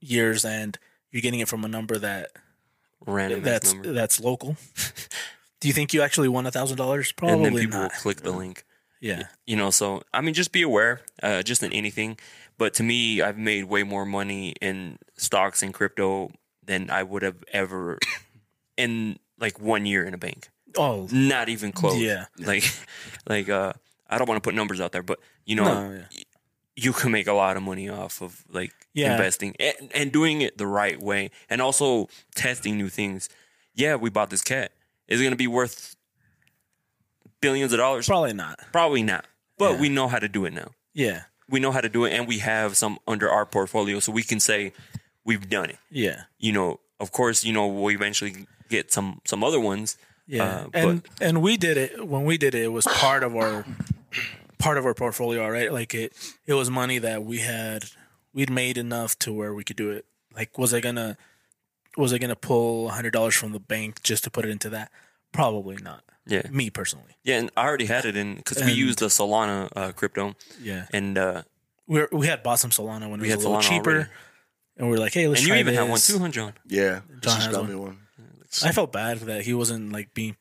[0.00, 0.78] years and
[1.10, 2.30] you're getting it from a number that
[3.06, 3.92] Random that's number.
[3.92, 4.56] that's local.
[5.60, 7.12] Do you think you actually won a thousand dollars?
[7.12, 7.92] Probably and then people not.
[7.92, 8.64] will click the link.
[9.00, 9.24] Yeah.
[9.46, 12.18] you know so i mean just be aware uh, just in anything
[12.56, 16.32] but to me i've made way more money in stocks and crypto
[16.64, 17.98] than i would have ever
[18.78, 20.48] in like one year in a bank
[20.78, 22.24] Oh, not even close Yeah.
[22.38, 22.64] like
[23.28, 23.74] like uh
[24.08, 26.22] i don't want to put numbers out there but you know No, yeah.
[26.76, 29.12] You can make a lot of money off of like Yeah.
[29.12, 33.28] investing and, and doing it the right way and also testing new things
[33.74, 34.72] yeah we bought this cat
[35.08, 35.96] is it going to be worth
[37.40, 38.58] billions of dollars probably not.
[38.72, 39.26] Probably not.
[39.58, 39.80] But Yeah.
[39.80, 40.70] we know how to do it now.
[40.94, 41.22] Yeah.
[41.48, 44.22] We know how to do it and we have some under our portfolio so we
[44.22, 44.72] can say
[45.24, 45.78] we've done it.
[45.90, 46.22] Yeah.
[46.38, 49.96] You know, of course, you know, we'll eventually get some some other ones.
[50.26, 50.42] Yeah.
[50.44, 52.62] Uh, and but and we did it when we did it.
[52.64, 53.64] It was part of our
[54.58, 55.72] part of our portfolio, right?
[55.72, 56.12] Like it
[56.46, 57.84] it was money that we had
[58.32, 60.04] we'd made enough to where we could do it.
[60.34, 61.16] Like, was I gonna
[61.96, 64.68] was I gonna pull a hundred dollars from the bank just to put it into
[64.70, 64.90] that?
[65.32, 66.02] Probably not.
[66.26, 66.42] yeah.
[66.50, 67.16] Me personally.
[67.24, 70.34] Yeah, and I already had it in cuz we And- used the Solana uh, crypto
[70.60, 70.86] Yeah.
[70.92, 71.42] and uh
[71.86, 73.90] We we had bought some Solana when it We was had a little Solana cheaper,
[73.90, 74.10] already.
[74.76, 75.78] and we were like, hey, let's and you even this.
[75.80, 76.52] have one too, huh, John?
[76.66, 77.70] Yeah, John just has got one.
[77.70, 77.98] me one.
[78.64, 80.36] I felt bad that he wasn't like being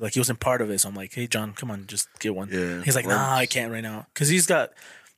[0.00, 0.80] like he wasn't part of it.
[0.80, 2.48] So I'm like, hey John, come on, just get one.
[2.50, 2.82] Yeah.
[2.82, 4.70] He's like, nah, I can't right now because he's got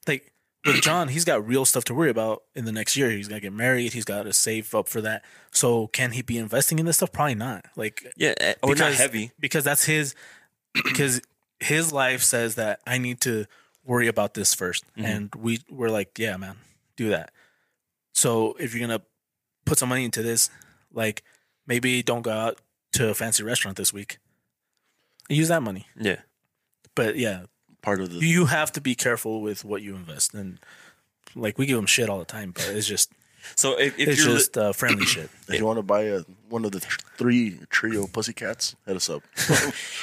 [0.07, 0.33] like
[0.67, 3.11] with John, he's got real stuff to worry about in the next year.
[3.11, 3.93] He's got to get married.
[3.95, 5.25] He's got to save up for that.
[5.53, 7.13] So can he be investing in this stuff?
[7.13, 7.65] Probably not.
[7.77, 9.33] Like Yeah, eh, or not heavy.
[9.41, 10.15] because that's his
[10.85, 11.21] because
[11.61, 13.47] his life says that I need to
[13.85, 15.05] worry about this 1st Mm-hmm.
[15.05, 16.57] and we we're like, yeah, man,
[16.97, 17.31] do that.
[18.15, 19.03] So if you're gonna
[19.65, 20.51] put some money into this,
[20.93, 21.23] like
[21.67, 22.61] maybe don't go out
[22.93, 24.19] to a fancy restaurant this week.
[25.29, 26.21] Use that money, Yeah.
[26.95, 27.45] but yeah,
[27.83, 30.59] Part of the you have to be careful with what you invest and.
[31.35, 33.11] Like we give them shit all the time, but it's just
[33.57, 35.31] So if, if it's you're li- just uh, friendly shit.
[35.49, 36.21] if you want to buy a,
[36.51, 39.23] one of the th- three trio pussycats, hit us up.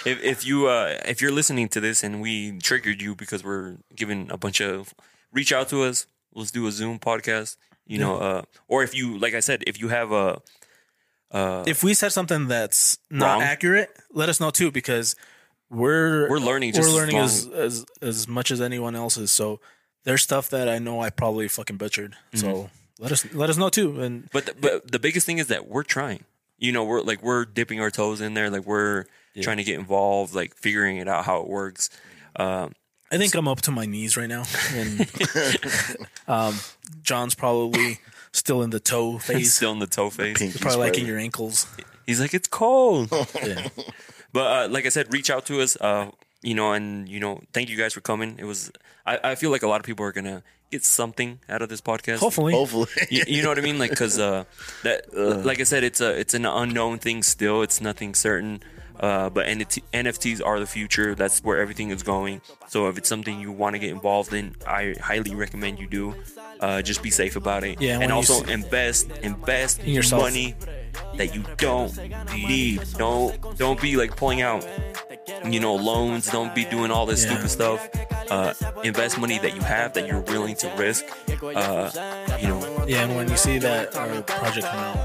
[0.06, 3.76] if if you uh if you're listening to this and we triggered you because we're
[3.96, 4.96] giving a bunch of
[5.32, 9.16] reach out to us let's do a zoom podcast you know uh or if you
[9.20, 10.42] like i said if you have a
[11.32, 13.42] if we said something that's not Wrong.
[13.42, 15.16] accurate, let us know too because
[15.70, 19.32] we're We're learning just we're as learning as, as as much as anyone else is.
[19.32, 19.60] So
[20.04, 22.16] there's stuff that I know I probably fucking butchered.
[22.34, 22.38] Mm-hmm.
[22.38, 22.70] So
[23.00, 24.02] let us let us know too.
[24.02, 26.24] And but the, but the biggest thing is that we're trying
[26.58, 29.06] you know we're like we're dipping our toes in there like we're
[29.42, 31.90] trying to get involved like figuring it out how it works
[32.36, 32.74] um
[33.12, 34.44] I think I'm up to my knees right now.
[34.74, 35.10] And
[36.28, 36.60] um,
[37.02, 38.00] John's probably
[38.32, 39.54] still in the toe phase.
[39.54, 41.08] still in the toe phase Pinky probably liking spread.
[41.08, 41.68] your ankles.
[42.06, 43.10] He's like, it's cold.
[43.46, 43.68] Yeah.
[44.34, 45.76] but uh, like I said, reach out to us.
[45.80, 46.12] Uh,
[46.42, 48.36] you know, and you know, thank you guys for coming.
[48.40, 48.72] It was.
[49.06, 50.42] I, I feel like a lot of people are gonna
[50.72, 52.18] get something out of this podcast.
[52.20, 52.54] Hopefully.
[52.54, 53.78] Hopefully, You, you know what I mean?
[53.80, 54.46] Like, cause uh,
[54.84, 57.62] that, like I said, it's a it's an unknown thing still.
[57.62, 58.62] It's nothing certain.
[59.00, 61.16] Uh, but NFT, NFTs are the future.
[61.16, 62.42] That's where everything is going.
[62.68, 66.16] So if it's something you want to get involved in, I highly recommend you do.
[66.60, 67.80] Uh, just be safe about it.
[67.82, 70.24] Yeah, and also invest invest In yourself.
[70.24, 70.56] money
[71.16, 71.96] that you don't
[72.34, 72.82] need.
[72.98, 74.68] Don't don't be like pulling out
[75.46, 76.28] you know loans.
[76.32, 77.32] Don't be doing all this Yeah.
[77.32, 77.90] stupid stuff.
[78.30, 78.54] Uh,
[78.84, 81.06] invest money that you have that you're willing to risk.
[81.42, 81.90] Uh,
[82.40, 84.98] you know, Yeah, and when you see that our project come out,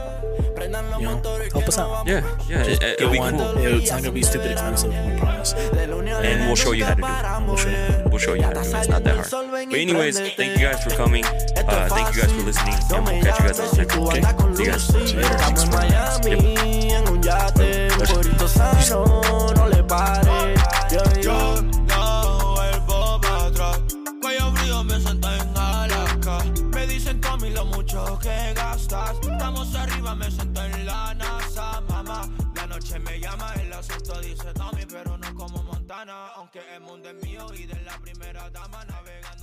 [1.00, 1.20] you know,
[1.52, 2.06] help us out.
[2.06, 2.62] yeah, yeah.
[2.62, 3.36] It, Get will be one.
[3.38, 4.92] cool, It's not gonna be stupid expensive.
[4.92, 5.52] We promise.
[5.54, 7.46] and we'll show you how to do it.
[7.46, 8.04] We'll show you.
[8.10, 8.74] We'll show you how to do it.
[8.76, 9.70] It's not that hard.
[9.70, 11.24] But anyways, thank you guys for coming.
[11.24, 14.54] Uh, thank you guys for listening, and we'll catch you guys on the next one.
[14.54, 15.70] Okay, see you guys.
[15.70, 17.20] Miami, en
[17.98, 20.54] un sano, no le pare.
[20.90, 21.62] Yo, yo.
[21.62, 23.80] no vuelvo para atrás.
[24.20, 26.38] Cuello frío me senté en Alaska.
[26.72, 29.16] Me dicen Tommy lo mucho que gastas.
[29.22, 32.28] Estamos arriba, me senté en la NASA, mamá.
[32.54, 36.28] La noche me llama, el asunto dice Tommy, pero no como Montana.
[36.36, 39.34] Aunque el mundo es mío y de la primera dama navega.